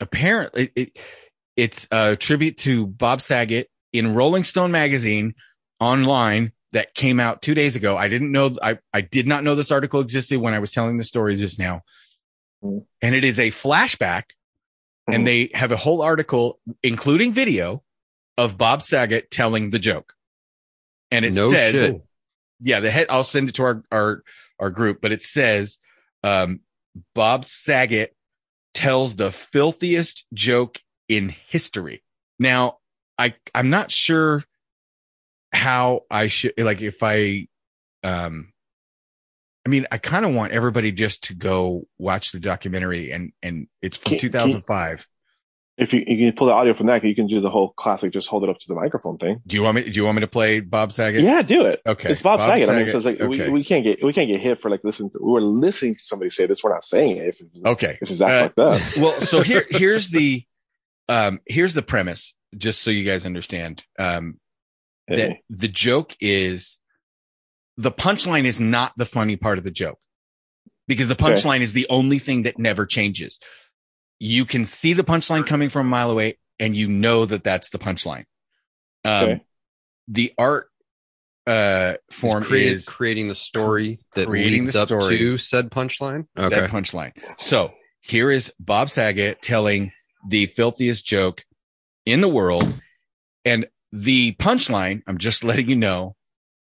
apparently 0.00 0.70
it, 0.76 0.88
it 0.96 0.98
it's 1.56 1.86
a 1.90 2.16
tribute 2.16 2.56
to 2.58 2.86
Bob 2.86 3.20
Saget 3.20 3.68
in 3.92 4.14
Rolling 4.14 4.44
Stone 4.44 4.72
magazine 4.72 5.34
online 5.80 6.52
that 6.72 6.94
came 6.94 7.20
out 7.20 7.42
two 7.42 7.54
days 7.54 7.76
ago. 7.76 7.96
I 7.96 8.08
didn't 8.08 8.32
know 8.32 8.56
I, 8.62 8.78
I 8.94 9.02
did 9.02 9.26
not 9.26 9.44
know 9.44 9.54
this 9.54 9.70
article 9.70 10.00
existed 10.00 10.40
when 10.40 10.54
I 10.54 10.58
was 10.60 10.70
telling 10.72 10.96
the 10.96 11.04
story 11.04 11.36
just 11.36 11.58
now. 11.58 11.82
Mm-hmm. 12.64 12.78
And 13.02 13.14
it 13.14 13.24
is 13.24 13.38
a 13.38 13.50
flashback, 13.50 14.24
and 15.06 15.16
mm-hmm. 15.16 15.24
they 15.24 15.50
have 15.52 15.72
a 15.72 15.76
whole 15.76 16.00
article, 16.00 16.58
including 16.82 17.32
video, 17.32 17.82
of 18.38 18.56
Bob 18.56 18.80
Saget 18.82 19.30
telling 19.30 19.70
the 19.70 19.78
joke. 19.78 20.14
And 21.10 21.26
it 21.26 21.34
no 21.34 21.52
says 21.52 21.74
shit. 21.74 22.02
Yeah, 22.62 22.80
the 22.80 22.90
head 22.90 23.08
I'll 23.10 23.24
send 23.24 23.50
it 23.50 23.56
to 23.56 23.64
our 23.64 23.84
our 23.92 24.22
our 24.58 24.70
group, 24.70 25.02
but 25.02 25.12
it 25.12 25.20
says 25.20 25.78
um, 26.22 26.60
Bob 27.14 27.44
Saget 27.44 28.14
tells 28.72 29.16
the 29.16 29.30
filthiest 29.30 30.24
joke 30.32 30.80
in 31.08 31.28
history. 31.28 32.02
Now, 32.38 32.78
I 33.18 33.34
I'm 33.54 33.70
not 33.70 33.90
sure 33.90 34.42
how 35.52 36.02
I 36.10 36.28
should 36.28 36.54
like 36.58 36.80
if 36.80 37.02
I 37.02 37.48
um 38.02 38.48
I 39.64 39.68
mean, 39.68 39.86
I 39.92 39.98
kind 39.98 40.24
of 40.24 40.34
want 40.34 40.52
everybody 40.52 40.90
just 40.90 41.24
to 41.24 41.34
go 41.34 41.84
watch 41.98 42.32
the 42.32 42.40
documentary 42.40 43.12
and 43.12 43.32
and 43.42 43.66
it's 43.80 43.96
from 43.96 44.10
can, 44.10 44.18
2005. 44.18 44.96
Can, 44.98 45.06
if 45.78 45.94
you, 45.94 46.04
you 46.06 46.28
can 46.30 46.36
pull 46.36 46.46
the 46.48 46.52
audio 46.52 46.74
from 46.74 46.88
that, 46.88 47.02
you 47.02 47.14
can 47.14 47.26
do 47.26 47.40
the 47.40 47.48
whole 47.48 47.70
classic. 47.70 48.12
Just 48.12 48.28
hold 48.28 48.44
it 48.44 48.50
up 48.50 48.58
to 48.58 48.68
the 48.68 48.74
microphone 48.74 49.16
thing. 49.16 49.40
Do 49.46 49.56
you 49.56 49.62
want 49.62 49.76
me? 49.76 49.82
Do 49.88 49.90
you 49.90 50.04
want 50.04 50.16
me 50.16 50.20
to 50.20 50.26
play 50.26 50.60
Bob 50.60 50.92
Saget? 50.92 51.22
Yeah, 51.22 51.40
do 51.40 51.64
it. 51.64 51.80
Okay, 51.86 52.10
it's 52.10 52.20
Bob, 52.20 52.40
Bob 52.40 52.50
Saget. 52.50 52.66
Saget. 52.66 52.74
I 52.74 52.78
mean, 52.84 52.90
so 52.90 52.96
it's 52.98 53.06
like 53.06 53.20
okay. 53.20 53.46
we, 53.48 53.54
we 53.54 53.62
can't 53.64 53.82
get 53.82 54.04
we 54.04 54.12
can't 54.12 54.30
get 54.30 54.38
hit 54.38 54.60
for 54.60 54.70
like 54.70 54.84
listening. 54.84 55.10
To, 55.10 55.18
we 55.22 55.32
were 55.32 55.40
listening 55.40 55.94
to 55.94 56.00
somebody 56.02 56.30
say 56.30 56.46
this. 56.46 56.62
We're 56.62 56.72
not 56.72 56.84
saying 56.84 57.16
it. 57.16 57.26
If, 57.26 57.40
okay, 57.64 57.98
if 58.02 58.10
it's 58.10 58.18
that 58.18 58.30
uh, 58.30 58.42
fucked 58.42 58.58
up. 58.58 58.96
Well, 59.02 59.20
so 59.22 59.40
here 59.40 59.64
here's 59.70 60.10
the 60.10 60.44
um, 61.12 61.40
here's 61.46 61.74
the 61.74 61.82
premise, 61.82 62.32
just 62.56 62.80
so 62.80 62.90
you 62.90 63.04
guys 63.04 63.26
understand. 63.26 63.84
Um, 63.98 64.38
hey. 65.06 65.16
that 65.16 65.36
the 65.50 65.68
joke 65.68 66.16
is 66.20 66.80
the 67.76 67.92
punchline 67.92 68.46
is 68.46 68.60
not 68.62 68.92
the 68.96 69.04
funny 69.04 69.36
part 69.36 69.58
of 69.58 69.64
the 69.64 69.70
joke 69.70 69.98
because 70.88 71.08
the 71.08 71.14
punchline 71.16 71.56
okay. 71.56 71.64
is 71.64 71.72
the 71.74 71.86
only 71.90 72.18
thing 72.18 72.44
that 72.44 72.58
never 72.58 72.86
changes. 72.86 73.40
You 74.20 74.46
can 74.46 74.64
see 74.64 74.94
the 74.94 75.04
punchline 75.04 75.46
coming 75.46 75.68
from 75.68 75.86
a 75.86 75.90
mile 75.90 76.10
away 76.10 76.38
and 76.58 76.74
you 76.74 76.88
know 76.88 77.26
that 77.26 77.44
that's 77.44 77.68
the 77.68 77.78
punchline. 77.78 78.24
Um, 79.04 79.24
okay. 79.24 79.40
The 80.08 80.32
art 80.38 80.68
uh, 81.46 81.94
form 82.10 82.44
created, 82.44 82.72
is 82.72 82.86
creating 82.88 83.28
the 83.28 83.34
story 83.34 84.00
that 84.14 84.28
creating 84.28 84.62
leads 84.64 84.74
the 84.74 84.86
story 84.86 85.04
up 85.04 85.08
to 85.10 85.38
said 85.38 85.70
punchline. 85.70 86.26
Okay. 86.38 86.54
That 86.60 86.70
punchline. 86.70 87.12
So 87.38 87.74
here 88.00 88.30
is 88.30 88.50
Bob 88.58 88.88
Saget 88.90 89.42
telling 89.42 89.92
the 90.26 90.46
filthiest 90.46 91.04
joke 91.04 91.44
in 92.06 92.20
the 92.20 92.28
world. 92.28 92.80
And 93.44 93.66
the 93.92 94.32
punchline, 94.34 95.02
I'm 95.06 95.18
just 95.18 95.44
letting 95.44 95.68
you 95.68 95.76
know, 95.76 96.16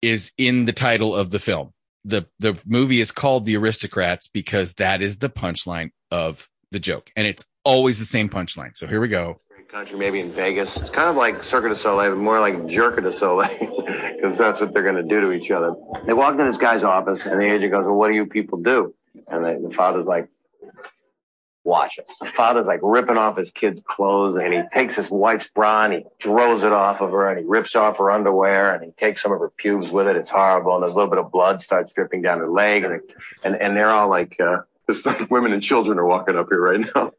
is 0.02 0.32
in 0.38 0.64
the 0.66 0.72
title 0.72 1.14
of 1.14 1.30
the 1.30 1.38
film. 1.38 1.72
The, 2.04 2.26
the 2.38 2.56
movie 2.64 3.00
is 3.00 3.10
called 3.10 3.46
The 3.46 3.56
Aristocrats 3.56 4.28
because 4.28 4.74
that 4.74 5.02
is 5.02 5.18
the 5.18 5.28
punchline 5.30 5.90
of 6.10 6.48
the 6.70 6.78
joke. 6.78 7.10
And 7.16 7.26
it's 7.26 7.44
always 7.64 7.98
the 7.98 8.04
same 8.04 8.28
punchline. 8.28 8.76
So 8.76 8.86
here 8.86 9.00
we 9.00 9.08
go. 9.08 9.40
Country, 9.68 9.98
maybe 9.98 10.20
in 10.20 10.32
Vegas. 10.32 10.76
It's 10.76 10.88
kind 10.90 11.10
of 11.10 11.16
like 11.16 11.42
Cirque 11.42 11.64
du 11.64 11.76
Soleil, 11.76 12.12
but 12.12 12.18
more 12.18 12.38
like 12.40 12.66
Jerk 12.66 13.02
the 13.02 13.12
Soleil, 13.12 13.82
because 14.14 14.38
that's 14.38 14.58
what 14.60 14.72
they're 14.72 14.84
going 14.84 14.94
to 14.94 15.02
do 15.02 15.20
to 15.20 15.32
each 15.32 15.50
other. 15.50 15.74
They 16.06 16.12
walk 16.14 16.32
into 16.32 16.44
this 16.44 16.56
guy's 16.56 16.84
office, 16.84 17.26
and 17.26 17.38
the 17.40 17.46
agent 17.52 17.72
goes, 17.72 17.84
Well, 17.84 17.96
what 17.96 18.08
do 18.08 18.14
you 18.14 18.26
people 18.26 18.58
do? 18.62 18.94
And 19.26 19.44
the, 19.44 19.68
the 19.68 19.74
father's 19.74 20.06
like, 20.06 20.28
watch 21.66 21.98
us. 21.98 22.06
The 22.20 22.26
father's 22.26 22.68
like 22.68 22.80
ripping 22.82 23.18
off 23.18 23.36
his 23.36 23.50
kid's 23.50 23.82
clothes 23.82 24.36
and 24.36 24.54
he 24.54 24.62
takes 24.72 24.94
his 24.96 25.10
wife's 25.10 25.48
bra 25.48 25.84
and 25.84 25.94
he 25.94 26.04
throws 26.22 26.62
it 26.62 26.72
off 26.72 27.02
of 27.02 27.10
her 27.10 27.28
and 27.28 27.38
he 27.40 27.44
rips 27.46 27.74
off 27.74 27.98
her 27.98 28.10
underwear 28.10 28.72
and 28.74 28.82
he 28.84 28.92
takes 28.92 29.22
some 29.22 29.32
of 29.32 29.40
her 29.40 29.50
pubes 29.50 29.90
with 29.90 30.06
it. 30.06 30.16
It's 30.16 30.30
horrible. 30.30 30.74
And 30.76 30.82
there's 30.82 30.94
a 30.94 30.96
little 30.96 31.10
bit 31.10 31.18
of 31.18 31.30
blood 31.30 31.60
starts 31.60 31.92
dripping 31.92 32.22
down 32.22 32.38
her 32.38 32.48
leg 32.48 32.84
and, 32.84 33.00
and, 33.42 33.56
and 33.56 33.76
they're 33.76 33.90
all 33.90 34.08
like, 34.08 34.36
uh, 34.40 34.58
it's 34.88 35.04
like 35.04 35.28
women 35.32 35.52
and 35.52 35.60
children 35.60 35.98
are 35.98 36.06
walking 36.06 36.36
up 36.36 36.46
here 36.48 36.60
right 36.60 36.86
now. 36.94 37.10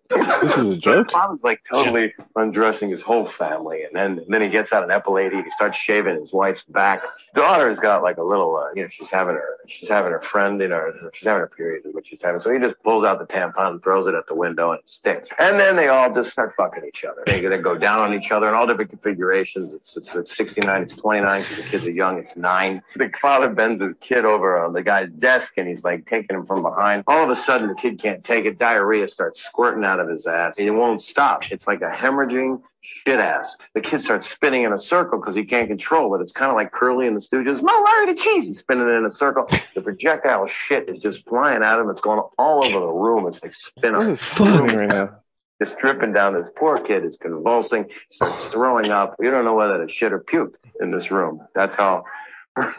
this 0.41 0.57
is 0.57 0.69
a 0.69 0.77
joke. 0.77 1.11
father's 1.11 1.43
like 1.43 1.59
totally 1.69 2.13
undressing 2.37 2.89
his 2.89 3.01
whole 3.01 3.25
family, 3.25 3.83
and 3.83 3.93
then 3.93 4.19
and 4.23 4.33
then 4.33 4.41
he 4.41 4.47
gets 4.47 4.71
out 4.71 4.83
an 4.83 4.89
epilady. 4.89 5.43
He 5.43 5.51
starts 5.51 5.75
shaving 5.75 6.15
his 6.19 6.31
wife's 6.31 6.63
back. 6.63 7.01
Daughter's 7.35 7.77
got 7.77 8.03
like 8.03 8.17
a 8.19 8.23
little, 8.23 8.55
uh, 8.55 8.69
you 8.73 8.83
know, 8.83 8.87
she's 8.89 9.09
having 9.09 9.35
her, 9.35 9.57
she's 9.67 9.89
having 9.89 10.13
her 10.13 10.21
friend, 10.21 10.61
you 10.61 10.69
know, 10.69 10.93
she's 11.13 11.27
having 11.27 11.41
her 11.41 11.47
period 11.55 11.81
which 11.91 12.07
she's 12.07 12.19
having. 12.23 12.39
So 12.39 12.53
he 12.53 12.59
just 12.59 12.81
pulls 12.83 13.03
out 13.03 13.19
the 13.19 13.25
tampon 13.25 13.53
and 13.71 13.83
throws 13.83 14.07
it 14.07 14.13
at 14.15 14.27
the 14.27 14.35
window, 14.35 14.71
and 14.71 14.79
it 14.79 14.87
stinks. 14.87 15.27
And 15.37 15.59
then 15.59 15.75
they 15.75 15.89
all 15.89 16.13
just 16.13 16.31
start 16.31 16.53
fucking 16.55 16.85
each 16.87 17.03
other. 17.03 17.23
They, 17.25 17.41
they 17.41 17.57
go 17.57 17.77
down 17.77 17.99
on 17.99 18.13
each 18.13 18.31
other 18.31 18.47
in 18.47 18.53
all 18.55 18.65
different 18.65 18.91
configurations. 18.91 19.73
It's 19.73 19.97
it's, 19.97 20.15
it's 20.15 20.37
69, 20.37 20.83
it's 20.83 20.95
29 20.95 21.41
because 21.41 21.57
the 21.57 21.69
kids 21.69 21.85
are 21.85 21.91
young. 21.91 22.17
It's 22.17 22.37
nine. 22.37 22.81
The 22.95 23.11
father 23.21 23.49
bends 23.49 23.81
his 23.81 23.93
kid 23.99 24.23
over 24.23 24.57
on 24.63 24.71
the 24.71 24.83
guy's 24.83 25.09
desk, 25.19 25.53
and 25.57 25.67
he's 25.67 25.83
like 25.83 26.05
taking 26.05 26.37
him 26.37 26.45
from 26.45 26.61
behind. 26.61 27.03
All 27.07 27.21
of 27.21 27.29
a 27.29 27.35
sudden 27.35 27.56
sudden 27.57 27.69
the 27.69 27.75
kid 27.81 27.99
can't 27.99 28.23
take 28.23 28.45
it. 28.45 28.59
Diarrhea 28.59 29.07
starts 29.07 29.43
squirting 29.43 29.83
out 29.83 29.99
of 29.99 30.07
his 30.07 30.27
ass. 30.27 30.55
He 30.57 30.69
won't 30.69 31.01
stop. 31.01 31.51
It's 31.51 31.65
like 31.65 31.81
a 31.81 31.89
hemorrhaging 31.89 32.61
shit 32.81 33.19
ass. 33.19 33.55
The 33.73 33.81
kid 33.81 34.01
starts 34.01 34.29
spinning 34.29 34.63
in 34.63 34.73
a 34.73 34.79
circle 34.79 35.19
because 35.19 35.33
he 35.35 35.43
can't 35.43 35.67
control 35.67 36.13
it. 36.15 36.21
It's 36.21 36.31
kind 36.31 36.51
of 36.51 36.55
like 36.55 36.71
Curly 36.71 37.07
in 37.07 37.15
the 37.15 37.19
Stooges. 37.19 37.61
Moe 37.63 37.83
Larry 37.85 38.13
the 38.13 38.19
Cheese. 38.19 38.45
He's 38.45 38.59
spinning 38.59 38.87
in 38.87 39.05
a 39.05 39.11
circle. 39.11 39.47
The 39.73 39.81
projectile 39.81 40.45
shit 40.45 40.87
is 40.87 41.01
just 41.01 41.25
flying 41.27 41.63
at 41.63 41.79
him. 41.79 41.89
It's 41.89 42.01
going 42.01 42.19
all 42.37 42.63
over 42.63 42.79
the 42.79 42.91
room. 42.91 43.27
It's 43.27 43.41
like 43.41 43.55
spinning. 43.55 43.97
What 43.97 44.07
is 44.09 44.23
happening 44.27 44.77
right 44.77 44.89
now? 44.91 45.19
It's 45.59 45.73
dripping 45.81 46.13
down. 46.13 46.35
This 46.35 46.49
poor 46.55 46.77
kid 46.77 47.03
is 47.03 47.17
convulsing, 47.19 47.85
starts 48.11 48.45
throwing 48.49 48.91
up. 48.91 49.15
You 49.19 49.31
don't 49.31 49.43
know 49.45 49.55
whether 49.55 49.83
to 49.83 49.91
shit 49.91 50.13
or 50.13 50.19
puke 50.19 50.55
in 50.79 50.91
this 50.91 51.09
room. 51.09 51.39
That's 51.55 51.75
how. 51.75 52.03
what 52.53 52.75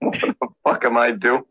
the 0.00 0.34
fuck 0.64 0.84
am 0.86 0.96
I 0.96 1.10
doing? 1.10 1.44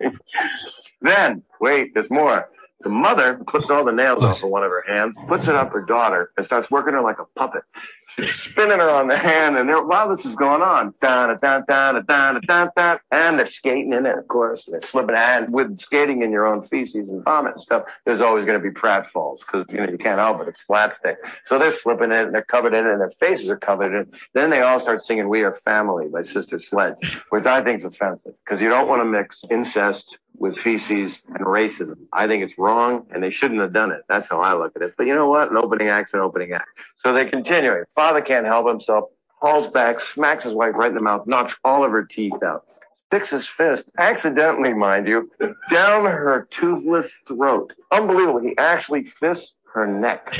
Then, 1.03 1.43
wait, 1.59 1.93
there's 1.93 2.09
more. 2.09 2.49
The 2.83 2.89
mother 2.89 3.39
puts 3.47 3.69
all 3.69 3.83
the 3.85 3.91
nails 3.91 4.23
off 4.23 4.43
of 4.43 4.49
one 4.49 4.63
of 4.63 4.71
her 4.71 4.83
hands, 4.87 5.15
puts 5.27 5.47
it 5.47 5.55
up 5.55 5.71
her 5.71 5.81
daughter, 5.83 6.31
and 6.37 6.45
starts 6.45 6.71
working 6.71 6.93
her 6.93 7.01
like 7.01 7.19
a 7.19 7.25
puppet. 7.35 7.63
She's 8.17 8.33
spinning 8.33 8.79
her 8.79 8.89
on 8.89 9.07
the 9.07 9.15
hand, 9.17 9.57
and 9.57 9.69
while 9.87 10.09
this 10.09 10.25
is 10.25 10.35
going 10.35 10.61
on, 10.61 10.91
and 13.11 13.39
they're 13.39 13.45
skating 13.47 13.93
in 13.93 14.05
it, 14.05 14.17
of 14.17 14.27
course, 14.27 14.67
and 14.67 14.73
they're 14.73 14.81
slipping. 14.81 15.15
And 15.15 15.53
with 15.53 15.79
skating 15.79 16.21
in 16.21 16.31
your 16.31 16.45
own 16.45 16.61
feces 16.61 17.07
and 17.07 17.23
vomit 17.23 17.53
and 17.53 17.61
stuff, 17.61 17.83
there's 18.05 18.19
always 18.19 18.45
going 18.45 18.61
to 18.61 18.63
be 18.63 18.73
pratfalls 18.77 19.39
because 19.39 19.65
you 19.69 19.77
know 19.79 19.89
you 19.91 19.97
can't 19.97 20.19
help 20.19 20.41
it. 20.41 20.47
It's 20.47 20.65
slapstick. 20.65 21.17
So 21.45 21.57
they're 21.57 21.71
slipping 21.71 22.05
in, 22.05 22.17
and 22.17 22.33
they're 22.33 22.43
covered 22.43 22.73
in, 22.73 22.85
it, 22.85 22.91
and 22.91 22.99
their 23.01 23.11
faces 23.11 23.47
are 23.49 23.57
covered 23.57 23.93
in. 23.95 24.01
It. 24.01 24.09
Then 24.33 24.49
they 24.49 24.61
all 24.61 24.79
start 24.79 25.03
singing 25.05 25.29
"We 25.29 25.43
Are 25.43 25.53
Family" 25.53 26.07
by 26.09 26.23
Sister 26.23 26.59
Sledge, 26.59 26.95
which 27.29 27.45
I 27.45 27.63
think 27.63 27.79
is 27.79 27.85
offensive 27.85 28.33
because 28.43 28.59
you 28.59 28.69
don't 28.69 28.87
want 28.89 29.01
to 29.01 29.05
mix 29.05 29.43
incest 29.49 30.17
with 30.41 30.57
feces 30.57 31.19
and 31.29 31.45
racism. 31.45 31.95
I 32.13 32.25
think 32.27 32.43
it's 32.43 32.57
wrong 32.57 33.05
and 33.11 33.21
they 33.23 33.29
shouldn't 33.29 33.61
have 33.61 33.71
done 33.73 33.91
it. 33.91 34.01
That's 34.09 34.27
how 34.27 34.39
I 34.41 34.55
look 34.55 34.75
at 34.75 34.81
it. 34.81 34.95
But 34.97 35.05
you 35.05 35.13
know 35.13 35.29
what? 35.29 35.51
An 35.51 35.57
opening 35.57 35.87
act's 35.87 36.15
an 36.15 36.19
opening 36.19 36.51
act. 36.51 36.67
So 36.97 37.13
they're 37.13 37.29
continuing. 37.29 37.83
Father 37.95 38.21
can't 38.21 38.45
help 38.47 38.67
himself, 38.67 39.05
falls 39.39 39.67
back, 39.67 39.99
smacks 40.01 40.43
his 40.43 40.53
wife 40.53 40.73
right 40.75 40.89
in 40.91 40.97
the 40.97 41.03
mouth, 41.03 41.27
knocks 41.27 41.55
all 41.63 41.85
of 41.85 41.91
her 41.91 42.03
teeth 42.03 42.33
out, 42.43 42.65
sticks 43.07 43.29
his 43.29 43.45
fist, 43.47 43.83
accidentally, 43.99 44.73
mind 44.73 45.07
you, 45.07 45.31
down 45.71 46.05
her 46.05 46.47
toothless 46.49 47.21
throat. 47.27 47.71
Unbelievable. 47.91 48.39
He 48.39 48.57
actually 48.57 49.03
fists 49.03 49.53
her 49.73 49.87
neck. 49.87 50.27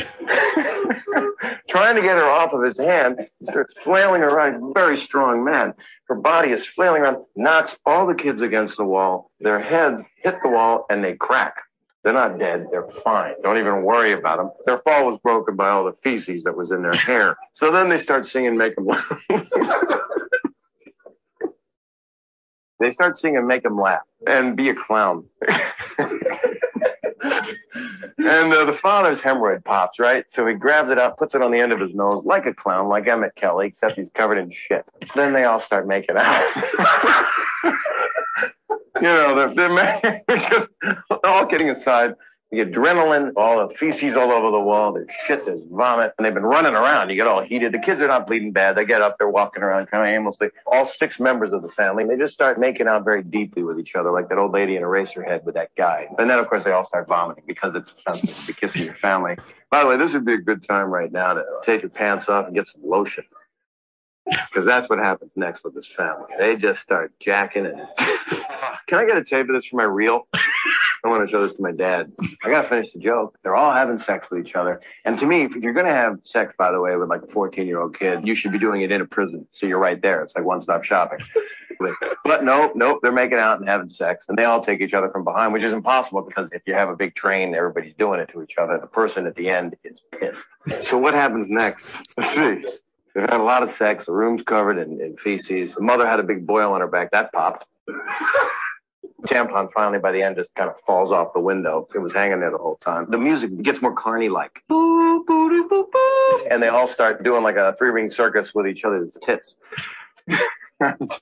Trying 1.69 1.95
to 1.95 2.01
get 2.01 2.17
her 2.17 2.25
off 2.25 2.53
of 2.53 2.63
his 2.63 2.77
hand, 2.77 3.25
he 3.39 3.45
starts 3.45 3.73
flailing 3.84 4.21
around. 4.21 4.73
Very 4.75 4.97
strong 4.99 5.43
man. 5.43 5.73
Her 6.07 6.15
body 6.15 6.51
is 6.51 6.65
flailing 6.65 7.01
around, 7.03 7.23
knocks 7.36 7.77
all 7.86 8.05
the 8.07 8.15
kids 8.15 8.41
against 8.41 8.77
the 8.77 8.84
wall. 8.86 9.32
Their 9.39 9.59
heads 9.59 10.01
hit 10.21 10.36
the 10.43 10.49
wall 10.49 10.86
and 10.89 11.03
they 11.03 11.15
crack. 11.15 11.55
They're 12.03 12.13
not 12.13 12.39
dead. 12.39 12.65
They're 12.71 12.89
fine. 13.03 13.36
Don't 13.43 13.59
even 13.59 13.84
worry 13.84 14.11
about 14.11 14.38
them. 14.39 14.49
Their 14.65 14.79
fall 14.79 15.11
was 15.11 15.19
broken 15.21 15.55
by 15.55 15.69
all 15.69 15.84
the 15.86 15.93
feces 16.03 16.43
that 16.45 16.57
was 16.57 16.71
in 16.71 16.82
their 16.82 16.93
hair. 16.95 17.38
So 17.53 17.69
then 17.71 17.89
they 17.89 18.01
start 18.01 18.25
singing 18.25 18.57
them 18.57 18.73
Laugh. 18.86 19.11
they 22.79 22.91
start 22.91 23.17
singing 23.19 23.45
make 23.45 23.63
them 23.63 23.77
Laugh 23.79 24.01
and 24.25 24.55
be 24.57 24.69
a 24.69 24.73
clown. 24.73 25.25
and 28.17 28.51
uh, 28.53 28.65
the 28.65 28.74
father's 28.74 29.19
hemorrhoid 29.19 29.63
pops, 29.63 29.99
right? 29.99 30.26
So 30.32 30.45
he 30.47 30.55
grabs 30.55 30.89
it 30.89 30.97
up, 30.97 31.17
puts 31.19 31.36
it 31.36 31.41
on 31.41 31.51
the 31.51 31.59
end 31.59 31.72
of 31.72 31.80
his 31.80 31.93
nose 31.93 32.26
like 32.26 32.45
a 32.47 32.53
clown, 32.53 32.89
like 32.89 33.07
Emmett 33.07 33.36
Kelly, 33.36 33.67
except 33.67 33.95
he's 33.95 34.09
covered 34.15 34.38
in 34.39 34.49
shit. 34.49 34.86
Then 35.15 35.34
they 35.34 35.43
all 35.43 35.59
start 35.59 35.88
making 35.88 36.15
out. 36.17 36.47
you 37.63 39.01
know, 39.01 39.53
they're, 39.53 40.22
they're 40.28 40.67
all 41.26 41.45
kidding 41.45 41.69
aside, 41.69 42.15
the 42.51 42.57
adrenaline, 42.57 43.31
all 43.37 43.65
the 43.65 43.73
feces 43.75 44.15
all 44.15 44.29
over 44.29 44.51
the 44.51 44.59
wall, 44.59 44.91
there's 44.91 45.07
shit, 45.25 45.45
there's 45.45 45.61
vomit, 45.71 46.13
and 46.17 46.25
they've 46.25 46.33
been 46.33 46.43
running 46.43 46.73
around. 46.73 47.09
You 47.09 47.15
get 47.15 47.25
all 47.25 47.41
heated. 47.41 47.71
The 47.71 47.79
kids 47.79 48.01
are 48.01 48.07
not 48.09 48.27
bleeding 48.27 48.51
bad. 48.51 48.75
They 48.75 48.83
get 48.83 49.01
up, 49.01 49.17
they're 49.17 49.29
walking 49.29 49.63
around 49.63 49.87
kind 49.87 50.03
of 50.05 50.13
aimlessly. 50.13 50.49
All 50.67 50.85
six 50.85 51.17
members 51.17 51.53
of 51.53 51.61
the 51.61 51.69
family, 51.69 52.03
they 52.05 52.17
just 52.17 52.33
start 52.33 52.59
making 52.59 52.87
out 52.89 53.05
very 53.05 53.23
deeply 53.23 53.63
with 53.63 53.79
each 53.79 53.95
other, 53.95 54.11
like 54.11 54.27
that 54.27 54.37
old 54.37 54.51
lady 54.51 54.75
in 54.75 54.83
Eraserhead 54.83 55.45
with 55.45 55.55
that 55.55 55.69
guy. 55.77 56.07
And 56.17 56.29
then, 56.29 56.39
of 56.39 56.49
course, 56.49 56.65
they 56.65 56.71
all 56.71 56.85
start 56.85 57.07
vomiting 57.07 57.45
because 57.47 57.73
it's 57.73 57.93
offensive 57.97 58.37
to 58.37 58.47
be 58.47 58.53
kissing 58.53 58.83
your 58.83 58.95
family. 58.95 59.37
By 59.69 59.83
the 59.83 59.87
way, 59.87 59.97
this 59.97 60.11
would 60.11 60.25
be 60.25 60.33
a 60.33 60.37
good 60.41 60.61
time 60.61 60.87
right 60.89 61.11
now 61.11 61.33
to 61.35 61.43
take 61.63 61.83
your 61.83 61.91
pants 61.91 62.27
off 62.27 62.47
and 62.47 62.53
get 62.53 62.67
some 62.67 62.81
lotion. 62.83 63.23
Because 64.25 64.65
that's 64.65 64.89
what 64.89 64.99
happens 64.99 65.31
next 65.37 65.63
with 65.63 65.73
this 65.73 65.87
family. 65.87 66.27
They 66.37 66.55
just 66.57 66.81
start 66.81 67.11
jacking 67.19 67.65
and. 67.65 67.87
Can 68.87 68.99
I 68.99 69.05
get 69.05 69.17
a 69.17 69.23
tape 69.23 69.47
of 69.49 69.55
this 69.55 69.65
for 69.65 69.77
my 69.77 69.83
reel? 69.83 70.27
I 71.03 71.07
want 71.07 71.27
to 71.27 71.31
show 71.31 71.45
this 71.47 71.55
to 71.55 71.61
my 71.63 71.71
dad. 71.71 72.11
I 72.43 72.49
gotta 72.51 72.67
finish 72.67 72.93
the 72.93 72.99
joke. 72.99 73.35
They're 73.41 73.55
all 73.55 73.73
having 73.73 73.97
sex 73.97 74.27
with 74.29 74.45
each 74.45 74.55
other. 74.55 74.79
And 75.03 75.17
to 75.17 75.25
me, 75.25 75.41
if 75.41 75.55
you're 75.55 75.73
gonna 75.73 75.93
have 75.93 76.17
sex, 76.23 76.53
by 76.59 76.71
the 76.71 76.79
way, 76.79 76.95
with 76.95 77.09
like 77.09 77.23
a 77.23 77.27
14 77.27 77.65
year 77.65 77.81
old 77.81 77.97
kid, 77.97 78.25
you 78.27 78.35
should 78.35 78.51
be 78.51 78.59
doing 78.59 78.81
it 78.81 78.91
in 78.91 79.01
a 79.01 79.05
prison. 79.05 79.47
So 79.51 79.65
you're 79.65 79.79
right 79.79 79.99
there. 79.99 80.21
It's 80.21 80.35
like 80.35 80.45
one 80.45 80.61
stop 80.61 80.83
shopping. 80.83 81.17
but 82.23 82.43
nope, 82.43 82.73
nope. 82.75 82.99
They're 83.01 83.11
making 83.11 83.39
out 83.39 83.59
and 83.59 83.67
having 83.67 83.89
sex, 83.89 84.25
and 84.29 84.37
they 84.37 84.43
all 84.43 84.63
take 84.63 84.79
each 84.79 84.93
other 84.93 85.09
from 85.09 85.23
behind, 85.23 85.53
which 85.53 85.63
is 85.63 85.73
impossible 85.73 86.21
because 86.21 86.49
if 86.51 86.61
you 86.67 86.75
have 86.75 86.89
a 86.89 86.95
big 86.95 87.15
train, 87.15 87.55
everybody's 87.55 87.95
doing 87.95 88.19
it 88.19 88.29
to 88.33 88.43
each 88.43 88.57
other. 88.59 88.77
The 88.77 88.85
person 88.87 89.25
at 89.25 89.35
the 89.35 89.49
end 89.49 89.75
is 89.83 90.01
pissed. 90.19 90.85
So 90.87 90.99
what 90.99 91.15
happens 91.15 91.47
next? 91.49 91.83
Let's 92.15 92.31
see. 92.35 92.63
They've 93.15 93.27
had 93.27 93.39
a 93.39 93.43
lot 93.43 93.63
of 93.63 93.71
sex. 93.71 94.05
The 94.05 94.11
room's 94.11 94.43
covered 94.43 94.77
in, 94.77 95.01
in 95.01 95.17
feces. 95.17 95.73
The 95.73 95.81
mother 95.81 96.07
had 96.07 96.19
a 96.19 96.23
big 96.23 96.45
boil 96.45 96.73
on 96.73 96.81
her 96.81 96.87
back. 96.87 97.09
That 97.11 97.33
popped. 97.33 97.65
tampon 99.28 99.72
finally 99.72 99.99
by 99.99 100.11
the 100.11 100.22
end 100.22 100.36
just 100.36 100.53
kind 100.55 100.69
of 100.69 100.76
falls 100.86 101.11
off 101.11 101.34
the 101.34 101.39
window. 101.39 101.88
It 101.93 101.99
was 101.99 102.13
hanging 102.13 102.39
there 102.39 102.51
the 102.51 102.57
whole 102.57 102.78
time. 102.78 103.07
The 103.09 103.17
music 103.17 103.61
gets 103.61 103.82
more 103.82 103.93
carny 103.93 104.30
like. 104.30 104.63
And 104.69 106.61
they 106.61 106.67
all 106.69 106.88
start 106.88 107.24
doing 107.24 107.43
like 107.43 107.55
a 107.55 107.76
three 107.78 107.89
ring 107.89 108.11
circus 108.11 108.53
with 108.55 108.67
each 108.67 108.84
other's 108.84 109.15
tits. 109.24 109.55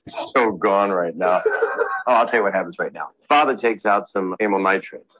so 0.08 0.52
gone 0.52 0.90
right 0.90 1.16
now. 1.16 1.42
Oh, 1.46 1.84
I'll 2.06 2.26
tell 2.26 2.40
you 2.40 2.44
what 2.44 2.54
happens 2.54 2.78
right 2.78 2.92
now. 2.92 3.08
Father 3.28 3.56
takes 3.56 3.84
out 3.84 4.08
some 4.08 4.34
amyl 4.40 4.58
nitrates 4.60 5.18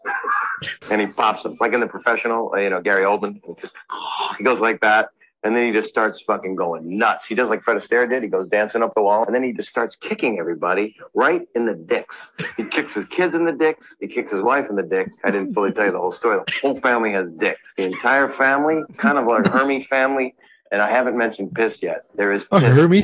and 0.90 1.00
he 1.00 1.06
pops 1.06 1.42
them 1.42 1.56
like 1.60 1.72
in 1.72 1.80
the 1.80 1.86
professional, 1.86 2.50
you 2.58 2.70
know, 2.70 2.80
Gary 2.80 3.04
Oldman. 3.04 3.40
Just, 3.60 3.74
he 4.38 4.44
goes 4.44 4.60
like 4.60 4.80
that 4.80 5.08
and 5.42 5.56
then 5.56 5.64
he 5.66 5.72
just 5.72 5.88
starts 5.88 6.20
fucking 6.22 6.54
going 6.56 6.98
nuts. 6.98 7.24
He 7.26 7.34
does 7.34 7.48
like 7.48 7.62
Fred 7.62 7.78
Astaire 7.78 8.08
did. 8.08 8.22
He 8.22 8.28
goes 8.28 8.48
dancing 8.48 8.82
up 8.82 8.92
the 8.94 9.00
wall. 9.02 9.24
And 9.24 9.34
then 9.34 9.42
he 9.42 9.52
just 9.54 9.70
starts 9.70 9.96
kicking 9.96 10.38
everybody 10.38 10.96
right 11.14 11.46
in 11.54 11.64
the 11.64 11.74
dicks. 11.74 12.16
He 12.58 12.64
kicks 12.64 12.92
his 12.92 13.06
kids 13.06 13.34
in 13.34 13.46
the 13.46 13.52
dicks. 13.52 13.94
He 14.00 14.06
kicks 14.06 14.30
his 14.30 14.42
wife 14.42 14.68
in 14.68 14.76
the 14.76 14.82
dicks. 14.82 15.16
I 15.24 15.30
didn't 15.30 15.54
fully 15.54 15.72
tell 15.72 15.86
you 15.86 15.92
the 15.92 15.98
whole 15.98 16.12
story. 16.12 16.40
The 16.46 16.52
whole 16.60 16.76
family 16.80 17.12
has 17.12 17.30
dicks. 17.38 17.72
The 17.78 17.84
entire 17.84 18.28
family, 18.30 18.82
kind 18.98 19.16
of 19.16 19.26
like 19.26 19.46
Hermy 19.46 19.84
family. 19.84 20.34
And 20.72 20.82
I 20.82 20.90
haven't 20.90 21.16
mentioned 21.16 21.54
piss 21.54 21.82
yet. 21.82 22.04
There 22.14 22.32
is 22.32 22.44
a 22.52 22.60
family? 22.60 22.98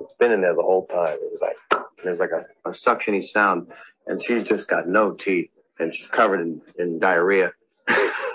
It's 0.00 0.14
been 0.18 0.30
in 0.30 0.40
there 0.40 0.54
the 0.54 0.62
whole 0.62 0.86
time. 0.86 1.14
It 1.20 1.32
was 1.32 1.40
like, 1.40 1.80
there's 2.04 2.20
like 2.20 2.30
a, 2.30 2.46
a 2.68 2.72
suctiony 2.72 3.24
sound. 3.26 3.66
And 4.06 4.22
she's 4.22 4.44
just 4.44 4.68
got 4.68 4.88
no 4.88 5.10
teeth 5.10 5.50
and 5.80 5.94
she's 5.94 6.06
covered 6.06 6.40
in, 6.40 6.62
in 6.78 6.98
diarrhea. 7.00 7.52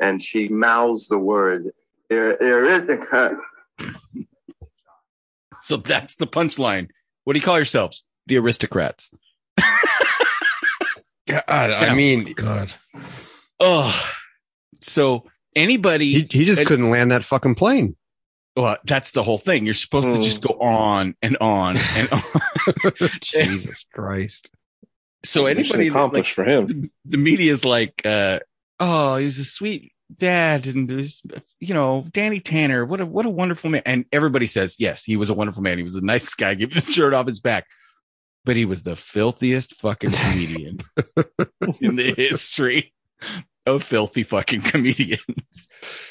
and 0.00 0.22
she 0.22 0.48
mouths 0.48 1.08
the 1.08 1.18
word, 1.18 1.70
there, 2.08 2.36
so 5.60 5.76
that's 5.78 6.14
the 6.14 6.26
punchline. 6.26 6.88
What 7.24 7.32
do 7.32 7.38
you 7.40 7.44
call 7.44 7.56
yourselves? 7.56 8.04
The 8.26 8.38
aristocrats. 8.38 9.10
God, 11.28 11.42
I 11.48 11.92
mean, 11.94 12.32
God. 12.34 12.72
Oh, 13.58 14.08
so 14.80 15.24
anybody. 15.56 16.12
He, 16.12 16.26
he 16.30 16.44
just 16.44 16.64
couldn't 16.66 16.88
land 16.90 17.10
that 17.10 17.24
fucking 17.24 17.56
plane. 17.56 17.96
Well, 18.56 18.76
that's 18.84 19.10
the 19.10 19.24
whole 19.24 19.38
thing. 19.38 19.64
You're 19.66 19.74
supposed 19.74 20.14
to 20.14 20.22
just 20.22 20.42
go 20.42 20.54
hmm. 20.54 20.62
on 20.66 21.14
and 21.20 21.36
on 21.38 21.76
and 21.76 22.08
on. 22.10 22.22
Jesus 23.20 23.84
Christ 23.92 24.50
so 25.24 25.46
anybody 25.46 25.88
accomplished 25.88 26.38
like, 26.38 26.46
for 26.46 26.52
him 26.52 26.90
the 27.06 27.16
media 27.16 27.50
is 27.50 27.64
like 27.64 28.00
uh 28.04 28.38
oh, 28.80 29.16
he 29.16 29.24
was 29.24 29.38
a 29.38 29.44
sweet 29.44 29.92
dad, 30.14 30.66
and 30.66 30.88
you 31.60 31.74
know 31.74 32.06
Danny 32.12 32.40
Tanner. 32.40 32.84
What 32.84 33.00
a 33.00 33.06
what 33.06 33.26
a 33.26 33.30
wonderful 33.30 33.70
man! 33.70 33.82
And 33.86 34.04
everybody 34.12 34.46
says 34.46 34.76
yes, 34.78 35.02
he 35.04 35.16
was 35.16 35.30
a 35.30 35.34
wonderful 35.34 35.62
man. 35.62 35.76
He 35.78 35.82
was 35.84 35.94
a 35.94 36.00
nice 36.00 36.32
guy. 36.34 36.54
Give 36.54 36.72
the 36.72 36.80
shirt 36.80 37.14
off 37.14 37.26
his 37.26 37.40
back. 37.40 37.66
But 38.44 38.54
he 38.56 38.64
was 38.64 38.84
the 38.84 38.94
filthiest 38.94 39.74
fucking 39.80 40.12
comedian 40.12 40.78
in 41.80 41.96
the 41.96 42.14
history 42.16 42.94
of 43.66 43.82
filthy 43.82 44.22
fucking 44.22 44.60
comedians. 44.60 45.68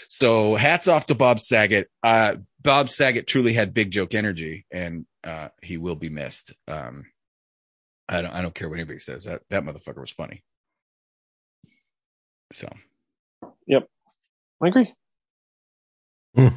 So 0.09 0.55
hats 0.55 0.89
off 0.89 1.05
to 1.05 1.15
Bob 1.15 1.39
Saget. 1.39 1.87
Uh, 2.03 2.35
Bob 2.61 2.89
Saget 2.89 3.25
truly 3.25 3.53
had 3.53 3.73
big 3.73 3.89
joke 3.91 4.13
energy, 4.13 4.65
and 4.69 5.05
uh, 5.23 5.47
he 5.61 5.77
will 5.77 5.95
be 5.95 6.09
missed. 6.09 6.53
Um, 6.67 7.05
I 8.09 8.21
don't, 8.21 8.31
I 8.31 8.41
don't 8.41 8.53
care 8.53 8.67
what 8.67 8.75
anybody 8.79 8.99
says. 8.99 9.23
That 9.23 9.43
that 9.49 9.63
motherfucker 9.63 10.01
was 10.01 10.11
funny. 10.11 10.43
So, 12.51 12.67
yep, 13.67 13.87
I 14.61 14.67
agree. 14.67 14.93
Mm. 16.37 16.53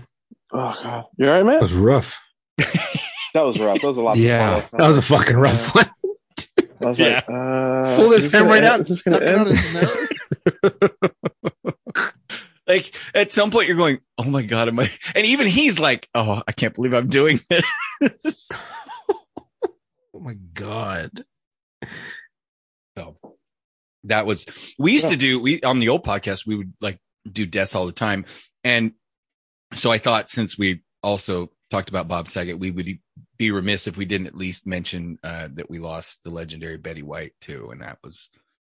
Oh 0.53 0.75
god, 0.83 1.05
you 1.17 1.27
are 1.29 1.33
right, 1.37 1.45
man? 1.47 1.55
That 1.55 1.61
was 1.63 1.75
rough. 1.75 2.21
that 2.59 2.81
was 3.43 3.59
rough. 3.59 3.81
That 3.81 3.87
was 3.87 3.97
a 3.97 4.03
lot. 4.03 4.17
yeah, 4.19 4.67
that 4.73 4.87
was 4.87 4.99
a 4.99 5.03
fucking 5.03 5.37
rough 5.37 5.75
one. 5.75 5.91
I 6.59 6.65
was 6.85 6.99
yeah. 6.99 7.07
like, 7.07 7.31
uh, 7.31 7.97
pull 7.97 8.09
this 8.11 8.31
camera 8.31 8.49
right 8.51 8.65
out. 8.65 8.87
Just 8.87 9.05
gonna 9.05 9.25
end. 9.25 10.91
like 12.67 12.95
at 13.15 13.33
some 13.33 13.51
point, 13.51 13.67
you're 13.69 13.77
going, 13.77 14.01
"Oh 14.19 14.25
my 14.25 14.43
god, 14.43 14.69
am 14.69 14.79
I?" 14.81 14.91
And 15.15 15.25
even 15.27 15.47
he's 15.49 15.79
like, 15.79 16.09
"Oh, 16.15 16.43
I 16.47 16.53
can't 16.53 16.75
believe 16.75 16.93
I'm 16.93 17.09
doing 17.09 17.41
this." 18.01 18.49
oh 20.13 20.21
my 20.21 20.35
god. 20.55 21.25
So 22.97 23.17
that 24.05 24.27
was 24.27 24.47
we 24.79 24.93
used 24.93 25.05
yeah. 25.07 25.11
to 25.11 25.17
do 25.17 25.41
we 25.41 25.63
on 25.63 25.79
the 25.81 25.89
old 25.89 26.05
podcast 26.05 26.47
we 26.47 26.57
would 26.57 26.73
like 26.81 26.99
do 27.31 27.47
deaths 27.47 27.75
all 27.75 27.87
the 27.87 27.93
time 27.93 28.25
and 28.65 28.93
so 29.75 29.91
i 29.91 29.99
thought 29.99 30.31
since 30.31 30.57
we 30.57 30.83
also 31.03 31.51
talked 31.71 31.89
about 31.89 32.09
bob 32.09 32.29
saget 32.29 32.59
we 32.59 32.71
would 32.71 32.99
be 33.37 33.51
remiss 33.51 33.87
if 33.87 33.97
we 33.97 34.05
didn't 34.05 34.27
at 34.27 34.35
least 34.35 34.67
mention 34.67 35.19
uh, 35.23 35.47
that 35.53 35.69
we 35.71 35.79
lost 35.79 36.23
the 36.25 36.31
legendary 36.31 36.77
betty 36.77 37.03
white 37.03 37.33
too 37.41 37.69
and 37.71 37.83
that 37.83 37.99
was 38.03 38.31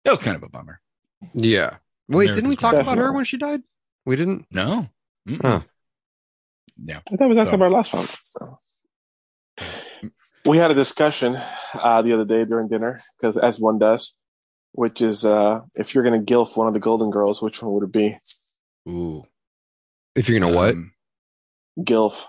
that 0.05 0.11
was 0.11 0.23
kind 0.23 0.37
of 0.37 0.43
a 0.43 0.49
bummer 0.49 0.81
yeah 1.35 1.77
wait 2.09 2.29
didn't 2.29 2.49
we 2.49 2.57
talk 2.57 2.73
Definitely. 2.73 2.93
about 2.95 3.05
her 3.05 3.13
when 3.13 3.25
she 3.25 3.37
died 3.37 3.63
we 4.07 4.17
didn't 4.17 4.47
no 4.51 4.89
mm 5.29 5.41
huh. 5.43 5.61
yeah 6.83 7.01
i 7.13 7.17
thought 7.17 7.29
we 7.29 7.35
talked 7.35 7.51
so. 7.51 7.55
about 7.57 7.65
our 7.67 7.71
last 7.71 7.93
one 7.93 8.07
so. 8.23 8.59
Mm. 10.01 10.11
we 10.47 10.57
had 10.59 10.71
a 10.71 10.75
discussion 10.75 11.37
uh, 11.75 12.01
the 12.03 12.13
other 12.15 12.25
day 12.25 12.45
during 12.45 12.69
dinner 12.69 13.03
because 13.21 13.37
as 13.37 13.59
one 13.59 13.79
does 13.79 14.15
which 14.73 15.01
is 15.01 15.25
uh, 15.25 15.61
if 15.75 15.95
you're 15.95 16.05
going 16.05 16.25
to 16.25 16.33
gilf 16.33 16.57
one 16.57 16.69
of 16.69 16.75
the 16.75 16.81
Golden 16.81 17.11
Girls, 17.11 17.43
which 17.43 17.63
one 17.63 17.73
would 17.75 17.85
it 17.85 17.93
be? 17.93 18.19
Ooh. 18.89 19.25
If 20.15 20.29
you're 20.29 20.39
going 20.41 20.53
to 20.53 20.59
um, 20.59 20.93
what? 21.77 21.85
Gilf. 21.87 22.25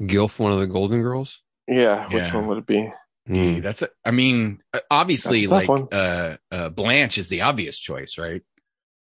Gilf 0.00 0.38
one 0.38 0.52
of 0.52 0.58
the 0.58 0.66
Golden 0.66 1.02
Girls? 1.02 1.40
Yeah, 1.66 2.06
which 2.06 2.14
yeah. 2.28 2.34
one 2.34 2.46
would 2.48 2.58
it 2.58 2.66
be? 2.66 2.92
Mm. 3.28 3.60
That's 3.62 3.82
a, 3.82 3.88
I 4.04 4.10
mean, 4.10 4.60
uh, 4.72 4.78
obviously, 4.90 5.46
like 5.48 5.68
uh, 5.68 6.36
uh, 6.50 6.70
Blanche 6.70 7.18
is 7.18 7.28
the 7.28 7.42
obvious 7.42 7.78
choice, 7.78 8.16
right? 8.16 8.42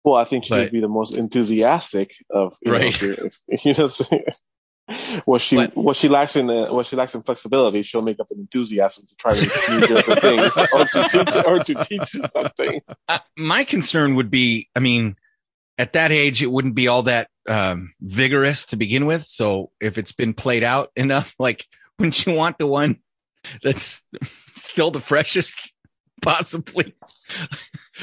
Well, 0.04 0.14
I 0.16 0.24
think 0.24 0.46
she 0.46 0.54
would 0.54 0.70
be 0.70 0.80
the 0.80 0.88
most 0.88 1.16
enthusiastic 1.16 2.12
of 2.30 2.54
you 2.60 2.72
right. 2.72 3.02
Know, 3.02 3.14
if, 3.18 3.38
if, 3.48 3.64
you 3.64 3.72
know, 3.74 3.88
what 5.24 5.40
she 5.40 5.56
but, 5.56 5.74
what 5.76 5.96
she 5.96 6.08
lacks 6.08 6.36
in 6.36 6.50
uh, 6.50 6.66
what 6.68 6.86
she 6.86 6.94
lacks 6.96 7.14
in 7.14 7.22
flexibility, 7.22 7.82
she'll 7.82 8.02
make 8.02 8.20
up 8.20 8.26
in 8.30 8.38
enthusiasm 8.38 9.04
to 9.06 9.14
try 9.16 9.34
to 9.34 9.40
do 9.68 9.80
different 9.80 10.20
things 10.20 10.58
or 10.72 10.84
to 10.84 10.94
teach 11.08 11.44
or 11.46 11.58
to 11.60 11.74
teach 11.86 12.16
something. 12.30 12.82
Uh, 13.08 13.18
my 13.36 13.64
concern 13.64 14.14
would 14.16 14.30
be, 14.30 14.68
I 14.76 14.80
mean, 14.80 15.16
at 15.78 15.94
that 15.94 16.12
age, 16.12 16.42
it 16.42 16.50
wouldn't 16.50 16.74
be 16.74 16.88
all 16.88 17.02
that 17.04 17.28
um, 17.48 17.94
vigorous 18.02 18.66
to 18.66 18.76
begin 18.76 19.06
with. 19.06 19.24
So 19.24 19.70
if 19.80 19.96
it's 19.96 20.12
been 20.12 20.34
played 20.34 20.62
out 20.64 20.90
enough, 20.96 21.34
like 21.38 21.64
wouldn't 21.98 22.26
you 22.26 22.34
want 22.34 22.58
the 22.58 22.66
one 22.66 22.98
that's 23.62 24.02
still 24.54 24.90
the 24.90 25.00
freshest, 25.00 25.72
possibly? 26.20 26.92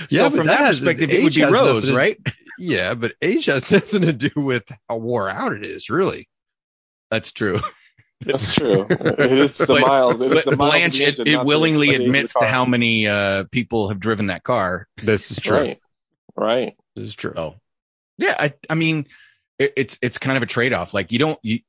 yeah, 0.09 0.21
so 0.21 0.29
from 0.37 0.47
that, 0.47 0.61
that 0.61 0.69
perspective, 0.69 1.11
it 1.11 1.23
would 1.23 1.33
be 1.35 1.43
Rose, 1.43 1.89
to, 1.89 1.95
right? 1.95 2.19
Yeah, 2.57 2.95
but 2.95 3.13
age 3.21 3.45
has 3.45 3.69
nothing 3.71 4.01
to 4.01 4.13
do 4.13 4.31
with 4.35 4.63
how 4.89 4.97
wore 4.97 5.29
out 5.29 5.53
it 5.53 5.63
is, 5.63 5.87
really. 5.87 6.27
That's 7.11 7.33
true. 7.33 7.59
That's 8.21 8.55
true. 8.55 8.87
It 8.89 9.19
is 9.31 9.57
the 9.57 9.77
miles. 9.81 10.21
It 10.21 10.31
is 10.31 10.45
the 10.45 10.55
miles 10.55 10.99
it, 10.99 11.19
it 11.27 11.43
willingly 11.43 11.93
admits 11.93 12.33
to 12.35 12.45
how 12.45 12.63
many 12.65 13.05
uh, 13.05 13.43
people 13.51 13.89
have 13.89 13.99
driven 13.99 14.27
that 14.27 14.43
car. 14.43 14.87
This 14.95 15.29
is 15.29 15.37
true. 15.37 15.57
Right. 15.57 15.79
right. 16.37 16.73
This 16.95 17.07
is 17.09 17.13
true. 17.15 17.33
Oh. 17.35 17.55
Yeah, 18.17 18.35
I, 18.39 18.53
I 18.69 18.75
mean, 18.75 19.07
it, 19.59 19.73
it's 19.75 19.99
it's 20.01 20.17
kind 20.19 20.37
of 20.37 20.43
a 20.43 20.45
trade 20.45 20.71
off. 20.71 20.93
Like 20.93 21.11
you 21.11 21.19
don't 21.19 21.37
you, 21.43 21.59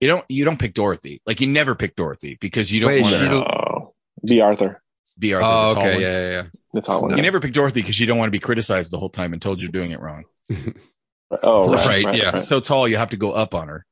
you 0.00 0.08
don't 0.08 0.24
you 0.28 0.44
don't 0.44 0.58
pick 0.58 0.74
Dorothy. 0.74 1.22
Like 1.24 1.40
you 1.40 1.46
never 1.48 1.74
pick 1.74 1.96
Dorothy 1.96 2.36
because 2.40 2.70
you 2.70 2.80
don't 2.82 3.00
want 3.00 3.14
to 3.14 3.44
oh. 3.48 3.94
Bea 4.26 4.42
Arthur. 4.42 4.82
Bea 5.18 5.34
Arthur. 5.34 5.46
Oh, 5.46 5.68
the 5.70 5.74
tall 5.74 5.80
okay. 5.82 5.92
One. 5.94 6.00
Yeah, 6.02 6.20
yeah, 6.20 6.30
yeah. 6.30 6.42
The 6.74 6.80
tall 6.82 7.00
one. 7.02 7.10
You 7.12 7.16
no. 7.16 7.22
never 7.22 7.40
pick 7.40 7.54
Dorothy 7.54 7.80
because 7.80 7.98
you 7.98 8.06
don't 8.06 8.18
want 8.18 8.26
to 8.26 8.32
be 8.32 8.40
criticized 8.40 8.90
the 8.90 8.98
whole 8.98 9.10
time 9.10 9.32
and 9.32 9.40
told 9.40 9.62
you're 9.62 9.70
doing 9.70 9.92
it 9.92 10.00
wrong. 10.00 10.24
oh, 11.42 11.72
right, 11.72 11.86
right, 11.86 12.04
right, 12.04 12.18
yeah. 12.18 12.30
Right. 12.32 12.42
So 12.44 12.60
tall, 12.60 12.86
you 12.86 12.98
have 12.98 13.10
to 13.10 13.16
go 13.16 13.30
up 13.30 13.54
on 13.54 13.68
her 13.68 13.86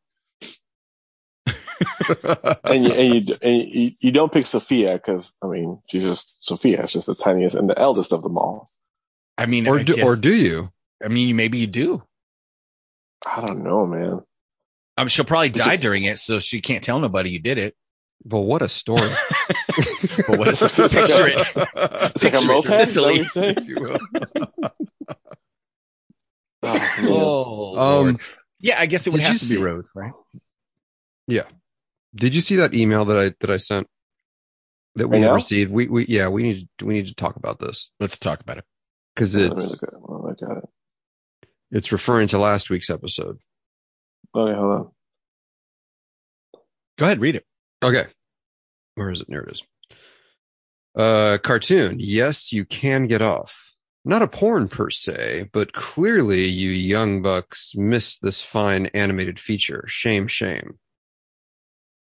and 2.65 2.85
you 2.85 2.93
and 2.95 3.29
you, 3.29 3.35
and 3.43 3.63
you, 3.69 3.91
you 4.01 4.13
don't 4.13 4.33
pick 4.33 4.47
Sophia 4.47 4.95
because 4.95 5.35
I 5.43 5.47
mean 5.49 5.81
she's 5.89 6.03
just 6.03 6.45
Sophia. 6.45 6.83
It's 6.83 6.93
just 6.93 7.07
the 7.07 7.15
tiniest 7.15 7.57
and 7.57 7.69
the 7.71 7.79
eldest 7.79 8.13
of 8.13 8.23
them 8.23 8.37
all. 8.39 8.67
I 9.39 9.47
mean, 9.47 9.67
or 9.69 9.79
I 9.79 9.83
do, 9.83 9.97
guess, 9.97 10.05
or 10.07 10.17
do 10.17 10.33
you? 10.35 10.71
I 11.03 11.09
mean, 11.09 11.35
maybe 11.37 11.59
you 11.59 11.67
do. 11.67 12.03
I 13.27 13.45
don't 13.45 13.63
know, 13.65 13.87
man. 13.87 14.03
I 14.03 14.15
um, 14.15 14.25
mean, 15.05 15.09
she'll 15.09 15.25
probably 15.25 15.49
it's 15.49 15.59
die 15.59 15.73
just, 15.73 15.83
during 15.83 16.05
it, 16.05 16.19
so 16.19 16.39
she 16.39 16.61
can't 16.61 16.85
tell 16.85 16.99
nobody 16.99 17.31
you 17.31 17.39
did 17.41 17.59
it. 17.59 17.75
But 18.25 18.41
what 18.41 18.63
a 18.63 18.69
story! 18.69 19.11
but 20.29 20.39
what 20.39 20.49
a 20.49 20.69
Picture 20.69 21.29
it. 21.29 22.15
Picture 22.21 22.39
like 22.39 22.47
moped, 22.47 22.69
Sicily. 22.69 23.27
Oh, 26.65 27.75
oh, 27.81 28.01
um, 28.07 28.21
yeah, 28.61 28.79
I 28.79 28.87
guess 28.87 29.09
it 29.09 29.13
would 29.13 29.21
have 29.21 29.33
to 29.37 29.45
see, 29.45 29.57
be 29.57 29.63
Rose, 29.63 29.91
right? 29.97 30.13
Yeah. 31.27 31.43
Did 32.15 32.35
you 32.35 32.41
see 32.41 32.57
that 32.57 32.75
email 32.75 33.05
that 33.07 33.17
I 33.19 33.31
that 33.41 33.51
I 33.51 33.57
sent 33.57 33.87
that 34.97 35.09
we 35.09 35.21
have 35.23 35.35
received? 35.35 35.73
We 35.73 35.87
we 35.89 36.07
yeah 36.07 36.29
we 36.29 36.43
need 36.43 36.69
we 36.83 36.95
need 36.95 37.07
to 37.07 37.15
talk 37.15 37.37
about 37.37 37.59
this 37.59 37.91
Let's 38.01 38.19
talk 38.19 38.41
about 38.41 38.59
it. 38.59 38.65
because 39.15 39.35
it's 39.35 39.81
Oh, 40.09 40.29
I 40.31 40.45
got 40.45 40.59
it. 40.59 40.69
it's 41.71 41.91
referring 41.91 42.29
to 42.29 42.39
last 42.39 42.69
week's 42.69 42.91
episode. 42.91 43.39
Okay, 44.35 44.53
oh, 44.53 44.55
hold 44.57 44.73
on. 44.73 44.91
Go 46.99 47.07
ahead, 47.07 47.21
read 47.21 47.37
it. 47.37 47.47
Okay. 47.83 48.07
Where 48.95 49.11
is 49.11 49.21
it? 49.23 49.27
There 49.29 49.41
it 49.41 49.53
is. 49.53 49.63
Uh, 50.95 51.39
cartoon. 51.43 51.97
Yes, 51.99 52.53
you 52.53 52.67
can 52.67 53.07
get 53.07 53.23
off. 53.23 53.73
Not 54.05 54.21
a 54.21 54.29
porn 54.29 54.69
per 54.69 54.91
se, 54.91 55.49
but 55.53 55.73
clearly 55.73 56.45
you 56.47 56.71
young 56.71 57.23
bucks 57.23 57.73
miss 57.75 58.19
this 58.19 58.43
fine 58.43 58.87
animated 58.87 59.41
feature. 59.41 59.85
Shame, 59.89 60.29
shame. 60.29 60.79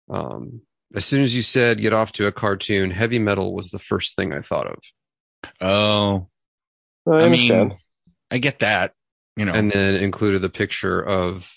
Um, 0.09 0.61
as 0.95 1.05
soon 1.05 1.21
as 1.21 1.35
you 1.35 1.41
said 1.41 1.81
get 1.81 1.93
off 1.93 2.11
to 2.13 2.27
a 2.27 2.31
cartoon, 2.31 2.91
heavy 2.91 3.19
metal 3.19 3.53
was 3.53 3.69
the 3.71 3.79
first 3.79 4.15
thing 4.15 4.33
I 4.33 4.39
thought 4.39 4.67
of. 4.67 4.79
Oh, 5.61 6.29
I, 7.07 7.25
I 7.25 7.29
mean, 7.29 7.77
I 8.31 8.37
get 8.37 8.59
that, 8.59 8.93
you 9.35 9.45
know. 9.45 9.51
And 9.53 9.71
then 9.71 9.95
included 9.95 10.39
the 10.39 10.49
picture 10.49 10.99
of 11.01 11.51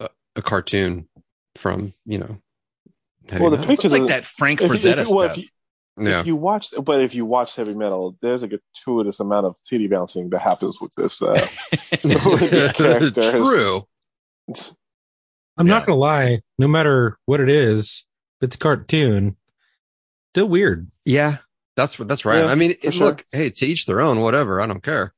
a, 0.00 0.08
a 0.36 0.42
cartoon 0.42 1.08
from, 1.56 1.92
you 2.04 2.18
know. 2.18 2.38
Well, 3.32 3.50
the 3.50 3.56
metal. 3.58 3.66
picture 3.70 3.88
like 3.88 4.08
that 4.08 4.24
Frank 4.24 4.60
Frazetta 4.60 5.06
stuff. 5.06 5.38
If 5.38 5.44
you, 5.98 6.06
yeah. 6.08 6.20
if 6.20 6.26
you 6.26 6.34
watch, 6.34 6.74
but 6.82 7.00
if 7.00 7.14
you 7.14 7.24
watch 7.24 7.54
heavy 7.54 7.74
metal, 7.74 8.16
there's 8.20 8.42
a 8.42 8.48
gratuitous 8.48 9.20
amount 9.20 9.46
of 9.46 9.56
titty 9.64 9.86
bouncing 9.86 10.28
that 10.30 10.40
happens 10.40 10.78
with 10.80 10.92
this, 10.96 11.22
uh, 11.22 11.34
with 12.02 12.50
this 12.50 12.72
character. 12.72 13.30
True. 13.30 13.86
I'm 15.58 15.66
yeah. 15.66 15.74
not 15.74 15.86
gonna 15.86 15.98
lie, 15.98 16.40
no 16.58 16.68
matter 16.68 17.18
what 17.26 17.40
it 17.40 17.48
is, 17.48 18.06
if 18.40 18.46
it's 18.48 18.56
cartoon. 18.56 19.36
Still 20.34 20.48
weird. 20.48 20.90
Yeah. 21.04 21.38
That's 21.76 21.96
that's 21.96 22.24
right. 22.24 22.38
Yeah, 22.38 22.46
I 22.46 22.54
mean, 22.54 22.72
it, 22.82 22.94
sure. 22.94 23.08
look, 23.08 23.24
hey, 23.32 23.50
to 23.50 23.66
each 23.66 23.86
their 23.86 24.00
own, 24.00 24.20
whatever. 24.20 24.60
I 24.62 24.66
don't 24.66 24.82
care. 24.82 25.12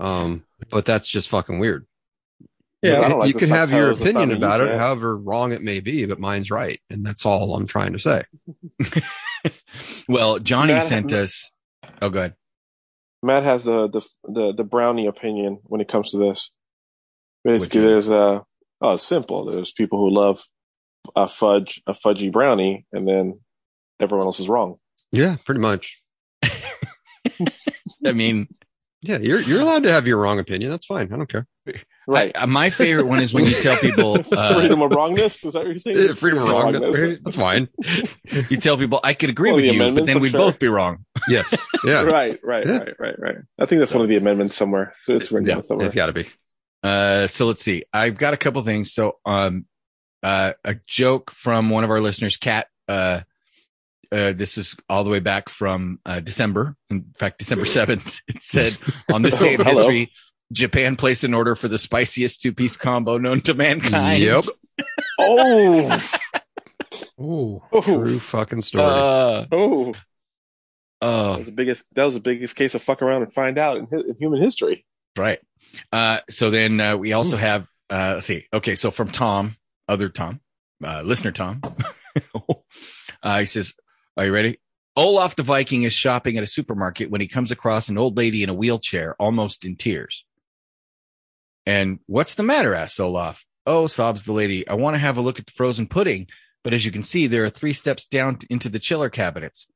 Um, 0.00 0.44
but 0.70 0.84
that's 0.84 1.06
just 1.08 1.28
fucking 1.28 1.58
weird. 1.60 1.86
Yeah, 2.82 3.00
like 3.14 3.28
you 3.28 3.34
can 3.38 3.48
have 3.48 3.70
your 3.70 3.92
opinion 3.92 4.30
about 4.32 4.60
it, 4.60 4.76
however 4.76 5.16
wrong 5.16 5.52
it 5.52 5.62
may 5.62 5.80
be, 5.80 6.04
but 6.04 6.18
mine's 6.18 6.50
right, 6.50 6.80
and 6.90 7.04
that's 7.06 7.24
all 7.24 7.54
I'm 7.54 7.66
trying 7.66 7.94
to 7.94 7.98
say. 7.98 8.24
well, 10.08 10.38
Johnny 10.38 10.74
Matt, 10.74 10.84
sent 10.84 11.12
us. 11.12 11.50
Oh, 12.02 12.10
good. 12.10 12.34
Matt 13.22 13.42
has 13.44 13.64
the, 13.64 13.88
the 13.88 14.02
the 14.24 14.52
the 14.54 14.64
brownie 14.64 15.06
opinion 15.06 15.60
when 15.62 15.80
it 15.80 15.88
comes 15.88 16.10
to 16.10 16.18
this. 16.18 16.50
Basically, 17.44 17.80
there's 17.80 18.10
a 18.10 18.44
oh, 18.84 18.94
it's 18.94 19.04
simple. 19.06 19.44
There's 19.46 19.72
people 19.72 19.98
who 19.98 20.10
love 20.10 20.42
a 21.16 21.26
fudge, 21.28 21.82
a 21.86 21.94
fudgy 21.94 22.30
brownie, 22.30 22.86
and 22.92 23.08
then 23.08 23.40
everyone 23.98 24.26
else 24.26 24.40
is 24.40 24.48
wrong. 24.48 24.76
Yeah, 25.10 25.36
pretty 25.46 25.60
much. 25.62 26.02
I 28.04 28.12
mean, 28.12 28.48
yeah, 29.00 29.18
you're 29.18 29.40
you're 29.40 29.60
allowed 29.60 29.84
to 29.84 29.92
have 29.92 30.06
your 30.06 30.18
wrong 30.20 30.38
opinion. 30.38 30.70
That's 30.70 30.86
fine. 30.86 31.12
I 31.12 31.16
don't 31.16 31.28
care. 31.28 31.46
Right. 32.06 32.32
I, 32.36 32.44
my 32.44 32.68
favorite 32.68 33.06
one 33.06 33.22
is 33.22 33.32
when 33.32 33.46
you 33.46 33.52
tell 33.54 33.78
people 33.78 34.18
uh, 34.32 34.54
freedom 34.54 34.82
of 34.82 34.90
wrongness. 34.92 35.42
Is 35.44 35.54
that 35.54 35.60
what 35.60 35.66
you're 35.68 35.78
saying? 35.78 36.14
Freedom, 36.16 36.40
of 36.42 36.48
wrongness. 36.50 37.00
wrongness. 37.00 37.20
That's 37.24 37.36
fine. 37.36 37.68
you 38.50 38.58
tell 38.58 38.76
people 38.76 39.00
I 39.02 39.14
could 39.14 39.30
agree 39.30 39.52
with 39.52 39.64
you, 39.64 39.78
but 39.78 40.04
then 40.04 40.16
I'm 40.16 40.20
we'd 40.22 40.30
sure. 40.32 40.40
both 40.40 40.58
be 40.58 40.68
wrong. 40.68 41.06
Yes. 41.26 41.64
Yeah. 41.84 42.02
right. 42.02 42.38
Right. 42.42 42.66
Yeah. 42.66 42.78
Right. 42.78 42.94
Right. 42.98 43.18
Right. 43.18 43.36
I 43.58 43.64
think 43.64 43.78
that's 43.78 43.92
so, 43.92 43.98
one 43.98 44.02
of 44.04 44.10
the 44.10 44.16
amendments 44.16 44.56
somewhere. 44.56 44.92
So 44.94 45.14
it's 45.14 45.32
written 45.32 45.48
yeah, 45.48 45.62
somewhere. 45.62 45.86
It's 45.86 45.94
got 45.94 46.06
to 46.06 46.12
be. 46.12 46.28
Uh, 46.84 47.26
so 47.28 47.46
let's 47.46 47.62
see. 47.62 47.82
I've 47.94 48.16
got 48.18 48.34
a 48.34 48.36
couple 48.36 48.60
things. 48.62 48.92
So, 48.92 49.16
um, 49.24 49.64
uh, 50.22 50.52
a 50.64 50.76
joke 50.86 51.30
from 51.30 51.70
one 51.70 51.82
of 51.82 51.90
our 51.90 52.00
listeners, 52.00 52.36
Kat. 52.36 52.68
Uh, 52.86 53.20
uh, 54.12 54.32
this 54.34 54.58
is 54.58 54.76
all 54.88 55.02
the 55.02 55.08
way 55.10 55.18
back 55.18 55.48
from 55.48 55.98
uh, 56.06 56.20
December. 56.20 56.76
In 56.90 57.06
fact, 57.16 57.38
December 57.38 57.64
seventh. 57.64 58.20
It 58.28 58.42
said 58.42 58.76
on 59.12 59.22
this 59.22 59.38
day 59.38 59.54
in 59.54 59.64
history, 59.64 60.12
Japan 60.52 60.94
placed 60.96 61.24
an 61.24 61.32
order 61.32 61.54
for 61.54 61.68
the 61.68 61.78
spiciest 61.78 62.42
two 62.42 62.52
piece 62.52 62.76
combo 62.76 63.16
known 63.16 63.40
to 63.42 63.54
mankind. 63.54 64.22
Yep. 64.22 64.44
oh. 65.18 66.02
Ooh, 67.18 67.62
oh. 67.72 67.80
true 67.82 68.18
fucking 68.18 68.60
story. 68.60 68.84
Uh, 68.84 69.46
oh. 69.52 69.94
Oh. 71.00 71.36
That 71.36 71.46
the 71.46 71.52
biggest. 71.52 71.94
That 71.94 72.04
was 72.04 72.14
the 72.14 72.20
biggest 72.20 72.54
case 72.56 72.74
of 72.74 72.82
fuck 72.82 73.00
around 73.00 73.22
and 73.22 73.32
find 73.32 73.56
out 73.56 73.78
in, 73.78 73.88
in 73.90 74.16
human 74.20 74.40
history 74.40 74.84
right. 75.16 75.40
Uh, 75.92 76.20
so 76.30 76.50
then 76.50 76.80
uh, 76.80 76.96
we 76.96 77.12
also 77.12 77.36
Ooh. 77.36 77.38
Hmm. 77.38 77.44
have, 77.44 77.68
uh, 77.90 78.10
let's 78.14 78.26
see. 78.26 78.46
Okay. 78.52 78.74
So 78.74 78.90
from 78.90 79.10
Tom, 79.10 79.56
other 79.88 80.08
Tom, 80.08 80.40
uh, 80.82 81.02
listener 81.02 81.32
Tom, 81.32 81.60
uh, 83.22 83.40
he 83.40 83.46
says, 83.46 83.74
Are 84.16 84.24
you 84.26 84.32
ready? 84.32 84.60
Olaf 84.96 85.34
the 85.34 85.42
Viking 85.42 85.82
is 85.82 85.92
shopping 85.92 86.36
at 86.36 86.44
a 86.44 86.48
supermarket 86.48 87.10
when 87.10 87.20
he 87.20 87.26
comes 87.26 87.50
across 87.50 87.88
an 87.88 87.98
old 87.98 88.16
lady 88.16 88.44
in 88.44 88.48
a 88.48 88.54
wheelchair, 88.54 89.16
almost 89.18 89.64
in 89.64 89.74
tears. 89.74 90.24
And 91.66 91.98
what's 92.06 92.36
the 92.36 92.44
matter? 92.44 92.74
asks 92.74 93.00
Olaf. 93.00 93.44
Oh, 93.66 93.86
sobs 93.86 94.24
the 94.24 94.32
lady, 94.32 94.68
I 94.68 94.74
want 94.74 94.94
to 94.94 95.00
have 95.00 95.16
a 95.16 95.22
look 95.22 95.40
at 95.40 95.46
the 95.46 95.52
frozen 95.52 95.88
pudding, 95.88 96.26
but 96.62 96.74
as 96.74 96.84
you 96.84 96.92
can 96.92 97.02
see, 97.02 97.26
there 97.26 97.44
are 97.44 97.50
three 97.50 97.72
steps 97.72 98.06
down 98.06 98.38
into 98.50 98.68
the 98.68 98.78
chiller 98.78 99.08
cabinets. 99.08 99.66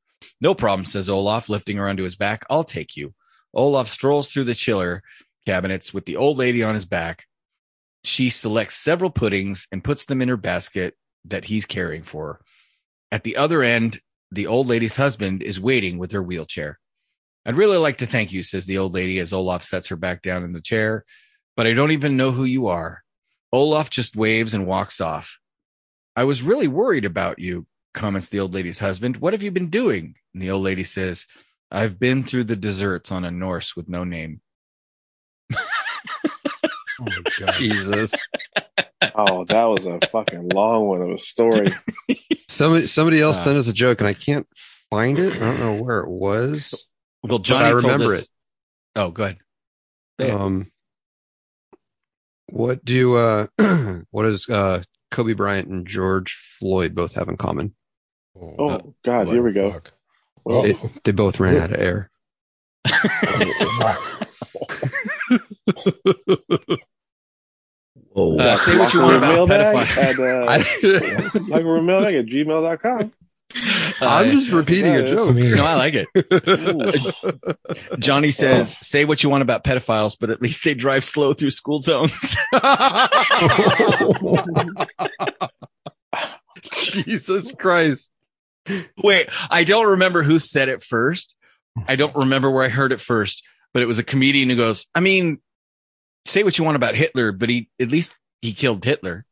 No 0.40 0.54
problem, 0.54 0.84
says 0.84 1.08
Olaf, 1.08 1.48
lifting 1.48 1.78
her 1.78 1.88
onto 1.88 2.02
his 2.04 2.14
back. 2.14 2.44
I'll 2.50 2.64
take 2.64 2.96
you. 2.96 3.14
Olaf 3.54 3.88
strolls 3.88 4.28
through 4.28 4.44
the 4.44 4.54
chiller 4.54 5.02
cabinets 5.48 5.94
with 5.94 6.04
the 6.04 6.16
old 6.16 6.36
lady 6.36 6.62
on 6.62 6.74
his 6.74 6.84
back. 6.84 7.24
She 8.04 8.28
selects 8.28 8.76
several 8.76 9.08
puddings 9.08 9.66
and 9.72 9.82
puts 9.82 10.04
them 10.04 10.20
in 10.20 10.28
her 10.28 10.36
basket 10.36 10.94
that 11.24 11.46
he's 11.46 11.64
carrying 11.64 12.02
for 12.02 12.42
At 13.10 13.24
the 13.24 13.34
other 13.36 13.62
end, 13.62 14.00
the 14.30 14.46
old 14.46 14.66
lady's 14.66 14.96
husband 14.96 15.42
is 15.42 15.58
waiting 15.58 15.96
with 15.96 16.12
her 16.12 16.22
wheelchair. 16.22 16.78
I'd 17.46 17.56
really 17.56 17.78
like 17.78 17.96
to 17.98 18.06
thank 18.06 18.30
you, 18.30 18.42
says 18.42 18.66
the 18.66 18.76
old 18.76 18.92
lady 18.92 19.18
as 19.20 19.32
Olaf 19.32 19.62
sets 19.64 19.86
her 19.88 19.96
back 19.96 20.20
down 20.20 20.44
in 20.44 20.52
the 20.52 20.60
chair, 20.72 21.06
but 21.56 21.66
I 21.66 21.72
don't 21.72 21.92
even 21.92 22.18
know 22.18 22.30
who 22.32 22.44
you 22.44 22.66
are. 22.68 23.02
Olaf 23.50 23.88
just 23.88 24.16
waves 24.16 24.52
and 24.52 24.66
walks 24.66 25.00
off. 25.00 25.38
I 26.14 26.24
was 26.24 26.42
really 26.48 26.68
worried 26.68 27.06
about 27.06 27.38
you, 27.38 27.66
comments 27.94 28.28
the 28.28 28.40
old 28.40 28.52
lady's 28.52 28.80
husband. 28.80 29.16
What 29.16 29.32
have 29.32 29.42
you 29.42 29.50
been 29.50 29.70
doing? 29.70 30.16
And 30.34 30.42
the 30.42 30.50
old 30.50 30.62
lady 30.62 30.84
says, 30.84 31.24
I've 31.70 31.98
been 31.98 32.22
through 32.22 32.44
the 32.44 32.56
deserts 32.68 33.10
on 33.10 33.24
a 33.24 33.30
Norse 33.30 33.74
with 33.74 33.88
no 33.88 34.04
name. 34.04 34.42
Oh 37.00 37.52
Jesus. 37.52 38.12
oh, 39.14 39.44
that 39.44 39.64
was 39.64 39.86
a 39.86 40.00
fucking 40.08 40.48
long 40.48 40.86
one 40.86 41.02
of 41.02 41.10
a 41.10 41.18
story. 41.18 41.72
Somebody 42.50 42.86
somebody 42.86 43.20
else 43.20 43.36
uh, 43.38 43.44
sent 43.44 43.58
us 43.58 43.68
a 43.68 43.74
joke 43.74 44.00
and 44.00 44.08
I 44.08 44.14
can't 44.14 44.46
find 44.90 45.18
it. 45.18 45.34
I 45.34 45.38
don't 45.38 45.60
know 45.60 45.82
where 45.82 46.00
it 46.00 46.08
was. 46.08 46.82
Well, 47.22 47.40
Johnny 47.40 47.66
I 47.66 47.70
remember 47.70 48.06
us, 48.14 48.22
it. 48.22 48.28
Oh, 48.96 49.10
good. 49.10 49.36
Um 50.18 50.72
what 52.48 52.82
do 52.86 53.16
uh 53.16 53.46
what 54.10 54.22
does 54.22 54.48
uh 54.48 54.82
Kobe 55.10 55.34
Bryant 55.34 55.68
and 55.68 55.86
George 55.86 56.32
Floyd 56.58 56.94
both 56.94 57.12
have 57.12 57.28
in 57.28 57.36
common? 57.36 57.74
Oh, 58.34 58.54
oh 58.58 58.94
god, 59.04 59.28
here 59.28 59.42
we 59.42 59.52
go. 59.52 59.82
Well, 60.46 60.64
oh. 60.66 60.90
they 61.04 61.12
both 61.12 61.38
ran 61.38 61.54
yeah. 61.56 61.62
out 61.64 61.72
of 61.72 61.80
air. 61.82 62.10
Oh, 68.20 68.36
uh, 68.36 68.56
say 68.56 68.76
what 68.76 68.92
you 68.92 68.98
want 69.00 69.16
about 69.16 69.32
mailbag 69.48 69.88
at, 70.18 70.18
uh, 70.18 70.60
like 71.48 71.64
mailbag 71.64 72.16
at 72.16 72.26
gmail.com. 72.26 73.12
I'm 74.02 74.28
uh, 74.28 74.32
just 74.32 74.50
repeating 74.50 74.94
a 74.96 75.08
joke. 75.08 75.36
No, 75.36 75.64
I 75.64 75.74
like 75.74 75.94
it. 75.94 76.08
Johnny 78.00 78.30
says, 78.32 78.76
"Say 78.84 79.04
what 79.06 79.22
you 79.22 79.30
want 79.30 79.42
about 79.42 79.62
pedophiles, 79.64 80.16
but 80.20 80.30
at 80.30 80.42
least 80.42 80.64
they 80.64 80.74
drive 80.74 81.04
slow 81.04 81.32
through 81.32 81.52
school 81.52 81.80
zones." 81.80 82.12
Jesus 86.76 87.52
Christ! 87.54 88.10
Wait, 89.02 89.28
I 89.48 89.62
don't 89.64 89.86
remember 89.86 90.22
who 90.24 90.38
said 90.40 90.68
it 90.68 90.82
first. 90.82 91.34
I 91.86 91.94
don't 91.96 92.14
remember 92.16 92.50
where 92.50 92.64
I 92.64 92.68
heard 92.68 92.90
it 92.92 93.00
first, 93.00 93.42
but 93.72 93.80
it 93.82 93.86
was 93.86 93.98
a 93.98 94.04
comedian 94.04 94.50
who 94.50 94.56
goes, 94.56 94.86
"I 94.94 95.00
mean, 95.00 95.38
say 96.28 96.42
what 96.44 96.58
you 96.58 96.64
want 96.64 96.76
about 96.76 96.94
Hitler, 96.94 97.32
but 97.32 97.48
he 97.48 97.68
at 97.80 97.88
least 97.88 98.14
he 98.42 98.52
killed 98.52 98.84
Hitler. 98.84 99.24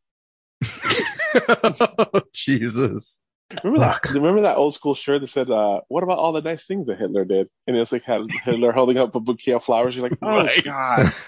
Jesus. 2.32 3.20
Remember 3.62 3.78
that, 3.78 4.04
remember 4.10 4.40
that 4.40 4.56
old 4.56 4.74
school 4.74 4.96
shirt 4.96 5.20
that 5.20 5.28
said, 5.28 5.50
uh, 5.52 5.80
"What 5.88 6.02
about 6.02 6.18
all 6.18 6.32
the 6.32 6.42
nice 6.42 6.66
things 6.66 6.86
that 6.86 6.98
Hitler 6.98 7.24
did?" 7.24 7.48
And 7.68 7.76
it's 7.76 7.92
like 7.92 8.02
had 8.02 8.22
Hitler 8.44 8.72
holding 8.72 8.98
up 8.98 9.14
a 9.14 9.20
bouquet 9.20 9.52
of 9.52 9.62
flowers. 9.62 9.94
You're 9.94 10.08
like, 10.08 10.18
"Oh 10.20 10.44
right. 10.44 10.64
god, 10.64 11.12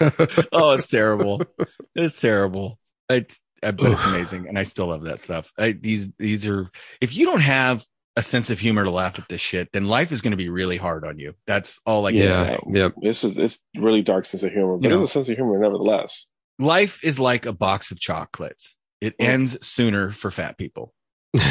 oh 0.51 0.73
it's 0.73 0.85
terrible, 0.87 1.41
it's 1.95 2.19
terrible." 2.19 2.77
It's, 3.09 3.39
I, 3.63 3.71
but 3.71 3.93
it's 3.93 4.03
amazing, 4.05 4.49
and 4.49 4.59
I 4.59 4.63
still 4.63 4.87
love 4.87 5.03
that 5.05 5.21
stuff. 5.21 5.49
I, 5.57 5.71
these 5.71 6.09
these 6.17 6.45
are 6.45 6.69
if 6.99 7.15
you 7.15 7.25
don't 7.25 7.41
have 7.41 7.85
a 8.19 8.21
sense 8.21 8.49
of 8.49 8.59
humor 8.59 8.83
to 8.83 8.91
laugh 8.91 9.17
at 9.17 9.27
this 9.29 9.39
shit, 9.41 9.69
then 9.71 9.87
life 9.87 10.11
is 10.11 10.19
going 10.21 10.31
to 10.31 10.37
be 10.37 10.49
really 10.49 10.75
hard 10.77 11.05
on 11.05 11.17
you. 11.17 11.33
That's 11.47 11.79
all 11.85 12.05
I 12.05 12.11
can 12.11 12.21
yeah, 12.21 12.43
say. 12.43 12.59
Yeah, 12.69 12.89
this 13.01 13.23
is 13.23 13.37
it's 13.37 13.61
really 13.77 14.01
dark 14.01 14.25
sense 14.25 14.43
of 14.43 14.51
humor, 14.51 14.75
but 14.77 14.83
you 14.83 14.89
know, 14.95 15.01
it's 15.03 15.11
a 15.11 15.13
sense 15.13 15.29
of 15.29 15.35
humor 15.37 15.57
nevertheless. 15.57 16.27
Life 16.59 17.01
is 17.03 17.17
like 17.19 17.45
a 17.45 17.53
box 17.53 17.91
of 17.91 17.99
chocolates. 17.99 18.75
It 19.01 19.17
mm. 19.17 19.25
ends 19.25 19.65
sooner 19.65 20.11
for 20.11 20.29
fat 20.31 20.57
people. 20.57 20.93
hey. 21.33 21.41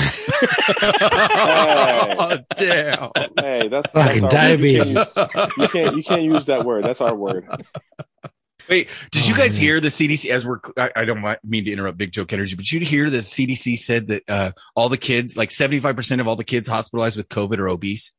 Oh, 0.83 2.39
damn! 2.57 3.11
Hey, 3.41 3.69
that's 3.69 3.91
fucking 3.93 4.29
diabetes. 4.29 5.15
You 5.17 5.25
can't, 5.29 5.57
you 5.57 5.69
can't 5.69 5.97
you 5.97 6.03
can't 6.03 6.23
use 6.23 6.45
that 6.47 6.65
word. 6.67 6.83
That's 6.85 7.01
our 7.01 7.15
word. 7.15 7.47
Wait, 8.69 8.89
did 9.11 9.23
oh, 9.25 9.29
you 9.29 9.35
guys 9.35 9.53
man. 9.53 9.61
hear 9.61 9.81
the 9.81 9.89
CDC? 9.89 10.31
As 10.31 10.45
we're, 10.47 10.59
I, 10.77 10.91
I, 10.97 11.05
don't 11.05 11.25
mean 11.45 11.65
to 11.65 11.73
interrupt 11.73 11.97
Big 11.97 12.13
Joe 12.13 12.27
Energy, 12.29 12.55
but 12.55 12.65
did 12.65 12.73
you 12.73 12.81
hear 12.81 13.09
the 13.09 13.19
CDC 13.19 13.79
said 13.79 14.09
that 14.09 14.23
uh, 14.29 14.53
all 14.75 14.89
the 14.89 14.99
kids, 14.99 15.37
like 15.37 15.51
seventy 15.51 15.81
five 15.81 15.97
percent 15.97 16.21
of 16.21 16.29
all 16.29 16.37
the 16.37 16.45
kids 16.45 16.69
hospitalized 16.69 17.17
with 17.17 17.29
COVID 17.29 17.59
are 17.59 17.69
obese. 17.69 18.13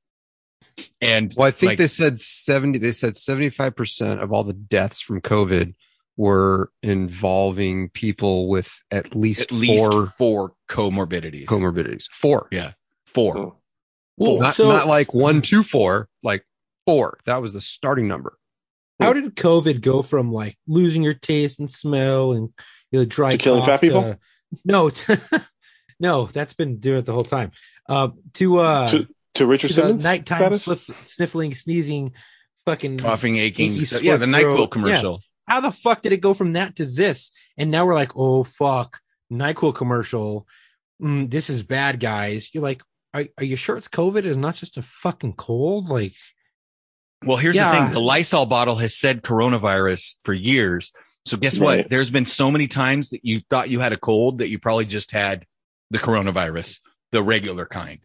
And 1.02 1.32
well, 1.38 1.48
I 1.48 1.52
think 1.52 1.72
like, 1.72 1.78
they 1.78 1.88
said 1.88 2.20
seventy. 2.20 2.80
They 2.80 2.92
said 2.92 3.16
seventy 3.16 3.50
five 3.50 3.76
percent 3.76 4.22
of 4.22 4.34
all 4.34 4.44
the 4.44 4.54
deaths 4.54 5.02
from 5.02 5.22
COVID 5.22 5.74
were 6.18 6.72
involving 6.82 7.90
people 7.90 8.50
with 8.50 8.82
at 8.92 9.16
least 9.16 9.42
at 9.42 9.52
least 9.52 9.80
four, 9.92 10.08
four 10.08 10.54
comorbidities. 10.70 11.46
Comorbidities, 11.46 12.06
four. 12.12 12.48
Yeah, 12.52 12.72
four. 13.06 13.56
Well, 14.18 14.40
not, 14.40 14.56
so, 14.58 14.68
not 14.70 14.88
like 14.88 15.14
one, 15.14 15.42
two, 15.42 15.64
four, 15.64 16.10
like 16.24 16.46
four. 16.86 17.20
That 17.26 17.42
was 17.42 17.54
the 17.54 17.62
starting 17.62 18.06
number. 18.08 18.38
How 19.00 19.14
did 19.14 19.36
COVID 19.36 19.82
go 19.82 20.02
from 20.02 20.32
like 20.32 20.58
losing 20.68 21.04
your 21.04 21.14
taste 21.14 21.60
and 21.60 21.70
smell 21.70 22.34
and 22.34 22.50
you 22.92 23.00
know, 23.00 23.06
dry 23.06 23.32
to 23.32 23.38
killing 23.38 23.64
fat 23.66 23.78
to, 23.78 23.82
people? 23.82 24.16
No, 24.66 24.92
no, 26.00 26.26
that's 26.28 26.54
been 26.54 26.80
doing 26.80 27.00
it 27.00 27.06
the 27.06 27.14
whole 27.14 27.24
time. 27.24 27.52
Uh, 27.88 28.10
to, 28.34 28.60
uh, 28.60 28.88
to 28.90 29.08
to 29.36 29.46
Richard 29.46 29.70
to 29.70 29.74
Simmons, 29.76 30.04
nighttime 30.04 30.58
sniff, 30.60 30.90
sniffling, 31.06 31.56
sneezing, 31.56 32.12
fucking 32.66 32.98
coughing, 32.98 33.38
aching. 33.38 33.80
Stuff. 33.80 34.02
Yeah, 34.04 34.18
the 34.18 34.26
Nyquil 34.26 34.70
commercial. 34.70 35.14
Yeah. 35.14 35.54
How 35.54 35.60
the 35.62 35.72
fuck 35.72 36.02
did 36.02 36.12
it 36.14 36.18
go 36.22 36.34
from 36.34 36.54
that 36.54 36.76
to 36.76 36.86
this? 36.86 37.32
And 37.58 37.72
now 37.72 37.86
we're 37.86 37.96
like, 37.96 38.12
oh 38.18 38.44
fuck, 38.44 39.00
Nyquil 39.32 39.74
commercial. 39.76 40.46
Mm, 41.02 41.32
this 41.32 41.50
is 41.50 41.64
bad, 41.64 42.02
guys. 42.02 42.50
You're 42.54 42.64
like, 42.64 42.82
are, 43.14 43.24
are 43.38 43.46
you 43.46 43.56
sure 43.56 43.78
it's 43.78 43.88
COVID 43.88 44.26
and 44.30 44.42
not 44.42 44.56
just 44.56 44.76
a 44.78 44.82
fucking 44.82 45.34
cold? 45.34 45.88
Like, 45.90 46.14
well, 47.26 47.38
here's 47.38 47.56
yeah. 47.56 47.74
the 47.80 47.86
thing. 47.86 47.94
The 47.94 48.00
Lysol 48.02 48.46
bottle 48.46 48.78
has 48.78 48.96
said 48.96 49.24
coronavirus 49.24 50.16
for 50.24 50.34
years. 50.34 50.92
So 51.26 51.36
guess 51.38 51.58
right. 51.60 51.80
what? 51.80 51.90
There's 51.90 52.10
been 52.10 52.26
so 52.26 52.50
many 52.50 52.68
times 52.68 53.10
that 53.10 53.26
you 53.26 53.42
thought 53.50 53.70
you 53.70 53.80
had 53.82 53.92
a 53.92 53.98
cold 53.98 54.38
that 54.40 54.48
you 54.48 54.58
probably 54.60 54.86
just 54.86 55.12
had 55.12 55.46
the 55.92 55.98
coronavirus, 56.00 56.80
the 57.12 57.22
regular 57.22 57.66
kind, 57.66 58.00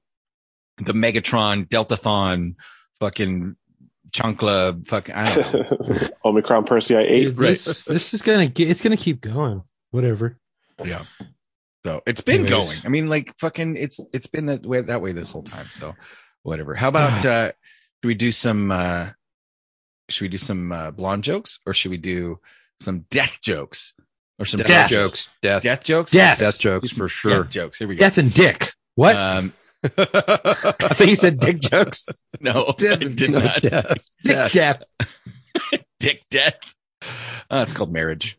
the 0.78 0.92
Megatron, 0.92 1.68
Deltathon, 1.68 2.56
fucking 2.98 3.56
Chunkla, 4.10 4.86
fucking 4.88 5.14
I 5.14 5.34
don't 5.34 5.90
know. 6.02 6.08
Omicron 6.24 6.64
Percy 6.64 6.96
I 6.96 7.00
eight. 7.02 7.26
Right. 7.36 7.50
This, 7.58 8.14
is 8.14 8.22
gonna 8.22 8.48
get, 8.48 8.68
it's 8.68 8.82
gonna 8.82 8.96
keep 8.96 9.20
going. 9.20 9.62
Whatever. 9.90 10.38
Yeah. 10.84 11.04
So 11.86 12.02
it's 12.06 12.20
been 12.20 12.46
going. 12.46 12.78
I 12.84 12.88
mean, 12.88 13.08
like 13.08 13.32
fucking, 13.38 13.76
it's 13.76 14.00
it's 14.12 14.26
been 14.26 14.46
that 14.46 14.64
way 14.66 14.80
that 14.80 15.00
way 15.00 15.12
this 15.12 15.30
whole 15.30 15.42
time. 15.42 15.68
So 15.70 15.94
whatever. 16.42 16.74
How 16.74 16.88
about 16.88 17.24
uh 17.26 17.52
should 18.04 18.08
we 18.08 18.14
do 18.16 18.32
some? 18.32 18.70
Uh, 18.70 19.06
should 20.10 20.20
we 20.26 20.28
do 20.28 20.36
some 20.36 20.70
uh, 20.72 20.90
blonde 20.90 21.24
jokes, 21.24 21.58
or 21.66 21.72
should 21.72 21.90
we 21.90 21.96
do 21.96 22.38
some 22.80 23.06
death 23.10 23.38
jokes, 23.40 23.94
or 24.38 24.44
some 24.44 24.58
death, 24.58 24.66
death 24.68 24.90
jokes? 24.90 25.28
Death, 25.40 25.62
death 25.62 25.84
jokes, 25.84 26.12
death, 26.12 26.38
death 26.38 26.58
jokes 26.58 26.90
for 26.90 27.08
sure. 27.08 27.44
jokes. 27.44 27.78
Here 27.78 27.88
we 27.88 27.94
go. 27.96 28.00
Death 28.00 28.18
and 28.18 28.30
dick. 28.30 28.74
What? 28.94 29.16
Um, 29.16 29.54
I 29.96 30.92
think 30.92 31.08
you 31.08 31.16
said 31.16 31.38
dick 31.40 31.60
jokes. 31.60 32.06
No, 32.42 32.74
death, 32.76 32.92
I 33.00 33.04
did 33.04 33.30
no, 33.30 33.38
not. 33.38 33.62
Death. 33.62 33.94
Dick 34.22 34.52
death. 34.52 34.52
death. 34.52 34.82
dick 35.98 36.22
death. 36.30 36.56
Uh, 37.50 37.64
it's 37.66 37.72
called 37.72 37.90
marriage. 37.90 38.36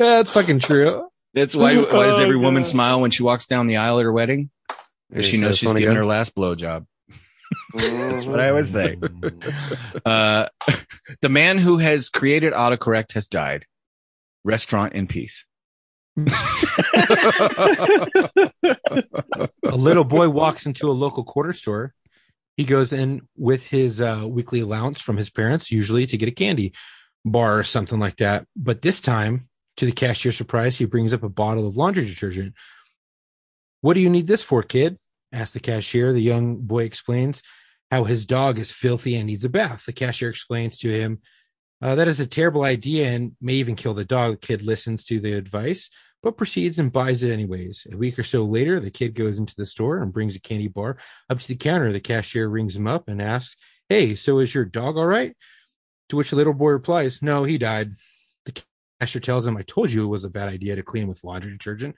That's 0.00 0.30
fucking 0.32 0.58
true. 0.58 1.06
That's 1.34 1.54
why. 1.54 1.76
Why 1.78 2.06
does 2.06 2.18
every 2.18 2.36
woman 2.36 2.64
oh, 2.64 2.66
smile 2.66 3.00
when 3.00 3.12
she 3.12 3.22
walks 3.22 3.46
down 3.46 3.68
the 3.68 3.76
aisle 3.76 4.00
at 4.00 4.02
her 4.02 4.12
wedding? 4.12 4.50
she 5.20 5.36
knows 5.36 5.58
she's 5.58 5.72
giving 5.74 5.94
her 5.96 6.06
last 6.06 6.34
blowjob. 6.34 6.86
That's 7.74 8.24
what 8.24 8.40
I 8.40 8.52
would 8.52 8.66
say. 8.66 8.96
Uh, 10.06 10.46
the 11.20 11.28
man 11.28 11.58
who 11.58 11.76
has 11.78 12.08
created 12.08 12.52
autocorrect 12.52 13.12
has 13.12 13.28
died. 13.28 13.66
Restaurant 14.44 14.94
in 14.94 15.06
peace. 15.06 15.46
a 16.16 17.00
little 19.74 20.04
boy 20.04 20.28
walks 20.28 20.66
into 20.66 20.90
a 20.90 20.92
local 20.92 21.24
quarter 21.24 21.52
store. 21.52 21.94
He 22.56 22.64
goes 22.64 22.92
in 22.92 23.28
with 23.36 23.66
his 23.66 24.00
uh, 24.00 24.24
weekly 24.28 24.60
allowance 24.60 25.00
from 25.00 25.16
his 25.18 25.30
parents, 25.30 25.70
usually 25.70 26.06
to 26.06 26.16
get 26.16 26.28
a 26.28 26.32
candy 26.32 26.72
bar 27.24 27.58
or 27.58 27.64
something 27.64 28.00
like 28.00 28.16
that. 28.16 28.46
But 28.56 28.82
this 28.82 29.00
time, 29.00 29.48
to 29.76 29.86
the 29.86 29.92
cashier's 29.92 30.36
surprise, 30.36 30.76
he 30.76 30.84
brings 30.84 31.12
up 31.14 31.22
a 31.22 31.28
bottle 31.28 31.66
of 31.66 31.76
laundry 31.76 32.06
detergent. 32.06 32.54
What 33.82 33.94
do 33.94 34.00
you 34.00 34.10
need 34.10 34.26
this 34.26 34.42
for, 34.42 34.62
kid? 34.62 34.98
Asked 35.32 35.54
the 35.54 35.60
cashier. 35.60 36.12
The 36.12 36.20
young 36.20 36.56
boy 36.56 36.84
explains 36.84 37.42
how 37.90 38.04
his 38.04 38.26
dog 38.26 38.58
is 38.58 38.70
filthy 38.70 39.16
and 39.16 39.26
needs 39.26 39.44
a 39.44 39.48
bath. 39.48 39.86
The 39.86 39.92
cashier 39.92 40.28
explains 40.28 40.78
to 40.78 40.90
him 40.92 41.20
uh, 41.80 41.94
that 41.96 42.06
is 42.08 42.20
a 42.20 42.26
terrible 42.26 42.62
idea 42.64 43.08
and 43.10 43.32
may 43.40 43.54
even 43.54 43.74
kill 43.74 43.94
the 43.94 44.04
dog. 44.04 44.34
The 44.40 44.46
kid 44.46 44.62
listens 44.62 45.04
to 45.06 45.18
the 45.20 45.32
advice, 45.32 45.90
but 46.22 46.36
proceeds 46.36 46.78
and 46.78 46.92
buys 46.92 47.22
it 47.24 47.32
anyways. 47.32 47.86
A 47.90 47.96
week 47.96 48.18
or 48.20 48.24
so 48.24 48.44
later, 48.44 48.78
the 48.78 48.90
kid 48.90 49.14
goes 49.14 49.38
into 49.40 49.54
the 49.56 49.66
store 49.66 49.98
and 50.00 50.12
brings 50.12 50.36
a 50.36 50.40
candy 50.40 50.68
bar 50.68 50.96
up 51.30 51.40
to 51.40 51.48
the 51.48 51.56
counter. 51.56 51.90
The 51.92 51.98
cashier 52.00 52.46
rings 52.48 52.76
him 52.76 52.86
up 52.86 53.08
and 53.08 53.20
asks, 53.22 53.56
Hey, 53.88 54.14
so 54.14 54.38
is 54.38 54.54
your 54.54 54.64
dog 54.66 54.96
all 54.98 55.06
right? 55.08 55.34
To 56.10 56.16
which 56.16 56.30
the 56.30 56.36
little 56.36 56.54
boy 56.54 56.70
replies, 56.70 57.20
No, 57.22 57.42
he 57.44 57.56
died. 57.58 57.92
The 58.46 58.62
cashier 59.00 59.20
tells 59.20 59.44
him, 59.46 59.56
I 59.56 59.62
told 59.62 59.90
you 59.92 60.04
it 60.04 60.08
was 60.08 60.24
a 60.24 60.30
bad 60.30 60.50
idea 60.50 60.76
to 60.76 60.82
clean 60.84 61.08
with 61.08 61.24
laundry 61.24 61.50
detergent. 61.52 61.96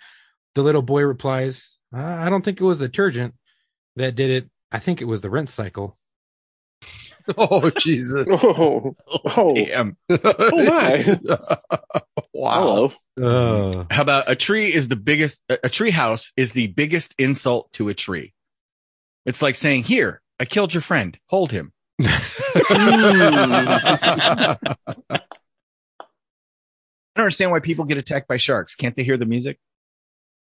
The 0.55 0.62
little 0.62 0.82
boy 0.82 1.03
replies, 1.03 1.74
I 1.95 2.28
don't 2.28 2.45
think 2.45 2.61
it 2.61 2.64
was 2.64 2.78
the 2.78 2.86
detergent 2.88 3.34
that 3.97 4.14
did 4.14 4.30
it. 4.30 4.51
I 4.72 4.78
think 4.80 5.01
it 5.01 5.05
was 5.07 5.20
the 5.20 5.30
rinse 5.30 5.53
cycle. 5.53 5.97
Oh 7.38 7.70
Jesus! 7.70 8.28
Oh, 8.30 8.95
oh, 9.11 9.18
oh. 9.34 9.55
damn! 9.55 9.97
Oh 10.11 10.64
my! 10.66 11.18
wow! 12.34 12.92
Uh. 13.18 13.84
How 13.90 14.03
about 14.03 14.30
a 14.30 14.34
tree 14.36 14.70
is 14.70 14.88
the 14.88 14.97
biggest? 14.97 15.42
A 15.49 15.70
tree 15.70 15.88
house 15.92 16.34
is 16.36 16.53
the 16.53 16.66
biggest 16.66 17.14
insult 17.16 17.72
to 17.72 17.88
a 17.88 17.95
tree. 17.95 18.34
It's 19.24 19.40
like 19.40 19.55
saying, 19.55 19.84
"Here, 19.84 20.20
I 20.38 20.45
killed 20.45 20.74
your 20.74 20.82
friend. 20.82 21.16
Hold 21.30 21.51
him." 21.51 21.72
I 21.99 22.88
don't 27.16 27.16
understand 27.16 27.53
why 27.53 27.61
people 27.61 27.86
get 27.86 27.97
attacked 27.97 28.28
by 28.28 28.36
sharks. 28.36 28.74
Can't 28.74 28.95
they 28.97 29.03
hear 29.03 29.16
the 29.16 29.24
music? 29.24 29.59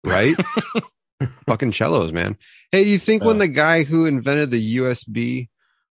Right? 0.04 0.36
fucking 1.48 1.74
cellos, 1.74 2.12
man. 2.12 2.38
Hey, 2.72 2.84
you 2.84 2.98
think 3.00 3.24
when 3.24 3.38
the 3.38 3.48
guy 3.48 3.84
who 3.84 4.06
invented 4.06 4.52
the 4.52 4.78
USB 4.78 5.50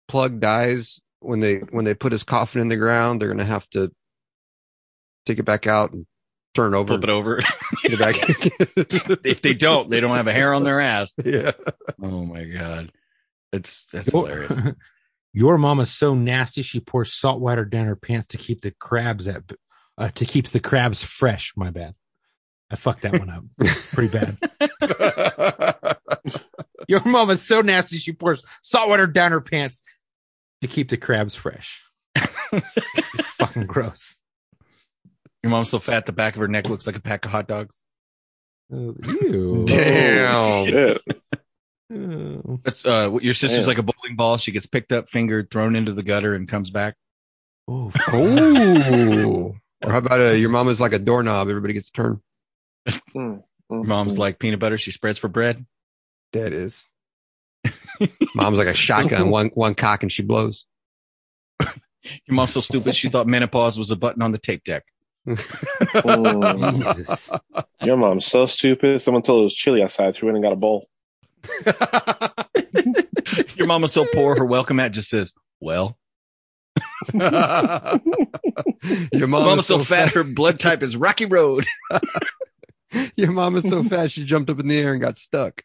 plug 0.08 0.40
dies, 0.40 1.00
when 1.20 1.40
they 1.40 1.56
when 1.70 1.84
they 1.84 1.94
put 1.94 2.12
his 2.12 2.22
coffin 2.22 2.60
in 2.60 2.68
the 2.68 2.76
ground, 2.76 3.20
they're 3.20 3.28
gonna 3.28 3.44
have 3.44 3.68
to 3.70 3.92
take 5.24 5.38
it 5.38 5.44
back 5.44 5.66
out 5.66 5.92
and 5.92 6.06
turn 6.54 6.74
over, 6.74 6.88
flip 6.94 7.04
it 7.04 7.10
over, 7.10 7.40
it 7.84 7.98
back. 7.98 8.16
if 9.26 9.42
they 9.42 9.54
don't, 9.54 9.90
they 9.90 10.00
don't 10.00 10.16
have 10.16 10.28
a 10.28 10.32
hair 10.32 10.54
on 10.54 10.64
their 10.64 10.80
ass. 10.80 11.14
Yeah. 11.24 11.52
Oh 12.02 12.24
my 12.24 12.44
god, 12.44 12.92
it's 13.52 13.86
that's 13.92 14.10
hilarious. 14.10 14.52
Your 15.32 15.58
mama's 15.58 15.90
so 15.92 16.14
nasty; 16.14 16.62
she 16.62 16.80
pours 16.80 17.12
salt 17.12 17.40
water 17.40 17.64
down 17.64 17.86
her 17.86 17.96
pants 17.96 18.28
to 18.28 18.38
keep 18.38 18.62
the 18.62 18.70
crabs 18.70 19.28
at 19.28 19.42
uh, 19.98 20.08
to 20.14 20.24
keep 20.24 20.48
the 20.48 20.60
crabs 20.60 21.02
fresh. 21.04 21.52
My 21.56 21.70
bad. 21.70 21.94
I 22.70 22.74
fucked 22.74 23.02
that 23.02 23.12
one 23.16 23.30
up 23.30 23.44
pretty 23.92 24.08
bad. 24.08 24.38
Your 26.88 27.04
mom 27.04 27.30
is 27.30 27.46
so 27.46 27.60
nasty 27.60 27.96
she 27.98 28.12
pours 28.12 28.42
salt 28.62 28.88
water 28.88 29.06
down 29.06 29.32
her 29.32 29.40
pants 29.40 29.82
to 30.60 30.66
keep 30.68 30.88
the 30.88 30.96
crabs 30.96 31.34
fresh. 31.34 31.82
fucking 33.38 33.66
gross. 33.66 34.16
Your 35.42 35.50
mom's 35.50 35.70
so 35.70 35.78
fat 35.78 36.06
the 36.06 36.12
back 36.12 36.34
of 36.34 36.40
her 36.40 36.48
neck 36.48 36.68
looks 36.68 36.86
like 36.86 36.96
a 36.96 37.00
pack 37.00 37.24
of 37.24 37.30
hot 37.30 37.46
dogs. 37.48 37.82
Oh, 38.72 38.94
ew. 39.04 39.64
Damn. 39.68 40.96
Oh, 41.94 42.60
That's 42.64 42.84
uh, 42.84 43.16
your 43.22 43.34
sister's 43.34 43.60
Damn. 43.60 43.66
like 43.68 43.78
a 43.78 43.82
bowling 43.82 44.16
ball. 44.16 44.38
She 44.38 44.50
gets 44.50 44.66
picked 44.66 44.92
up, 44.92 45.08
fingered, 45.08 45.50
thrown 45.50 45.76
into 45.76 45.92
the 45.92 46.02
gutter, 46.02 46.34
and 46.34 46.48
comes 46.48 46.70
back. 46.70 46.94
Oh, 47.68 47.90
or 49.84 49.92
how 49.92 49.98
about 49.98 50.20
uh, 50.20 50.24
your 50.32 50.68
is 50.70 50.80
like 50.80 50.92
a 50.92 50.98
doorknob? 50.98 51.48
Everybody 51.48 51.72
gets 51.74 51.88
a 51.88 51.92
turn. 51.92 52.20
Hmm. 53.12 53.36
Mm-hmm. 53.70 53.88
Mom's 53.88 54.16
like 54.18 54.38
peanut 54.38 54.60
butter 54.60 54.78
she 54.78 54.90
spreads 54.92 55.18
for 55.18 55.28
bread. 55.28 55.66
That 56.32 56.52
is. 56.54 56.82
Mom's 58.34 58.58
like 58.58 58.66
a 58.68 58.74
shotgun, 58.74 59.30
one 59.30 59.48
one 59.54 59.74
cock 59.74 60.02
and 60.02 60.12
she 60.12 60.22
blows. 60.22 60.64
Your 62.28 62.36
mom's 62.36 62.52
so 62.52 62.60
stupid 62.60 62.94
she 62.94 63.08
thought 63.08 63.26
menopause 63.26 63.76
was 63.76 63.90
a 63.90 63.96
button 63.96 64.22
on 64.22 64.30
the 64.30 64.38
tape 64.38 64.62
deck. 64.62 64.84
oh, 65.26 66.54
Jesus. 66.94 67.32
Your 67.82 67.96
mom's 67.96 68.26
so 68.26 68.46
stupid. 68.46 69.02
Someone 69.02 69.24
told 69.24 69.38
her 69.38 69.40
it 69.40 69.44
was 69.46 69.54
chilly 69.54 69.82
outside. 69.82 70.16
She 70.16 70.24
went 70.24 70.36
and 70.36 70.44
got 70.44 70.52
a 70.52 70.56
bowl. 70.56 70.88
Your 73.56 73.68
is 73.82 73.92
so 73.92 74.04
poor. 74.14 74.36
Her 74.36 74.44
welcome 74.44 74.76
mat 74.76 74.92
just 74.92 75.08
says, 75.08 75.32
"Well." 75.60 75.98
Your 77.12 79.26
mom's 79.28 79.66
so, 79.66 79.78
so 79.78 79.84
fat, 79.84 80.04
fat. 80.04 80.14
Her 80.14 80.22
blood 80.22 80.60
type 80.60 80.84
is 80.84 80.96
Rocky 80.96 81.24
Road. 81.26 81.66
Your 83.16 83.32
mama's 83.32 83.68
so 83.68 83.82
fat 83.84 84.10
she 84.10 84.24
jumped 84.24 84.50
up 84.50 84.60
in 84.60 84.68
the 84.68 84.78
air 84.78 84.92
and 84.92 85.00
got 85.00 85.18
stuck. 85.18 85.62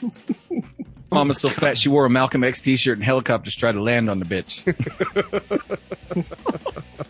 Mama's 1.12 1.40
so 1.40 1.48
fat 1.48 1.76
she 1.76 1.88
wore 1.88 2.04
a 2.04 2.10
Malcolm 2.10 2.44
X 2.44 2.60
T-shirt 2.60 2.96
and 2.96 3.04
helicopters 3.04 3.56
tried 3.56 3.72
to 3.72 3.82
land 3.82 4.08
on 4.08 4.20
the 4.20 4.24
bitch. 4.24 4.62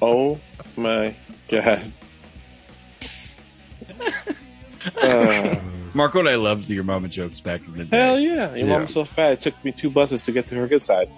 oh 0.01 0.41
my 0.75 1.15
god! 1.49 1.93
Uh, 4.97 5.57
Marco 5.93 6.19
and 6.19 6.31
I 6.31 6.37
loved 6.37 6.71
your 6.71 6.83
mama 6.83 7.09
jokes 7.09 7.41
back 7.41 7.63
in 7.69 7.75
the 7.77 7.85
day. 7.85 7.95
Hell 7.97 8.19
yeah! 8.19 8.55
Your 8.55 8.57
yeah. 8.67 8.73
mama's 8.73 8.95
so 8.95 9.05
fat 9.05 9.33
it 9.33 9.41
took 9.43 9.63
me 9.67 9.71
two 9.71 9.91
buses 9.91 10.25
to 10.25 10.33
get 10.33 10.47
to 10.47 10.55
her 10.55 10.67
good 10.67 10.83
side. 10.83 11.11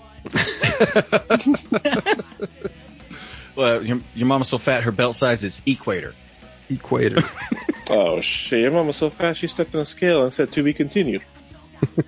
well, 3.55 3.80
your, 3.86 4.01
your 4.16 4.26
mama's 4.26 4.49
so 4.49 4.59
fat 4.59 4.82
her 4.82 4.90
belt 4.93 5.14
size 5.14 5.45
is 5.45 5.62
equator 5.66 6.14
equator. 6.74 7.22
oh, 7.90 8.20
shit. 8.20 8.60
Your 8.62 8.70
mom 8.72 8.86
was 8.88 8.96
so 8.96 9.08
fast 9.10 9.38
she 9.40 9.46
stepped 9.46 9.74
on 9.74 9.82
a 9.82 9.86
scale 9.86 10.22
and 10.22 10.32
said, 10.32 10.50
to 10.52 10.62
be 10.62 10.72
continued. 10.72 11.20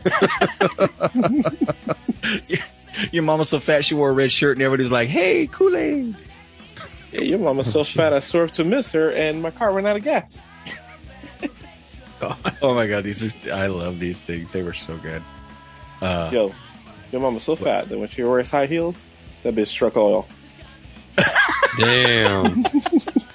your 3.12 3.22
mom 3.24 3.40
was 3.40 3.48
so 3.48 3.58
fat 3.58 3.84
she 3.84 3.92
wore 3.94 4.10
a 4.10 4.12
red 4.12 4.30
shirt 4.30 4.56
and 4.56 4.62
everybody's 4.64 4.92
like, 4.92 5.08
hey, 5.08 5.46
Kool 5.48 5.76
Aid. 5.76 6.14
Yeah, 7.12 7.20
your 7.20 7.38
mom 7.40 7.56
was 7.58 7.70
so 7.70 7.84
fat 7.84 8.12
I 8.14 8.20
swerved 8.20 8.54
to 8.54 8.64
miss 8.64 8.92
her 8.92 9.10
and 9.12 9.42
my 9.42 9.50
car 9.50 9.70
ran 9.72 9.86
out 9.86 9.96
of 9.96 10.04
gas. 10.04 10.40
oh, 12.22 12.38
oh 12.62 12.74
my 12.74 12.86
god, 12.86 13.02
these 13.04 13.22
are 13.24 13.32
I 13.52 13.66
love 13.66 13.98
these 13.98 14.22
things. 14.22 14.52
They 14.52 14.62
were 14.62 14.72
so 14.74 14.96
good. 14.96 15.22
Uh, 16.00 16.30
Yo, 16.32 16.54
your 17.12 17.20
mom 17.20 17.34
was 17.34 17.42
so 17.44 17.52
what? 17.52 17.60
fat 17.60 17.88
that 17.88 17.98
when 17.98 18.08
she 18.08 18.22
wears 18.22 18.50
high 18.52 18.66
heels, 18.66 19.02
that 19.42 19.54
bitch 19.56 19.68
struck 19.68 19.94
oil. 19.96 20.26
Damn. 21.78 22.64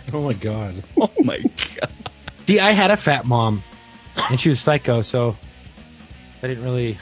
Oh 0.13 0.21
my 0.21 0.33
god. 0.33 0.83
Oh 0.99 1.11
my 1.23 1.37
god. 1.37 1.89
See, 2.47 2.59
I 2.59 2.71
had 2.71 2.89
a 2.89 2.97
fat 2.97 3.25
mom, 3.25 3.63
and 4.31 4.39
she 4.39 4.49
was 4.49 4.59
psycho, 4.59 5.03
so 5.03 5.37
I 6.41 6.47
didn't 6.47 6.63
really. 6.63 6.97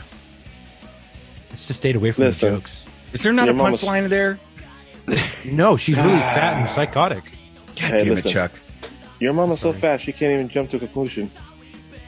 I 0.84 1.52
just 1.52 1.74
stayed 1.76 1.96
away 1.96 2.12
from 2.12 2.26
Listen, 2.26 2.50
the 2.52 2.58
jokes. 2.58 2.86
Is 3.14 3.24
there 3.24 3.32
not 3.32 3.48
a 3.48 3.54
mama's- 3.54 3.82
punchline 3.82 4.10
there? 4.10 4.38
No, 5.46 5.78
she's 5.78 5.96
really 5.96 6.16
ah. 6.16 6.20
fat 6.36 6.58
and 6.58 6.70
psychotic. 6.70 7.24
God 7.24 7.76
Hey, 7.80 7.98
damn 8.00 8.10
listen. 8.10 8.30
it, 8.30 8.34
Chuck. 8.34 8.52
Your 9.22 9.32
mama's 9.32 9.62
so 9.62 9.72
fat 9.72 10.02
she 10.02 10.12
can't 10.12 10.34
even 10.34 10.50
jump 10.50 10.70
to 10.72 10.76
a 10.76 10.80
conclusion. 10.80 11.32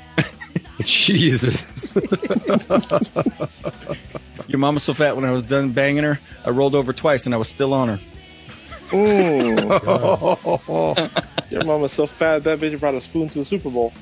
Jesus. 0.81 1.95
Your 4.47 4.59
mom 4.59 4.75
is 4.75 4.83
so 4.83 4.93
fat 4.93 5.15
when 5.15 5.23
I 5.23 5.31
was 5.31 5.43
done 5.43 5.71
banging 5.71 6.03
her, 6.03 6.19
I 6.45 6.49
rolled 6.49 6.75
over 6.75 6.91
twice 6.91 7.25
and 7.25 7.33
I 7.33 7.37
was 7.37 7.47
still 7.47 7.73
on 7.73 7.87
her. 7.87 7.99
Mm. 8.89 9.61
Your 11.51 11.63
mama's 11.63 11.93
so 11.93 12.05
fat 12.07 12.43
that 12.43 12.59
bitch 12.59 12.77
brought 12.79 12.95
a 12.95 13.01
spoon 13.01 13.29
to 13.29 13.37
the 13.39 13.45
Super 13.45 13.69
Bowl. 13.69 13.93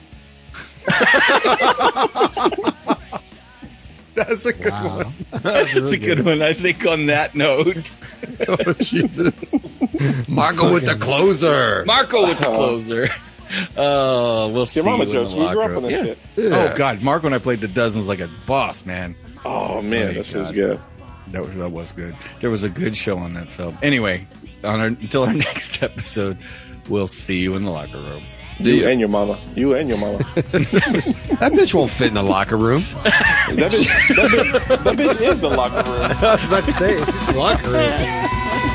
That's 4.15 4.45
a 4.47 4.53
good 4.53 4.71
wow. 4.71 4.97
one. 4.97 5.13
That's, 5.31 5.43
That's 5.43 5.75
really 5.75 5.95
a 5.95 5.99
good, 5.99 6.15
good, 6.23 6.39
one. 6.39 6.41
I 6.41 6.53
think 6.53 6.85
on 6.87 7.05
that 7.07 7.35
note. 7.35 7.91
oh, 8.47 8.73
Jesus. 8.79 9.33
Marco 10.27 10.73
with 10.73 10.85
the 10.85 10.95
closer. 10.95 11.85
Marco 11.85 12.25
with 12.25 12.39
the 12.39 12.47
uh-huh. 12.47 12.57
closer. 12.57 13.09
Oh, 13.77 14.47
we'll 14.49 14.65
see. 14.65 14.79
Your 14.79 14.85
mama 14.89 15.05
jokes. 15.05 15.33
We 15.33 15.45
grew 15.49 15.61
up 15.63 15.75
on 15.77 15.83
this 15.83 15.91
yeah. 15.91 16.03
shit. 16.03 16.17
Yeah. 16.37 16.71
Oh, 16.71 16.73
God. 16.77 17.01
Marco 17.03 17.25
and 17.27 17.35
I 17.35 17.39
played 17.39 17.59
the 17.59 17.67
dozens 17.67 18.07
like 18.07 18.19
a 18.21 18.29
boss, 18.47 18.85
man. 18.85 19.13
Oh, 19.45 19.81
man. 19.81 20.09
Oh, 20.11 20.13
that 20.13 20.25
shit 20.25 20.41
was 20.41 20.51
good. 20.55 20.79
That 21.27 21.41
was, 21.41 21.51
that 21.55 21.69
was 21.71 21.91
good. 21.91 22.15
There 22.39 22.49
was 22.49 22.63
a 22.63 22.69
good 22.69 22.95
show 22.95 23.17
on 23.17 23.33
that 23.33 23.49
sub. 23.49 23.77
Anyway, 23.83 24.25
on 24.63 24.79
our, 24.79 24.87
until 24.87 25.23
our 25.23 25.33
next 25.33 25.81
episode, 25.83 26.37
we'll 26.89 27.07
see 27.07 27.39
you 27.39 27.55
in 27.55 27.63
the 27.63 27.71
locker 27.71 27.97
room. 27.99 28.23
You 28.59 28.87
and 28.87 28.99
your 28.99 29.09
mama. 29.09 29.37
You 29.55 29.75
and 29.75 29.87
your 29.87 29.99
mama. 29.99 30.17
that 30.37 31.51
bitch 31.53 31.75
won't 31.75 31.91
fit 31.91 32.07
in 32.07 32.15
the 32.15 32.23
locker 32.23 32.57
room. 32.57 32.81
that, 33.03 33.45
bitch, 33.51 33.87
that, 34.15 34.31
bitch, 34.31 34.83
that 34.83 34.95
bitch 34.97 35.21
is 35.21 35.39
the 35.41 35.49
locker 35.49 35.75
room. 35.87 35.87
I 36.19 36.33
was 36.35 36.43
about 36.45 36.63
to 36.63 36.73
say, 36.73 36.93
it's 36.95 37.35
locker 37.35 37.63
room. 37.69 38.66